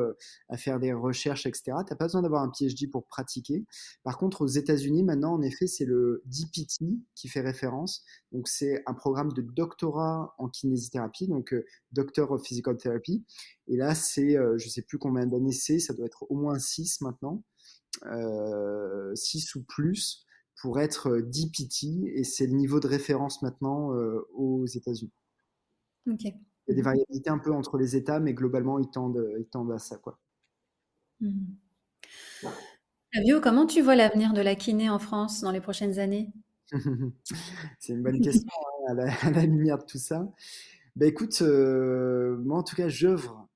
à 0.50 0.58
faire 0.58 0.80
des 0.80 0.94
recherches, 0.94 1.48
etc. 1.48 1.64
Tu 1.88 1.94
n'as 1.94 1.98
pas 1.98 2.06
besoin 2.06 2.22
d'avoir 2.22 2.44
un 2.44 2.52
PhD 2.52 2.88
pour 2.92 3.08
pratiquer. 3.08 3.66
Par 4.04 4.20
contre, 4.20 4.42
aux 4.42 4.48
États-Unis, 4.48 5.04
maintenant, 5.04 5.34
en 5.34 5.42
effet, 5.42 5.66
c'est 5.66 5.86
le 5.86 6.22
DPT 6.26 7.00
qui 7.16 7.30
fait 7.30 7.42
référence. 7.42 8.04
Donc 8.32 8.48
c'est 8.48 8.84
un 8.86 8.94
programme 8.94 9.32
de 9.34 9.42
doctorat 9.42 10.36
en 10.38 10.50
kinésithérapie, 10.50 11.28
donc 11.28 11.56
Doctor 11.94 12.30
of 12.32 12.44
Physical 12.44 12.78
Therapy. 12.78 13.26
Et 13.68 13.76
là, 13.76 13.96
c'est, 13.96 14.38
je 14.58 14.70
sais 14.70 14.84
plus 14.84 15.00
combien 15.00 15.26
d'années 15.26 15.52
c'est, 15.52 15.80
ça 15.80 15.94
doit 15.96 16.06
être 16.06 16.28
au 16.30 16.36
moins 16.36 16.60
6 16.60 17.02
maintenant. 17.02 17.42
6 18.02 18.06
euh, 18.06 19.60
ou 19.60 19.64
plus 19.64 20.26
pour 20.62 20.80
être 20.80 21.20
DPT 21.20 22.06
et 22.16 22.24
c'est 22.24 22.48
le 22.48 22.54
niveau 22.54 22.80
de 22.80 22.88
référence 22.88 23.42
maintenant 23.42 23.90
aux 24.34 24.66
États-Unis. 24.66 25.12
Ok. 26.10 26.24
Il 26.24 26.70
y 26.70 26.72
a 26.72 26.76
des 26.76 26.82
variabilités 26.82 27.30
un 27.30 27.40
peu 27.40 27.52
entre 27.52 27.78
les 27.78 27.96
États, 27.98 28.20
mais 28.20 28.34
globalement, 28.34 28.80
ils 28.80 28.90
tendent, 28.90 29.28
ils 29.38 29.48
tendent 29.48 29.72
à 29.74 29.80
ça. 29.80 29.98
Quoi. 29.98 30.18
Mmh. 31.20 31.56
Fabio, 33.14 33.42
comment 33.42 33.66
tu 33.66 33.82
vois 33.82 33.96
l'avenir 33.96 34.34
de 34.34 34.42
la 34.42 34.56
kiné 34.56 34.90
en 34.90 35.00
France 35.00 35.42
dans 35.42 35.52
les 35.52 35.62
prochaines 35.62 36.00
années? 36.00 36.32
C'est 37.80 37.94
une 37.94 38.02
bonne 38.02 38.22
question 38.22 38.50
hein, 38.88 38.98
à, 38.98 39.32
la, 39.32 39.46
lumière 39.46 39.78
de 39.78 39.86
tout 39.86 39.98
ça. 39.98 40.28
Ben 40.96 41.08
écoute, 41.10 41.42
euh, 41.42 42.38
moi 42.38 42.60
en 42.60 42.64
tout 42.64 42.76
cas, 42.76 42.88
j'œuvre, 42.88 43.48
euh, 43.48 43.53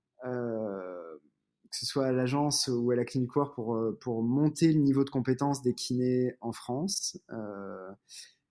que 1.78 1.86
ce 1.86 1.92
soit 1.92 2.08
à 2.08 2.12
l'agence 2.12 2.70
ou 2.74 2.90
à 2.92 2.96
la 2.96 3.06
clinique 3.06 3.36
War, 3.36 3.54
pour, 3.54 3.76
euh, 3.76 3.98
pour 4.02 4.24
monter 4.24 4.72
le 4.72 4.80
niveau 4.80 5.04
de 5.04 5.10
compétence 5.10 5.62
des 5.62 5.74
kinés 5.74 6.36
en 6.42 6.52
France. 6.52 7.18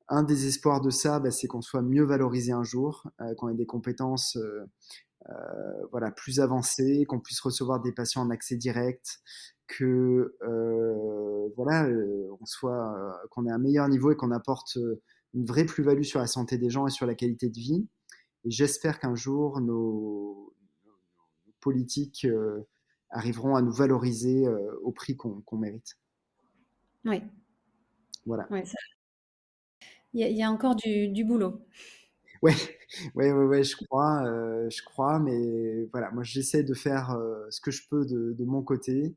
un 0.09 0.22
des 0.22 0.47
espoirs 0.47 0.81
de 0.81 0.91
ça, 0.91 1.18
ben, 1.18 1.33
c'est 1.33 1.49
qu'on 1.49 1.62
soit 1.62 1.83
mieux 1.83 2.05
valorisé 2.05 2.53
un 2.53 2.62
jour, 2.62 3.11
qu'on 3.39 3.49
ait 3.49 3.57
des 3.57 3.66
compétences 3.66 4.39
voilà, 5.91 6.12
plus 6.12 6.39
avancées, 6.39 7.05
qu'on 7.09 7.18
puisse 7.18 7.41
recevoir 7.41 7.81
des 7.81 7.91
patients 7.91 8.22
en 8.22 8.31
accès 8.31 8.55
direct, 8.55 9.18
que 9.66 10.37
voilà, 11.57 11.89
on 12.41 12.47
soit, 12.47 13.20
qu'on 13.31 13.47
ait 13.47 13.51
un 13.51 13.59
meilleur 13.59 13.89
niveau 13.89 14.12
et 14.12 14.16
qu'on 14.16 14.31
apporte 14.31 14.79
une 15.35 15.45
vraie 15.45 15.64
plus-value 15.64 16.05
sur 16.05 16.20
la 16.20 16.29
santé 16.29 16.57
des 16.57 16.70
gens 16.70 16.87
et 16.87 16.91
sur 16.91 17.07
la 17.07 17.16
qualité 17.16 17.49
de 17.49 17.59
vie. 17.59 17.89
J'espère 18.45 19.01
qu'un 19.01 19.16
jour, 19.16 19.61
nos, 19.61 20.55
politiques 21.66 22.27
euh, 22.27 22.61
arriveront 23.11 23.57
à 23.57 23.63
nous 23.63 23.73
valoriser 23.73 24.47
euh, 24.47 24.79
au 24.83 24.93
prix 24.93 25.17
qu'on 25.17 25.43
mérite. 25.57 25.97
Oui. 27.05 27.23
Voilà. 28.25 28.49
il, 30.13 30.37
y 30.37 30.43
a, 30.43 30.51
encore 30.51 30.75
du, 30.75 31.25
boulot. 31.25 31.65
Ouais, 32.43 32.53
ouais, 33.15 33.33
ouais, 33.33 33.45
ouais, 33.45 33.63
je 33.63 33.77
crois, 33.77 34.25
euh, 34.27 34.69
je 34.69 34.83
crois, 34.83 35.21
mais 35.21 35.85
voilà, 35.93 36.11
moi 36.11 36.25
j'essaie 36.25 36.65
de 36.65 36.75
faire 36.75 37.17
ce 37.51 37.61
que 37.61 37.71
je 37.71 37.83
peux 37.89 38.05
de, 38.05 38.33
de 38.33 38.45
mon 38.45 38.63
côté. 38.63 39.15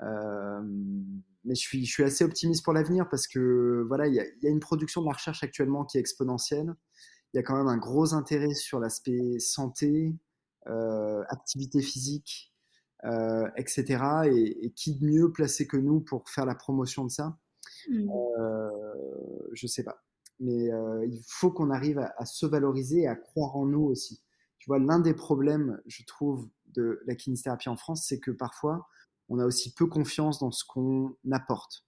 mais 0.00 1.54
je 1.54 1.60
suis, 1.60 1.84
je 1.84 1.92
suis 1.92 2.02
assez 2.02 2.24
optimiste 2.24 2.64
pour 2.64 2.72
l'avenir 2.72 3.08
parce 3.10 3.26
que 3.26 3.84
voilà, 3.88 4.06
il 4.06 4.14
y, 4.14 4.20
a, 4.20 4.24
il 4.24 4.42
y, 4.42 4.46
a, 4.46 4.50
une 4.50 4.60
production 4.60 5.02
de 5.02 5.06
la 5.06 5.12
recherche 5.12 5.42
actuellement 5.42 5.84
qui 5.84 5.98
est 5.98 6.00
exponentielle 6.00 6.74
il 7.32 7.36
y 7.36 7.40
a 7.40 7.42
quand 7.42 7.56
même 7.56 7.68
un 7.68 7.76
gros 7.76 8.14
intérêt 8.14 8.54
sur 8.54 8.80
l'aspect 8.80 9.38
santé, 9.38 10.16
euh, 10.66 11.22
activité 11.28 11.80
physique, 11.80 12.49
euh, 13.04 13.48
etc. 13.56 14.02
Et, 14.26 14.72
qui 14.72 14.98
de 14.98 15.04
mieux 15.04 15.32
placé 15.32 15.66
que 15.66 15.76
nous 15.76 16.00
pour 16.00 16.28
faire 16.28 16.46
la 16.46 16.54
promotion 16.54 17.04
de 17.04 17.10
ça? 17.10 17.38
Mmh. 17.88 18.10
euh, 18.10 18.70
Je 19.52 19.66
sais 19.66 19.84
pas. 19.84 20.02
Mais 20.40 20.72
euh, 20.72 21.04
il 21.06 21.22
faut 21.26 21.50
qu'on 21.50 21.70
arrive 21.70 21.98
à, 21.98 22.24
se 22.24 22.46
valoriser 22.46 23.02
et 23.02 23.08
à 23.08 23.14
croire 23.14 23.56
en 23.56 23.66
nous 23.66 23.82
aussi. 23.82 24.22
Tu 24.58 24.68
vois, 24.68 24.78
l'un 24.78 24.98
des 24.98 25.14
problèmes, 25.14 25.80
je 25.86 26.02
trouve, 26.04 26.48
de 26.68 27.00
la 27.06 27.14
kinésithérapie 27.14 27.68
en 27.68 27.76
France, 27.76 28.06
c'est 28.08 28.20
que 28.20 28.30
parfois, 28.30 28.88
on 29.28 29.38
a 29.38 29.44
aussi 29.44 29.74
peu 29.74 29.86
confiance 29.86 30.38
dans 30.38 30.50
ce 30.50 30.64
qu'on 30.64 31.14
apporte. 31.30 31.84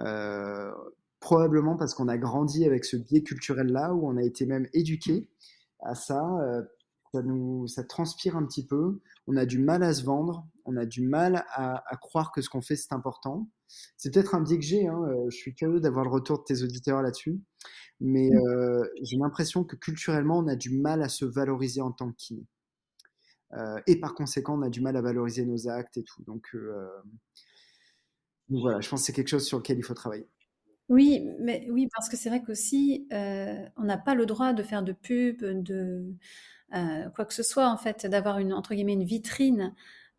Euh, 0.00 0.72
probablement 1.20 1.76
parce 1.76 1.94
qu'on 1.94 2.08
a 2.08 2.18
grandi 2.18 2.66
avec 2.66 2.84
ce 2.84 2.96
biais 2.96 3.22
culturel-là, 3.22 3.94
où 3.94 4.08
on 4.08 4.16
a 4.16 4.22
été 4.22 4.44
même 4.44 4.68
éduqué 4.72 5.30
à 5.80 5.94
ça. 5.94 6.22
Euh, 6.42 6.62
ça, 7.14 7.22
nous, 7.22 7.66
ça 7.66 7.84
transpire 7.84 8.36
un 8.36 8.44
petit 8.44 8.66
peu. 8.66 9.00
On 9.26 9.36
a 9.36 9.46
du 9.46 9.58
mal 9.58 9.82
à 9.82 9.94
se 9.94 10.04
vendre. 10.04 10.48
On 10.64 10.76
a 10.76 10.84
du 10.84 11.02
mal 11.06 11.44
à, 11.50 11.82
croire 12.00 12.32
que 12.32 12.40
ce 12.42 12.48
qu'on 12.48 12.62
fait, 12.62 12.76
c'est 12.76 12.92
important. 12.92 13.48
C'est 13.96 14.12
peut-être 14.12 14.34
un 14.34 14.40
biais 14.40 14.58
que 14.58 14.64
j'ai. 14.64 14.86
Hein, 14.86 15.00
euh, 15.08 15.30
je 15.30 15.36
suis 15.36 15.54
curieux 15.54 15.80
d'avoir 15.80 16.04
le 16.04 16.10
retour 16.10 16.38
de 16.38 16.44
tes 16.44 16.62
auditeurs 16.62 17.02
là-dessus. 17.02 17.40
Mais 18.00 18.30
mmh. 18.30 18.48
euh, 18.48 18.84
j'ai 19.02 19.16
l'impression 19.16 19.64
que 19.64 19.76
culturellement, 19.76 20.38
on 20.38 20.48
a 20.48 20.56
du 20.56 20.76
mal 20.76 21.02
à 21.02 21.08
se 21.08 21.24
valoriser 21.24 21.80
en 21.80 21.92
tant 21.92 22.10
que 22.10 22.16
kiné. 22.16 22.46
et 23.86 24.00
par 24.00 24.14
conséquent, 24.14 24.58
on 24.58 24.62
a 24.62 24.70
du 24.70 24.80
mal 24.80 24.96
à 24.96 25.02
valoriser 25.02 25.44
nos 25.44 25.68
actes 25.68 25.96
et 25.96 26.02
tout. 26.02 26.22
Donc, 26.24 26.56
donc 28.48 28.60
voilà, 28.60 28.80
je 28.80 28.88
pense 28.88 29.00
que 29.02 29.06
c'est 29.06 29.12
quelque 29.12 29.28
chose 29.28 29.46
sur 29.46 29.58
lequel 29.58 29.78
il 29.78 29.84
faut 29.84 29.94
travailler. 29.94 30.28
Oui, 30.88 31.26
mais 31.40 31.66
oui, 31.70 31.88
parce 31.94 32.08
que 32.10 32.16
c'est 32.16 32.28
vrai 32.28 32.42
qu'aussi, 32.42 33.06
euh, 33.12 33.66
on 33.76 33.84
n'a 33.84 33.96
pas 33.96 34.14
le 34.14 34.26
droit 34.26 34.52
de 34.52 34.62
faire 34.62 34.82
de 34.82 34.92
pub, 34.92 35.42
de 35.42 36.14
euh, 36.74 37.08
quoi 37.10 37.24
que 37.24 37.34
ce 37.34 37.42
soit, 37.42 37.68
en 37.68 37.76
fait, 37.76 38.06
d'avoir 38.06 38.38
une, 38.38 38.52
entre 38.52 38.74
guillemets, 38.74 38.94
une 38.94 39.04
vitrine 39.04 39.74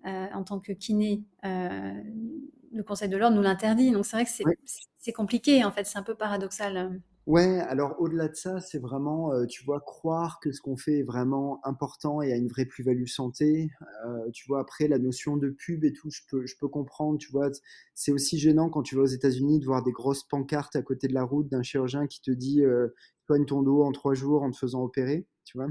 euh, 0.06 0.28
en 0.34 0.44
tant 0.44 0.60
que 0.60 0.72
kiné. 0.72 1.24
le 1.44 2.84
Conseil 2.84 3.10
de 3.10 3.18
l'ordre 3.18 3.36
nous 3.36 3.42
l'interdit. 3.42 3.92
Donc 3.92 4.06
c'est 4.06 4.18
vrai 4.18 4.26
que 4.26 4.56
c'est 4.98 5.14
compliqué, 5.14 5.64
en 5.64 5.72
fait, 5.72 5.86
c'est 5.86 5.98
un 5.98 6.04
peu 6.04 6.16
paradoxal. 6.16 7.00
Ouais, 7.28 7.60
alors 7.62 7.96
au-delà 8.00 8.28
de 8.28 8.36
ça, 8.36 8.60
c'est 8.60 8.78
vraiment, 8.78 9.34
euh, 9.34 9.48
tu 9.48 9.64
vois, 9.64 9.80
croire 9.80 10.40
que 10.40 10.52
ce 10.52 10.62
qu'on 10.62 10.78
fait 10.78 11.00
est 11.00 11.04
vraiment 11.04 11.60
important 11.66 12.22
et 12.22 12.32
a 12.32 12.36
une 12.36 12.48
vraie 12.48 12.66
plus-value 12.66 13.08
santé. 13.08 13.72
Euh, 14.06 14.30
tu 14.32 14.46
vois, 14.48 14.60
après, 14.60 14.88
la 14.88 15.00
notion 15.00 15.36
de 15.36 15.50
pub 15.50 15.84
et 15.86 15.92
tout, 15.92 16.12
je 16.12 16.22
peux, 16.30 16.46
je 16.46 16.56
peux 16.60 16.68
comprendre, 16.68 17.18
tu 17.18 17.32
vois. 17.32 17.50
C'est 17.96 18.12
aussi 18.12 18.38
gênant 18.38 18.70
quand 18.70 18.84
tu 18.84 18.96
vas 18.96 19.02
aux 19.02 19.06
États-Unis 19.08 19.60
de 19.60 19.66
voir 19.66 19.82
des 19.82 19.92
grosses 19.92 20.24
pancartes 20.24 20.76
à 20.76 20.84
côté 20.84 21.08
de 21.08 21.16
la 21.16 21.24
route 21.24 21.48
d'un 21.48 21.64
chirurgien 21.64 22.06
qui 22.06 22.22
te 22.22 22.30
dit 22.30 22.64
euh, 22.64 22.90
soigne 23.26 23.46
ton 23.46 23.62
dos 23.62 23.84
en 23.84 23.92
trois 23.92 24.14
jours 24.14 24.44
en 24.44 24.52
te 24.52 24.58
faisant 24.58 24.84
opérer, 24.84 25.26
tu 25.46 25.58
vois. 25.58 25.68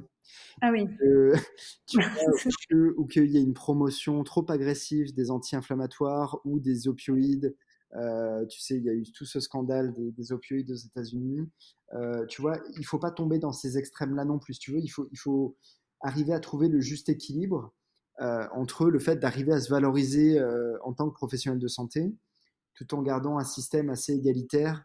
Ah 0.61 0.71
oui. 0.73 0.87
tu 1.87 1.99
vois, 1.99 2.91
ou 2.97 3.07
qu'il 3.07 3.31
y 3.31 3.37
ait 3.37 3.43
une 3.43 3.55
promotion 3.55 4.23
trop 4.25 4.45
agressive 4.51 5.15
des 5.15 5.31
anti-inflammatoires 5.31 6.39
ou 6.45 6.61
des 6.61 6.89
opioïdes 6.89 7.55
euh, 7.97 8.45
tu 8.47 8.61
sais, 8.61 8.77
il 8.77 8.85
y 8.85 8.91
a 8.91 8.93
eu 8.93 9.05
tout 9.13 9.25
ce 9.25 9.41
scandale 9.41 9.95
des, 9.97 10.33
opioïdes 10.33 10.71
aux 10.71 10.77
États-Unis. 10.77 11.49
Euh, 11.93 12.27
tu 12.27 12.43
vois, 12.43 12.59
il 12.77 12.85
faut 12.85 12.99
pas 12.99 13.11
tomber 13.11 13.39
dans 13.39 13.53
ces 13.53 13.79
extrêmes-là 13.79 14.25
non 14.25 14.39
plus. 14.39 14.59
Tu 14.59 14.73
veux, 14.73 14.81
il 14.81 14.89
faut, 14.89 15.09
il 15.13 15.19
faut 15.19 15.57
arriver 16.01 16.33
à 16.33 16.41
trouver 16.41 16.69
le 16.69 16.81
juste 16.81 17.09
équilibre 17.09 17.73
euh, 18.21 18.47
entre 18.53 18.91
le 18.91 18.99
fait 18.99 19.17
d'arriver 19.17 19.53
à 19.53 19.61
se 19.61 19.71
valoriser 19.71 20.41
en 20.83 20.93
tant 20.93 21.09
que 21.09 21.15
professionnel 21.15 21.61
de 21.61 21.69
santé, 21.69 22.13
tout 22.75 22.95
en 22.95 23.03
gardant 23.03 23.39
un 23.39 23.45
système 23.45 23.91
assez 23.91 24.13
égalitaire 24.13 24.85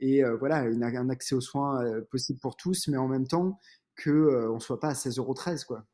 et 0.00 0.22
voilà, 0.38 0.58
un 0.58 1.08
accès 1.10 1.34
aux 1.34 1.40
soins 1.40 1.82
possible 2.10 2.40
pour 2.40 2.56
tous, 2.56 2.88
mais 2.88 2.96
en 2.96 3.08
même 3.08 3.26
temps 3.26 3.58
que 3.94 4.48
on 4.50 4.58
soit 4.58 4.80
pas 4.80 4.88
à 4.88 4.94
16,13 4.94 5.64
quoi. 5.66 5.84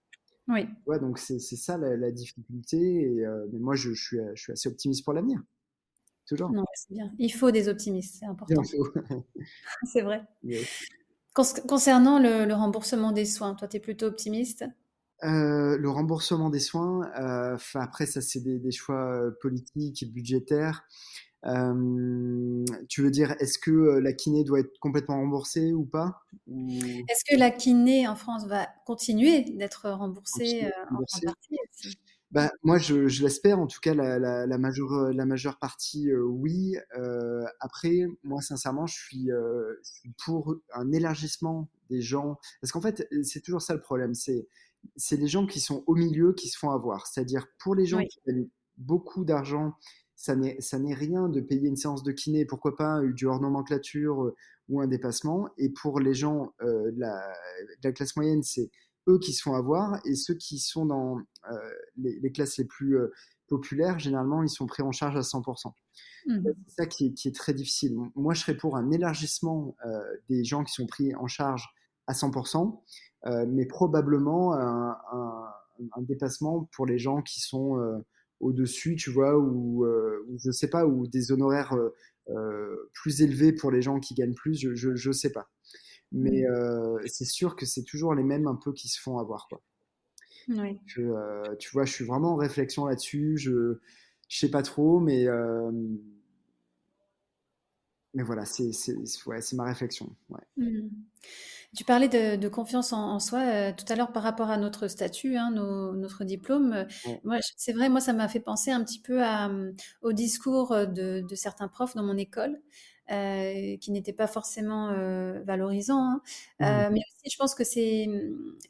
Oui. 0.49 0.66
Ouais, 0.86 0.99
donc 0.99 1.18
c'est 1.18 1.39
ça 1.39 1.76
la, 1.76 2.11
difficulté. 2.11 2.78
Et, 2.78 3.26
euh, 3.26 3.47
mais 3.53 3.59
moi, 3.59 3.74
je, 3.74 3.93
suis, 3.93 4.18
je 4.34 4.43
suis 4.43 4.53
assez 4.53 4.68
optimiste 4.68 5.05
pour 5.05 5.12
l'avenir. 5.12 5.41
Toujours. 6.26 6.51
Non, 6.51 6.64
c'est 6.74 6.93
bien. 6.93 7.12
Il 7.18 7.30
faut 7.30 7.51
des 7.51 7.68
optimistes, 7.68 8.16
c'est 8.20 8.26
important. 8.26 8.62
c'est 9.84 10.03
vrai. 10.03 10.22
Concernant 11.34 12.18
le, 12.18 12.53
remboursement 12.53 13.12
des 13.12 13.24
soins, 13.24 13.55
toi, 13.55 13.68
tu 13.68 13.76
es 13.76 13.80
plutôt 13.80 14.07
optimiste? 14.07 14.64
Euh, 15.24 15.76
le 15.76 15.91
remboursement 15.91 16.49
des 16.49 16.61
soins, 16.61 17.11
euh, 17.18 17.57
après 17.74 18.07
ça 18.07 18.20
c'est 18.20 18.39
des, 18.39 18.61
des, 18.61 18.70
choix 18.70 19.20
politiques 19.41 20.05
et 20.05 20.07
budgétaires. 20.07 20.86
Euh, 21.47 22.64
tu 22.89 23.03
veux 23.03 23.11
dire, 23.11 23.36
est-ce 23.39 23.59
que 23.59 23.70
euh, 23.70 24.01
la 24.01 24.12
kiné 24.12 24.43
doit 24.43 24.61
être 24.61 24.78
complètement 24.80 25.16
remboursée 25.16 25.72
ou 25.72 25.84
pas 25.84 26.22
Est-ce 26.49 27.24
que 27.30 27.39
la 27.39 27.51
kiné 27.51 28.09
en 28.09 28.16
France 28.16 28.47
va 28.47 28.68
continuer 28.86 29.43
d'être 29.43 29.89
remboursée 29.91 30.64
euh, 30.64 30.70
en 30.91 30.99
partie 31.24 31.99
bah, 32.30 32.51
moi, 32.62 32.76
je, 32.76 33.09
je 33.09 33.22
l'espère. 33.22 33.59
En 33.59 33.66
tout 33.66 33.80
cas, 33.80 33.95
la, 33.95 34.18
la, 34.18 34.47
la, 34.47 34.59
majeure, 34.59 35.14
la 35.14 35.24
majeure 35.24 35.59
partie, 35.59 36.12
oui. 36.12 36.76
Euh, 36.99 37.45
après, 37.59 38.07
moi, 38.22 38.43
sincèrement, 38.43 38.86
je 38.86 38.97
suis, 38.97 39.32
euh, 39.32 39.80
pour 40.22 40.57
un 40.74 40.93
élargissement 40.93 41.70
des 41.89 42.03
gens. 42.03 42.39
Parce 42.61 42.70
qu'en 42.70 42.82
fait, 42.82 43.09
c'est 43.22 43.41
toujours 43.41 43.62
ça 43.62 43.72
le 43.72 43.80
problème. 43.80 44.14
C'est, 44.14 44.47
c'est 44.97 45.16
les 45.16 45.26
gens 45.26 45.47
qui 45.47 45.59
sont 45.59 45.84
au 45.86 45.95
milieu 45.95 46.34
qui 46.34 46.49
se 46.49 46.59
font 46.59 46.70
avoir. 46.70 47.07
C'est-à-dire, 47.07 47.47
pour 47.59 47.74
les 47.74 47.86
gens 47.86 48.05
qui 48.05 48.18
gagnent 48.26 48.49
beaucoup 48.76 49.24
d'argent 49.24 49.74
ça 50.18 50.34
n'est 50.34 50.94
rien 50.94 51.28
de 51.28 51.40
payer 51.40 51.68
une 51.68 51.76
séance 51.76 52.02
de 52.02 52.10
kiné, 52.10 52.44
pourquoi 52.44 52.74
pas 52.76 53.00
du 53.02 53.26
hors 53.26 53.40
nomenclature 53.40 54.24
euh, 54.24 54.34
ou 54.68 54.80
un 54.80 54.88
dépassement. 54.88 55.48
Et 55.58 55.70
pour 55.70 56.00
les 56.00 56.12
gens 56.12 56.52
euh, 56.60 56.90
la, 56.96 57.24
de 57.82 57.88
la 57.88 57.92
classe 57.92 58.16
moyenne, 58.16 58.42
c'est 58.42 58.68
eux 59.08 59.20
qui 59.20 59.32
se 59.32 59.42
font 59.42 59.54
avoir, 59.54 60.00
et 60.04 60.16
ceux 60.16 60.34
qui 60.34 60.58
sont 60.58 60.86
dans 60.86 61.18
euh, 61.18 61.56
les, 61.96 62.32
classes 62.32 62.58
les 62.58 62.64
plus 62.64 62.98
populaires, 63.46 63.98
généralement, 64.00 64.42
ils 64.42 64.50
sont 64.50 64.66
pris 64.66 64.82
en 64.82 64.92
charge 64.92 65.16
à 65.16 65.20
100%. 65.20 65.72
Mmh. 66.26 66.40
C'est 66.66 66.74
ça 66.74 66.86
qui 66.86 67.14
est, 67.24 67.34
très 67.34 67.54
difficile. 67.54 67.96
Moi, 68.16 68.34
je 68.34 68.40
serais 68.40 68.56
pour 68.56 68.76
un 68.76 68.90
élargissement 68.90 69.76
des 70.28 70.44
gens 70.44 70.62
qui 70.62 70.74
sont 70.74 70.86
pris 70.86 71.14
en 71.14 71.26
charge 71.26 71.66
à 72.06 72.12
100%, 72.12 72.82
mais 73.46 73.64
probablement 73.64 74.52
un, 74.52 74.98
un, 75.96 76.02
dépassement 76.02 76.68
pour 76.72 76.84
les 76.84 76.98
gens 76.98 77.22
qui 77.22 77.40
sont 77.40 78.02
au-dessus, 78.41 78.97
tu 78.97 79.11
vois, 79.11 79.36
ou, 79.36 79.84
euh, 79.84 80.26
je 80.36 80.51
sais 80.51 80.68
pas, 80.68 80.86
ou 80.86 81.07
des 81.07 81.32
honoraires 81.32 81.74
euh, 81.74 81.95
euh, 82.28 82.91
plus 82.93 83.22
élevés 83.22 83.53
pour 83.53 83.70
les 83.70 83.82
gens 83.82 84.01
qui 84.01 84.14
gagnent 84.14 84.34
plus, 84.34 84.59
je, 84.59 84.74
je, 84.74 85.12
sais 85.12 85.30
pas. 85.30 85.51
Mais 86.12 86.45
mmh. 86.49 87.07
c'est 87.07 87.26
sûr 87.26 87.57
que 87.57 87.66
c'est 87.66 87.82
toujours 87.82 88.14
les 88.14 88.22
mêmes 88.22 88.47
un 88.47 88.55
peu 88.55 88.72
qui 88.72 88.89
se 88.89 89.01
font 89.01 89.18
avoir, 89.18 89.47
quoi. 89.49 89.61
Oui. 90.49 90.80
tu 90.86 91.03
vois, 91.03 91.84
je 91.84 91.93
suis 91.93 92.07
vraiment 92.07 92.32
en 92.32 92.36
réflexion 92.36 92.86
là-dessus. 92.86 93.36
Je, 93.36 93.78
je 94.28 94.39
sais 94.39 94.51
pas 94.51 94.62
trop, 94.62 94.99
mais 94.99 95.26
mais 98.14 98.22
voilà, 98.22 98.47
c'est 98.47 98.70
ouais, 99.26 99.41
ma 99.53 99.64
réflexion. 99.64 100.14
Ouais. 100.30 100.41
Mmh. 100.57 100.89
Tu 101.76 101.84
parlais 101.84 102.08
de, 102.08 102.48
confiance 102.48 102.92
en, 102.92 103.20
soi 103.20 103.40
euh, 103.40 103.72
tout 103.76 103.84
à 103.92 103.96
l'heure 103.96 104.12
par 104.12 104.22
rapport 104.22 104.50
à 104.50 104.56
notre 104.56 104.88
statut, 104.88 105.36
hein, 105.36 105.50
notre 105.50 106.24
diplôme. 106.24 106.86
Moi, 107.24 107.38
c'est 107.56 107.72
vrai, 107.72 107.88
moi, 107.88 108.00
ça 108.00 108.12
m'a 108.12 108.28
fait 108.28 108.40
penser 108.40 108.70
un 108.70 108.82
petit 108.82 109.00
peu 109.00 109.22
à, 109.22 109.50
au 110.02 110.12
discours 110.12 110.70
de, 110.70 111.20
de, 111.20 111.34
certains 111.34 111.68
profs 111.68 111.94
dans 111.94 112.02
mon 112.02 112.16
école. 112.16 112.58
Euh, 113.10 113.78
qui 113.78 113.90
n'était 113.90 114.12
pas 114.12 114.26
forcément 114.26 114.90
euh, 114.90 115.40
valorisant. 115.42 115.98
Hein. 115.98 116.22
Mmh. 116.60 116.64
Euh, 116.64 116.90
mais 116.92 117.00
aussi, 117.00 117.30
je 117.32 117.38
pense 117.38 117.54
que 117.54 117.64
c'est, 117.64 118.06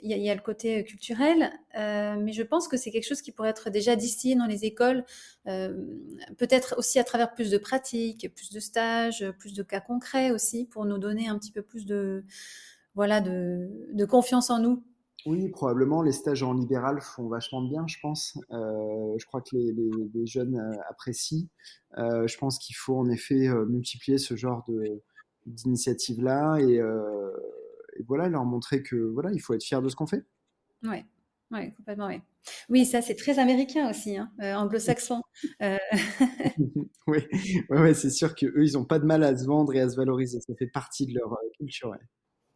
il 0.01 0.17
y, 0.17 0.31
a 0.31 0.35
le 0.35 0.41
côté 0.41 0.85
culturel, 0.85 1.51
mais 1.75 2.33
je 2.33 2.45
pense 2.45 2.69
que 2.69 2.77
c'est 2.77 2.93
quelque 2.93 3.07
chose 3.09 3.21
qui 3.21 3.33
pourrait 3.33 3.49
être 3.49 3.69
déjà 3.69 3.97
distillé 3.97 4.37
dans 4.37 4.47
les 4.47 4.65
écoles, 4.65 5.05
peut-être 5.45 6.77
aussi 6.79 7.01
à 7.01 7.05
travers 7.05 7.35
plus 7.35 7.51
de 7.51 7.59
pratiques, 7.59 8.33
plus 8.33 8.53
de 8.53 8.61
stages, 8.61 9.29
plus 9.41 9.55
de 9.55 9.65
cas 9.65 9.81
concrets 9.81 10.31
aussi, 10.31 10.67
pour 10.67 10.85
nous 10.85 10.99
donner 10.99 11.27
un 11.27 11.37
petit 11.37 11.51
peu 11.51 11.63
plus 11.63 11.85
de, 11.85 12.25
voilà, 12.99 13.21
de, 13.21 13.71
de 13.93 14.05
confiance 14.05 14.51
en 14.51 14.59
nous. 14.59 14.83
Oui, 15.25 15.49
probablement. 15.51 16.03
Les 16.03 16.11
stages 16.11 16.43
en 16.43 16.53
libéral 16.53 17.01
font 17.01 17.29
vachement 17.29 17.63
bien, 17.63 17.87
je 17.87 17.97
pense. 18.03 18.37
Euh, 18.51 19.15
je 19.17 19.25
crois 19.25 19.41
que 19.41 19.55
les, 19.55 19.73
les, 19.73 20.27
jeunes 20.27 20.59
euh, 20.59 20.81
apprécient. 20.91 21.47
Euh, 21.97 22.27
je 22.27 22.37
pense 22.39 22.59
qu'il 22.59 22.75
faut 22.75 22.97
en 22.97 23.09
effet 23.09 23.49
multiplier 23.69 24.19
ce 24.19 24.35
genre 24.35 24.65
d'initiative-là 25.47 26.59
et, 26.59 26.75
et, 27.99 28.03
voilà, 28.09 28.29
leur 28.29 28.45
montrer 28.45 28.83
que 28.83 28.97
voilà, 28.97 29.31
il 29.33 29.39
faut 29.39 29.55
être 29.55 29.63
fier 29.63 29.81
de 29.81 29.89
ce 29.89 29.95
qu'on 29.95 30.09
fait. 30.09 30.25
Ouais. 30.83 31.07
Oui, 31.53 31.73
complètement, 31.75 32.09
oui. 32.09 32.21
Oui, 32.69 32.85
ça, 32.85 33.01
c'est 33.01 33.15
très 33.15 33.39
américain 33.39 33.89
aussi, 33.89 34.17
hein, 34.17 34.29
anglo-saxon. 34.41 35.23
oui, 35.61 35.79
ouais, 37.07 37.63
ouais, 37.71 37.95
c'est 37.95 38.11
sûr 38.11 38.35
qu'eux, 38.35 38.65
ils 38.67 38.73
n'ont 38.73 38.85
pas 38.85 38.99
de 38.99 39.07
mal 39.07 39.23
à 39.23 39.37
se 39.37 39.47
vendre 39.47 39.73
et 39.73 39.81
à 39.81 39.89
se 39.89 39.95
valoriser. 39.95 40.41
Ça 40.41 40.53
fait 40.57 40.67
partie 40.67 41.07
de 41.07 41.15
leur 41.15 41.37
culture. 41.57 41.95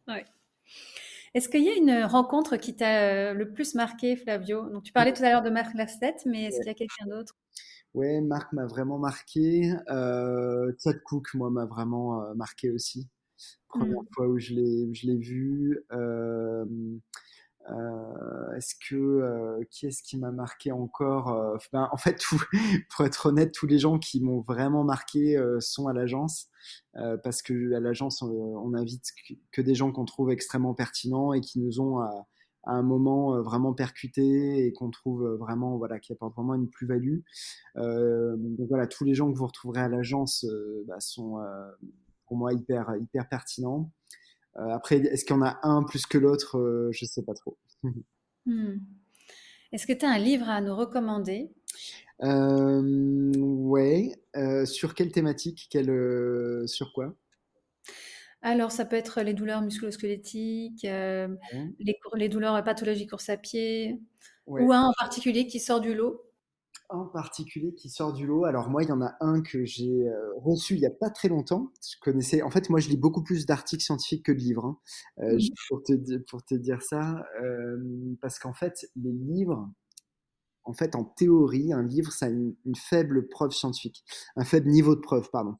Oui. 0.07 0.19
Est-ce 1.33 1.49
qu'il 1.49 1.63
y 1.63 1.69
a 1.69 1.75
une 1.75 2.03
rencontre 2.03 2.57
qui 2.57 2.75
t'a 2.75 3.31
euh, 3.31 3.33
le 3.33 3.51
plus 3.51 3.73
marqué, 3.73 4.15
Flavio? 4.15 4.69
Donc, 4.69 4.83
tu 4.83 4.93
parlais 4.93 5.13
tout 5.13 5.23
à 5.23 5.29
l'heure 5.29 5.41
de 5.41 5.49
Marc 5.49 5.73
Lassette, 5.73 6.21
mais 6.25 6.45
est-ce 6.45 6.57
qu'il 6.57 6.67
y 6.67 6.69
a 6.69 6.75
quelqu'un 6.75 7.07
d'autre? 7.07 7.35
Ouais, 7.93 8.21
Marc 8.21 8.53
m'a 8.53 8.65
vraiment 8.65 8.99
marqué. 8.99 9.71
Euh, 9.89 10.71
Cook, 11.05 11.33
moi, 11.33 11.49
m'a 11.49 11.65
vraiment 11.65 12.23
euh, 12.23 12.33
marqué 12.35 12.69
aussi. 12.71 13.07
Première 13.67 14.01
mmh. 14.01 14.07
fois 14.13 14.27
où 14.27 14.39
je 14.39 14.53
l'ai 14.53 15.17
vu. 15.17 15.83
Euh, 15.91 16.65
euh, 17.71 18.55
est-ce 18.57 18.75
que 18.75 18.95
euh, 18.95 19.63
qui 19.71 19.87
est-ce 19.87 20.03
qui 20.03 20.17
m'a 20.17 20.31
marqué 20.31 20.71
encore 20.71 21.29
euh, 21.29 21.57
ben, 21.71 21.87
En 21.91 21.97
fait, 21.97 22.21
pour 22.89 23.05
être 23.05 23.27
honnête, 23.27 23.53
tous 23.53 23.67
les 23.67 23.79
gens 23.79 23.99
qui 23.99 24.21
m'ont 24.21 24.41
vraiment 24.41 24.83
marqué 24.83 25.41
sont 25.59 25.87
à 25.87 25.93
l'agence 25.93 26.49
parce 27.23 27.41
que 27.41 27.73
à 27.73 27.79
l'agence, 27.79 28.21
on, 28.21 28.73
invite 28.73 29.05
que, 29.51 29.61
des 29.61 29.75
gens 29.75 29.91
qu'on 29.91 30.05
trouve 30.05 30.31
extrêmement 30.31 30.73
pertinents 30.73 31.33
et 31.33 31.41
qui 31.41 31.59
nous 31.59 31.79
ont 31.79 31.99
à, 31.99 32.27
un 32.65 32.81
moment 32.81 33.41
vraiment 33.41 33.73
percuté 33.73 34.65
et 34.65 34.71
qu'on 34.71 34.89
trouve 34.89 35.25
vraiment 35.37 35.77
voilà 35.77 35.99
qui 35.99 36.13
apportent 36.13 36.35
vraiment 36.35 36.55
une 36.55 36.69
plus-value. 36.69 37.19
donc 37.75 38.67
voilà, 38.69 38.87
tous 38.87 39.03
les 39.03 39.15
gens 39.15 39.31
que 39.31 39.37
vous 39.37 39.47
retrouverez 39.47 39.81
à 39.81 39.89
l'agence 39.89 40.45
bah, 40.87 40.99
sont 40.99 41.39
pour 42.25 42.37
moi 42.37 42.53
hyper 42.53 42.95
hyper 43.01 43.27
pertinents. 43.27 43.91
Euh, 44.57 44.69
après, 44.69 44.97
est-ce 44.97 45.25
qu'il 45.25 45.35
y 45.35 45.39
en 45.39 45.43
a 45.43 45.59
un 45.63 45.83
plus 45.83 46.05
que 46.05 46.17
l'autre 46.17 46.57
euh, 46.57 46.91
Je 46.91 47.05
ne 47.05 47.09
sais 47.09 47.23
pas 47.23 47.33
trop. 47.33 47.57
Hmm. 48.45 48.79
Est-ce 49.71 49.87
que 49.87 49.93
tu 49.93 50.05
as 50.05 50.09
un 50.09 50.17
livre 50.17 50.49
à 50.49 50.59
nous 50.59 50.75
recommander? 50.75 51.49
Euh, 52.23 53.31
Ouais. 53.37 54.11
sur 54.65 54.95
quelle 54.95 55.13
thématique? 55.13 55.67
Quelle, 55.69 56.67
Sur 56.67 56.91
quoi? 56.91 57.15
Alors, 58.41 58.73
ça 58.73 58.83
peut 58.83 58.97
être 58.97 59.21
les 59.21 59.33
douleurs 59.33 59.61
musculo-squelettiques, 59.61 60.81
les, 60.81 61.97
les, 62.15 62.27
douleurs 62.27 62.61
pathologiques 62.65 63.11
course 63.11 63.29
à 63.29 63.37
pied, 63.37 64.01
ou 64.45 64.73
un 64.73 64.89
en 64.89 64.93
particulier 64.99 65.47
qui 65.47 65.61
sort 65.61 65.79
du 65.79 65.93
lot 65.95 66.21
en 66.93 67.05
particulier 67.05 67.73
qui 67.73 67.89
sort 67.89 68.13
du 68.13 68.25
lot. 68.27 68.45
Alors 68.45 68.69
moi, 68.69 68.83
il 68.83 68.89
y 68.89 68.91
en 68.91 69.01
a 69.01 69.15
un 69.19 69.41
que 69.41 69.65
j'ai 69.65 70.07
euh, 70.07 70.33
reçu 70.37 70.75
il 70.75 70.79
n'y 70.79 70.85
a 70.85 70.91
pas 70.91 71.09
très 71.09 71.27
longtemps. 71.27 71.71
Je 71.81 71.99
connaissais. 72.01 72.41
En 72.41 72.51
fait, 72.51 72.69
moi, 72.69 72.79
je 72.79 72.89
lis 72.89 72.97
beaucoup 72.97 73.23
plus 73.23 73.45
d'articles 73.45 73.83
scientifiques 73.83 74.25
que 74.25 74.31
de 74.31 74.37
livres. 74.37 74.65
Hein. 74.65 74.77
Euh, 75.19 75.35
mmh. 75.35 75.49
pour, 75.69 75.83
te, 75.83 76.17
pour 76.29 76.43
te 76.43 76.55
dire 76.55 76.81
ça, 76.81 77.25
euh, 77.41 77.77
parce 78.21 78.39
qu'en 78.39 78.53
fait, 78.53 78.87
les 78.95 79.11
livres, 79.11 79.69
en 80.65 80.73
fait, 80.73 80.95
en 80.95 81.03
théorie, 81.03 81.73
un 81.73 81.83
livre, 81.83 82.11
ça 82.11 82.27
a 82.27 82.29
une, 82.29 82.55
faible 82.75 83.27
preuve 83.27 83.51
scientifique, 83.51 84.03
un 84.35 84.45
faible 84.45 84.69
niveau 84.69 84.95
de 84.95 85.01
preuve, 85.01 85.29
pardon. 85.29 85.55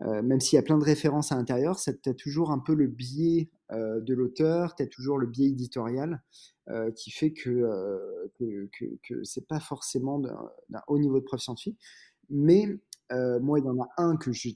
même 0.00 0.40
s'il 0.40 0.56
y 0.56 0.58
a 0.58 0.62
plein 0.62 0.78
de 0.78 0.84
références 0.84 1.32
à 1.32 1.36
l'intérieur, 1.36 1.78
tu 1.78 1.90
as 1.90 2.14
toujours 2.14 2.50
un 2.50 2.58
peu 2.58 2.74
le 2.74 2.86
biais 2.86 3.50
de 3.70 4.14
l'auteur, 4.14 4.74
tu 4.74 4.82
as 4.82 4.86
toujours 4.86 5.18
le 5.18 5.26
biais 5.26 5.48
éditorial. 5.48 6.22
Euh, 6.70 6.90
qui 6.90 7.10
fait 7.10 7.32
que, 7.32 7.48
euh, 7.48 8.68
que 9.02 9.24
c'est 9.24 9.46
pas 9.46 9.58
forcément 9.58 10.18
d'un 10.18 10.82
haut 10.86 10.98
niveau 10.98 11.18
de 11.18 11.24
preuve 11.24 11.40
scientifique. 11.40 11.80
Mais 12.28 12.66
euh, 13.10 13.40
moi, 13.40 13.58
il 13.58 13.64
y 13.64 13.68
en 13.68 13.80
a 13.80 13.88
un 13.96 14.18
que 14.18 14.32
j'ai 14.32 14.54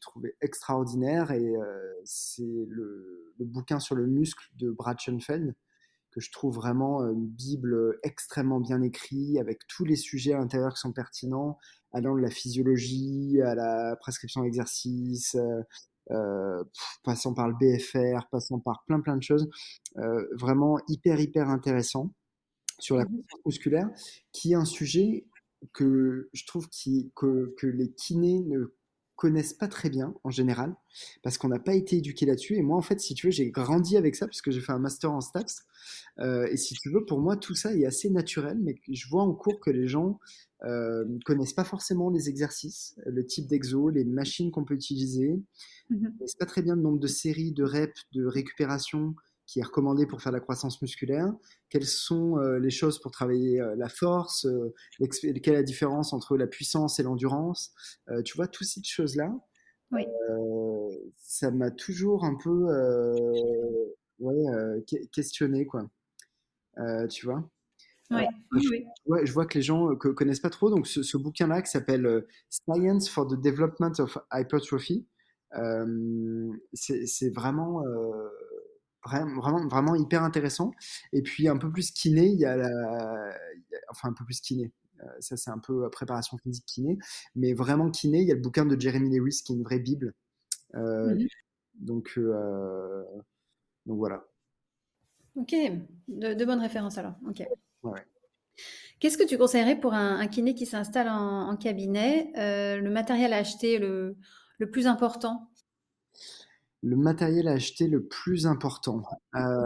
trouvé 0.00 0.34
extraordinaire 0.40 1.30
et 1.30 1.54
c'est 2.02 2.66
le, 2.68 3.32
bouquin 3.38 3.78
sur 3.78 3.94
le 3.94 4.08
muscle 4.08 4.44
de 4.56 4.72
Brad 4.72 4.98
Schoenfeld 4.98 5.54
que 6.16 6.22
je 6.22 6.32
trouve 6.32 6.54
vraiment 6.54 7.06
une 7.06 7.26
bible 7.26 7.98
extrêmement 8.02 8.58
bien 8.58 8.80
écrite 8.80 9.38
avec 9.38 9.66
tous 9.68 9.84
les 9.84 9.96
sujets 9.96 10.32
à 10.32 10.38
l'intérieur 10.38 10.72
qui 10.72 10.80
sont 10.80 10.92
pertinents, 10.92 11.58
allant 11.92 12.14
de 12.16 12.22
la 12.22 12.30
physiologie 12.30 13.42
à 13.42 13.54
la 13.54 13.96
prescription 14.00 14.42
d'exercice, 14.42 15.36
euh, 16.10 16.64
passant 17.04 17.34
par 17.34 17.48
le 17.48 17.54
BFR, 17.60 18.26
passant 18.30 18.60
par 18.60 18.84
plein 18.86 19.00
plein 19.00 19.18
de 19.18 19.22
choses, 19.22 19.46
euh, 19.98 20.26
vraiment 20.32 20.78
hyper 20.88 21.20
hyper 21.20 21.50
intéressant 21.50 22.10
sur 22.78 22.96
la 22.96 23.04
mmh 23.04 23.08
conscience 23.08 23.44
musculaire, 23.44 23.90
qui 24.32 24.52
est 24.52 24.56
un 24.56 24.64
sujet 24.64 25.26
que 25.74 26.30
je 26.32 26.46
trouve 26.46 26.68
qui, 26.70 27.12
que, 27.14 27.54
que 27.58 27.66
les 27.66 27.92
kinés 27.92 28.40
ne 28.40 28.74
connaissent 29.16 29.54
pas 29.54 29.66
très 29.66 29.90
bien 29.90 30.14
en 30.24 30.30
général, 30.30 30.74
parce 31.22 31.38
qu'on 31.38 31.48
n'a 31.48 31.58
pas 31.58 31.74
été 31.74 31.96
éduqué 31.96 32.26
là-dessus. 32.26 32.56
Et 32.56 32.62
moi, 32.62 32.76
en 32.76 32.82
fait, 32.82 33.00
si 33.00 33.14
tu 33.14 33.26
veux, 33.26 33.30
j'ai 33.32 33.50
grandi 33.50 33.96
avec 33.96 34.14
ça, 34.14 34.26
parce 34.26 34.42
que 34.42 34.50
j'ai 34.50 34.60
fait 34.60 34.72
un 34.72 34.78
master 34.78 35.10
en 35.10 35.20
stats. 35.20 35.44
Euh, 36.20 36.46
et 36.46 36.56
si 36.56 36.74
tu 36.74 36.90
veux, 36.90 37.04
pour 37.04 37.20
moi, 37.20 37.36
tout 37.36 37.54
ça 37.54 37.74
est 37.74 37.86
assez 37.86 38.10
naturel, 38.10 38.58
mais 38.60 38.76
je 38.88 39.08
vois 39.08 39.22
en 39.22 39.32
cours 39.32 39.58
que 39.58 39.70
les 39.70 39.88
gens 39.88 40.20
euh, 40.64 41.04
ne 41.06 41.18
connaissent 41.24 41.54
pas 41.54 41.64
forcément 41.64 42.10
les 42.10 42.28
exercices, 42.28 42.94
le 43.06 43.24
type 43.26 43.46
d'exo, 43.46 43.88
les 43.88 44.04
machines 44.04 44.50
qu'on 44.50 44.64
peut 44.64 44.74
utiliser. 44.74 45.40
Ne 45.90 46.08
connaissent 46.10 46.34
pas 46.34 46.46
très 46.46 46.62
bien 46.62 46.76
le 46.76 46.82
nombre 46.82 46.98
de 46.98 47.06
séries, 47.06 47.52
de 47.52 47.64
reps, 47.64 48.06
de 48.12 48.24
récupération 48.26 49.14
qui 49.46 49.60
est 49.60 49.62
recommandé 49.62 50.06
pour 50.06 50.20
faire 50.20 50.32
la 50.32 50.40
croissance 50.40 50.82
musculaire, 50.82 51.32
quelles 51.70 51.86
sont 51.86 52.38
euh, 52.38 52.58
les 52.58 52.70
choses 52.70 53.00
pour 53.00 53.12
travailler 53.12 53.60
euh, 53.60 53.76
la 53.76 53.88
force, 53.88 54.44
euh, 54.46 54.74
quelle 54.98 55.36
est 55.36 55.52
la 55.52 55.62
différence 55.62 56.12
entre 56.12 56.36
la 56.36 56.46
puissance 56.46 56.98
et 56.98 57.02
l'endurance, 57.02 57.72
tu 58.24 58.36
vois, 58.36 58.48
toutes 58.48 58.66
ces 58.66 58.82
choses-là, 58.82 59.32
oui. 59.92 60.04
ça 61.16 61.50
m'a 61.50 61.70
toujours 61.70 62.24
un 62.24 62.34
peu 62.34 62.66
ouais, 64.18 64.84
questionné, 65.12 65.64
quoi. 65.64 65.88
tu 67.08 67.26
vois? 67.26 67.48
Ouais, 68.10 68.28
je, 69.24 69.32
vois 69.32 69.46
que 69.46 69.58
les 69.58 69.62
gens 69.62 69.90
ne 69.90 69.94
connaissent 69.94 70.40
pas 70.40 70.50
trop. 70.50 70.70
Donc, 70.70 70.86
ce, 70.86 71.16
bouquin-là 71.16 71.62
qui 71.62 71.70
s'appelle 71.70 72.26
Science 72.48 73.08
for 73.08 73.26
the 73.26 73.40
Development 73.40 73.98
of 73.98 74.18
Hypertrophy, 74.32 75.06
c'est 76.72 77.34
vraiment 77.34 77.82
vraiment, 79.06 79.66
vraiment 79.68 79.94
hyper 79.94 80.22
intéressant. 80.22 80.72
Et 81.12 81.22
puis 81.22 81.48
un 81.48 81.56
peu 81.56 81.70
plus 81.70 81.90
kiné, 81.90 82.26
il 82.26 82.38
y 82.38 82.44
a 82.44 82.56
la, 82.56 83.34
enfin 83.90 84.08
un 84.08 84.12
peu 84.12 84.24
plus 84.24 84.40
kiné. 84.40 84.72
Euh, 85.02 85.06
ça, 85.20 85.36
c'est 85.36 85.50
un 85.50 85.58
peu 85.58 85.84
euh, 85.84 85.88
préparation 85.88 86.38
physique 86.38 86.64
kiné. 86.66 86.98
Mais 87.34 87.52
vraiment 87.52 87.90
kiné, 87.90 88.20
il 88.20 88.28
y 88.28 88.32
a 88.32 88.34
le 88.34 88.40
bouquin 88.40 88.64
de 88.64 88.80
Jeremy 88.80 89.18
Lewis 89.18 89.42
qui 89.44 89.52
est 89.52 89.56
une 89.56 89.62
vraie 89.62 89.78
Bible. 89.78 90.14
Euh, 90.74 91.14
mmh 91.14 91.26
donc, 91.78 92.18
donc 92.18 93.98
voilà. 93.98 94.24
Ok, 95.34 95.54
de, 96.08 96.44
bonnes 96.46 96.62
références 96.62 96.96
alors. 96.96 97.12
Ok. 97.28 97.46
Qu'est-ce 98.98 99.18
que 99.18 99.28
tu 99.28 99.36
conseillerais 99.36 99.78
pour 99.78 99.92
un, 99.92 100.26
kiné 100.26 100.54
qui 100.54 100.64
s'installe 100.64 101.10
en, 101.10 101.54
cabinet 101.58 102.32
Le 102.34 102.88
matériel 102.88 103.34
à 103.34 103.36
acheter 103.36 103.78
le, 103.78 104.16
le 104.56 104.70
plus 104.70 104.86
important? 104.86 105.50
Le 106.86 106.96
matériel 106.96 107.48
à 107.48 107.52
acheter 107.52 107.88
le 107.88 108.06
plus 108.06 108.46
important. 108.46 109.02
Euh, 109.34 109.64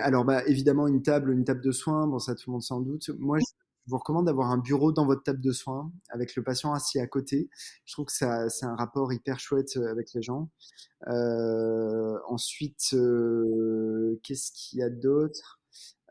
alors 0.00 0.24
bah, 0.24 0.42
évidemment 0.46 0.86
une 0.86 1.02
table, 1.02 1.32
une 1.32 1.44
table 1.44 1.60
de 1.60 1.70
soins, 1.70 2.06
bon 2.06 2.18
ça 2.18 2.34
tout 2.34 2.48
le 2.48 2.52
monde 2.52 2.62
sans 2.62 2.80
doute. 2.80 3.10
Moi 3.18 3.38
je 3.40 3.44
vous 3.88 3.98
recommande 3.98 4.26
d'avoir 4.26 4.50
un 4.50 4.56
bureau 4.56 4.90
dans 4.90 5.04
votre 5.04 5.22
table 5.22 5.42
de 5.42 5.52
soins 5.52 5.92
avec 6.08 6.34
le 6.34 6.42
patient 6.42 6.72
assis 6.72 6.98
à 6.98 7.06
côté. 7.06 7.50
Je 7.84 7.92
trouve 7.92 8.06
que 8.06 8.12
ça 8.12 8.48
c'est 8.48 8.64
un 8.64 8.74
rapport 8.74 9.12
hyper 9.12 9.38
chouette 9.38 9.76
euh, 9.76 9.90
avec 9.90 10.14
les 10.14 10.22
gens. 10.22 10.48
Euh, 11.08 12.18
ensuite, 12.26 12.96
qu'est-ce 14.22 14.52
qu'il 14.52 14.78
y 14.78 14.82
a 14.82 14.88
d'autre? 14.88 15.60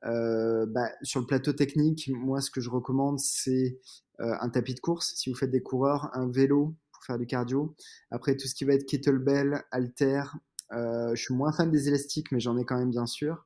Bah, 0.04 0.92
Sur 1.02 1.22
le 1.22 1.26
plateau 1.26 1.54
technique, 1.54 2.12
moi 2.14 2.40
ce 2.40 2.52
que 2.52 2.62
je 2.62 2.70
recommande 2.70 3.20
c'est 3.20 3.80
un 4.20 4.50
tapis 4.50 4.76
de 4.76 4.80
course 4.80 5.14
si 5.16 5.32
vous 5.32 5.36
faites 5.36 5.50
des 5.50 5.64
coureurs, 5.64 6.12
un 6.14 6.30
vélo 6.30 6.76
faire 7.06 7.18
du 7.18 7.26
cardio. 7.28 7.76
Après, 8.12 8.36
tout 8.38 8.48
ce 8.48 8.56
qui 8.56 8.66
va 8.66 8.74
être 8.74 8.86
kettlebell, 8.86 9.64
halter, 9.72 10.24
je 10.72 11.16
suis 11.16 11.34
moins 11.34 11.52
fan 11.52 11.70
des 11.72 11.88
élastiques, 11.88 12.32
mais 12.32 12.40
j'en 12.40 12.58
ai 12.58 12.66
quand 12.66 12.78
même 12.78 12.90
bien 12.90 13.06
sûr. 13.06 13.46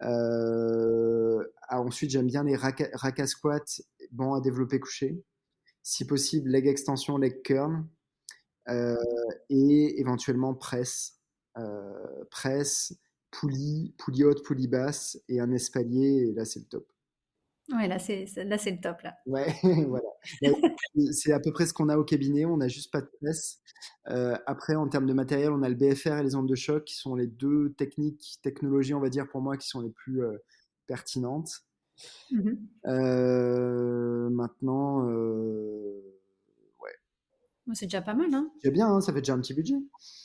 Ah, 0.00 1.80
ensuite, 1.80 2.10
j'aime 2.10 2.26
bien 2.26 2.44
les 2.44 2.56
raka, 2.56 3.26
squats, 3.26 3.82
bon 4.12 4.34
à 4.34 4.40
développer 4.40 4.80
couché. 4.80 5.22
Si 5.82 6.06
possible, 6.06 6.50
leg 6.50 6.66
extension, 6.66 7.18
leg 7.18 7.42
curl. 7.42 7.84
et 8.68 10.00
éventuellement 10.00 10.54
presse. 10.54 11.20
presse, 12.30 12.94
poulie, 13.30 13.94
poulie 13.98 14.24
haute, 14.24 14.44
poulie 14.44 14.68
basse 14.68 15.18
et 15.28 15.40
un 15.40 15.52
espalier. 15.52 16.28
Et 16.28 16.32
là, 16.32 16.44
c'est 16.44 16.60
le 16.60 16.66
top. 16.66 16.93
Ouais, 17.72 17.88
là, 17.88 17.98
c'est, 17.98 18.26
là, 18.44 18.58
c'est 18.58 18.72
le 18.72 18.80
top, 18.80 19.00
là. 19.02 19.16
Ouais, 19.26 19.46
voilà. 19.88 20.08
c'est 21.12 21.32
à 21.32 21.40
peu 21.40 21.50
près 21.50 21.64
ce 21.66 21.72
qu'on 21.72 21.88
a 21.88 21.96
au 21.96 22.04
cabinet. 22.04 22.44
On 22.44 22.58
n'a 22.58 22.68
juste 22.68 22.92
pas 22.92 23.00
de 23.00 23.10
presse. 23.20 23.60
Euh, 24.08 24.36
après, 24.46 24.74
en 24.74 24.86
termes 24.86 25.06
de 25.06 25.14
matériel, 25.14 25.50
on 25.50 25.62
a 25.62 25.68
le 25.68 25.74
BFR 25.74 26.18
et 26.18 26.22
les 26.22 26.34
ondes 26.34 26.48
de 26.48 26.54
choc 26.54 26.84
qui 26.84 26.94
sont 26.94 27.14
les 27.14 27.26
deux 27.26 27.72
techniques, 27.72 28.38
technologies, 28.42 28.92
on 28.92 29.00
va 29.00 29.08
dire, 29.08 29.26
pour 29.28 29.40
moi, 29.40 29.56
qui 29.56 29.66
sont 29.68 29.80
les 29.80 29.90
plus 29.90 30.22
euh, 30.22 30.36
pertinentes. 30.86 31.64
Mmh 32.32 32.54
euh, 32.86 34.28
maintenant, 34.30 35.04
ouais. 35.06 36.90
c'est 37.72 37.86
déjà 37.86 38.02
pas 38.02 38.14
mal, 38.14 38.34
hein 38.34 38.50
C'est 38.62 38.72
bien, 38.72 38.88
hein, 38.88 39.00
ça 39.00 39.12
fait 39.12 39.20
déjà 39.20 39.34
un 39.34 39.40
petit 39.40 39.54
budget. 39.54 39.76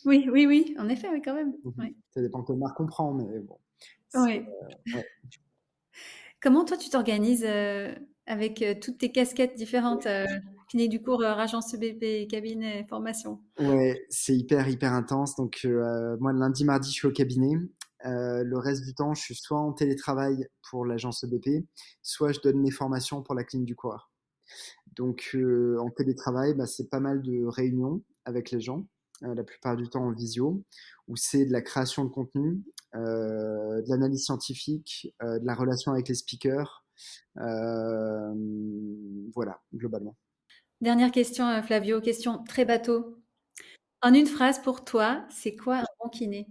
Oui, 0.04 0.28
oui, 0.32 0.48
oui, 0.48 0.76
en 0.80 0.90
effet, 0.90 1.10
oui, 1.12 1.22
quand 1.24 1.36
même. 1.36 1.54
Mmh 1.64 1.90
ça 2.10 2.22
dépend 2.22 2.44
quelle 2.44 2.58
marque 2.58 2.80
on 2.80 2.88
prend, 2.88 3.14
mais 3.14 3.40
bon. 3.40 3.58
Oui. 4.16 4.42
Ouais. 4.94 5.06
Comment 6.42 6.64
toi 6.64 6.78
tu 6.78 6.90
t'organises 6.90 7.44
euh, 7.46 7.94
avec 8.26 8.62
euh, 8.62 8.74
toutes 8.80 9.00
tes 9.00 9.12
casquettes 9.12 9.56
différentes, 9.56 10.06
euh, 10.06 10.26
kiné 10.70 10.88
du 10.88 11.02
cours, 11.02 11.22
agence 11.22 11.76
BP, 11.76 12.30
cabinet, 12.30 12.86
formation? 12.88 13.42
Ouais, 13.60 14.06
c'est 14.10 14.36
hyper 14.36 14.70
hyper 14.70 14.94
intense. 14.94 15.36
Donc 15.36 15.68
moi 16.20 16.32
lundi, 16.32 16.64
mardi, 16.64 16.90
je 16.90 16.94
suis 16.94 17.08
au 17.08 17.12
cabinet. 17.12 17.56
le 18.06 18.58
reste 18.58 18.86
du 18.86 18.94
temps, 18.94 19.14
je 19.14 19.22
suis 19.22 19.36
soit 19.36 19.60
en 19.60 19.74
télétravail 19.74 20.48
pour 20.70 20.86
l'agence 20.86 21.26
BP, 21.26 21.66
soit 22.02 22.32
je 22.32 22.40
donne 22.40 22.62
mes 22.62 22.72
formations 22.72 23.22
pour 23.22 23.36
la 23.36 23.44
clinique 23.44 23.68
du 23.68 23.76
coureur. 23.76 24.10
Donc 24.96 25.36
en 25.36 25.90
télétravail, 25.90 26.54
bah, 26.54 26.68
c'est 26.68 26.90
pas 26.90 27.02
mal 27.02 27.22
de 27.22 27.46
réunions 27.46 28.02
avec 28.24 28.52
les 28.52 28.62
gens. 28.62 28.86
Euh, 29.24 29.36
la 29.36 29.44
plupart 29.44 29.76
du 29.76 29.90
temps 29.90 30.06
en 30.06 30.12
visio, 30.12 30.64
où 31.08 31.18
c'est 31.18 31.46
de 31.46 31.52
la 31.52 31.62
création 31.62 32.06
de 32.06 32.10
contenu, 32.10 32.64
euh, 32.96 33.82
de 33.82 33.90
l'analyse 33.90 34.26
scientifique, 34.26 35.14
euh, 35.22 35.40
de 35.40 35.46
la 35.46 35.56
relation 35.56 35.92
avec 35.92 36.08
les 36.08 36.16
speakers. 36.16 36.86
voilà, 37.36 38.36
globalement. 39.74 40.16
Dernière 40.82 41.12
question, 41.12 41.62
Flavio, 41.64 42.00
question 42.00 42.44
très 42.46 42.64
bateau. 42.64 43.18
En 44.02 44.14
une 44.14 44.28
phrase 44.28 44.62
pour 44.62 44.86
toi, 44.86 45.26
c'est 45.30 45.56
quoi 45.56 45.80
un 45.80 45.86
bon 46.02 46.10
kiné? 46.10 46.48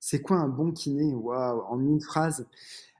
C'est 0.00 0.20
quoi 0.20 0.38
un 0.38 0.48
bon 0.48 0.72
kiné? 0.72 1.14
Waouh, 1.14 1.62
en 1.68 1.80
une 1.80 2.00
phrase. 2.00 2.48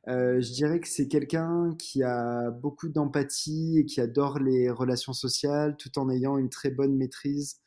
je 0.06 0.52
dirais 0.52 0.78
que 0.78 0.88
c'est 0.88 1.08
quelqu'un 1.08 1.74
qui 1.76 2.04
a 2.04 2.50
beaucoup 2.50 2.88
d'empathie 2.88 3.80
et 3.80 3.84
qui 3.84 4.00
adore 4.00 4.38
les 4.38 4.70
relations 4.70 5.12
sociales 5.12 5.76
tout 5.76 5.98
en 5.98 6.08
ayant 6.08 6.38
une 6.38 6.50
très 6.50 6.70
bonne 6.70 6.96
maîtrise 6.96 7.60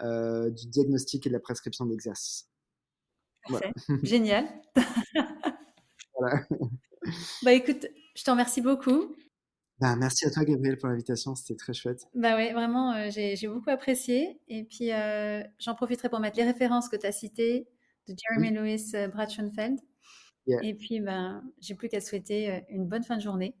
euh, 0.00 0.50
du 0.50 0.66
diagnostic 0.66 1.26
et 1.26 1.30
de 1.30 1.34
la 1.34 1.40
prescription 1.40 1.86
d'exercice. 1.86 2.48
Voilà. 3.48 3.70
Génial. 4.02 4.46
voilà. 6.18 6.42
Bah 7.42 7.52
écoute, 7.52 7.86
je 8.16 8.24
te 8.24 8.30
remercie 8.30 8.60
beaucoup. 8.60 9.14
Bah, 9.78 9.96
merci 9.96 10.24
à 10.24 10.30
toi, 10.30 10.44
Gabriel, 10.44 10.78
pour 10.78 10.88
l'invitation. 10.88 11.34
C'était 11.34 11.56
très 11.56 11.74
chouette. 11.74 12.06
Bah 12.14 12.36
ouais, 12.36 12.52
vraiment, 12.52 12.94
euh, 12.94 13.10
j'ai 13.10 13.48
beaucoup 13.48 13.70
apprécié. 13.70 14.40
Et 14.48 14.64
puis, 14.64 14.92
euh, 14.92 15.42
j'en 15.58 15.74
profiterai 15.74 16.08
pour 16.08 16.20
mettre 16.20 16.36
les 16.36 16.44
références 16.44 16.88
que 16.88 16.96
tu 16.96 17.06
as 17.06 17.12
citées 17.12 17.68
de 18.08 18.14
Jeremy 18.16 18.54
Lewis 18.54 18.92
Brachenfeld. 19.12 19.80
Et 20.62 20.74
puis, 20.74 21.00
ben, 21.00 21.42
j'ai 21.60 21.74
plus 21.74 21.88
qu'à 21.88 22.00
souhaiter 22.00 22.64
une 22.68 22.86
bonne 22.86 23.02
fin 23.02 23.16
de 23.16 23.22
journée. 23.22 23.56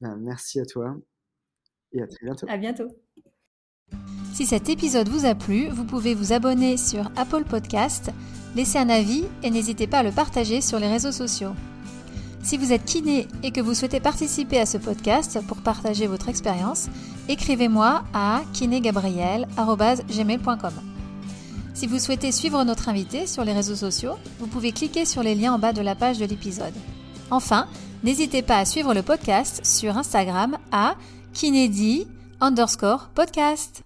Bah, 0.00 0.16
merci 0.16 0.60
à 0.60 0.66
toi 0.66 0.96
et 1.92 2.02
à 2.02 2.06
très 2.06 2.24
bientôt. 2.24 2.46
À 2.48 2.56
bientôt. 2.56 2.88
Si 4.32 4.46
cet 4.46 4.68
épisode 4.68 5.08
vous 5.08 5.26
a 5.26 5.34
plu, 5.34 5.68
vous 5.68 5.84
pouvez 5.84 6.14
vous 6.14 6.32
abonner 6.32 6.76
sur 6.76 7.10
Apple 7.16 7.42
Podcast, 7.42 8.12
laisser 8.54 8.78
un 8.78 8.88
avis 8.88 9.24
et 9.42 9.50
n'hésitez 9.50 9.88
pas 9.88 9.98
à 9.98 10.02
le 10.04 10.12
partager 10.12 10.60
sur 10.60 10.78
les 10.78 10.88
réseaux 10.88 11.10
sociaux. 11.10 11.54
Si 12.42 12.56
vous 12.56 12.72
êtes 12.72 12.84
kiné 12.84 13.26
et 13.42 13.50
que 13.50 13.60
vous 13.60 13.74
souhaitez 13.74 13.98
participer 13.98 14.60
à 14.60 14.66
ce 14.66 14.78
podcast 14.78 15.40
pour 15.48 15.56
partager 15.56 16.06
votre 16.06 16.28
expérience, 16.28 16.86
écrivez-moi 17.28 18.04
à 18.14 18.42
kinégabriel.gmail.com. 18.52 20.72
Si 21.74 21.86
vous 21.86 21.98
souhaitez 21.98 22.32
suivre 22.32 22.64
notre 22.64 22.88
invité 22.88 23.26
sur 23.26 23.44
les 23.44 23.52
réseaux 23.52 23.76
sociaux, 23.76 24.14
vous 24.38 24.46
pouvez 24.46 24.72
cliquer 24.72 25.04
sur 25.04 25.22
les 25.22 25.34
liens 25.34 25.52
en 25.54 25.58
bas 25.58 25.72
de 25.72 25.82
la 25.82 25.94
page 25.94 26.18
de 26.18 26.26
l'épisode. 26.26 26.74
Enfin, 27.30 27.66
n'hésitez 28.02 28.42
pas 28.42 28.58
à 28.58 28.64
suivre 28.64 28.94
le 28.94 29.02
podcast 29.02 29.60
sur 29.64 29.98
Instagram 29.98 30.56
à 30.72 30.96
kinédi 31.32 32.08
underscore 32.40 33.08
podcast. 33.14 33.82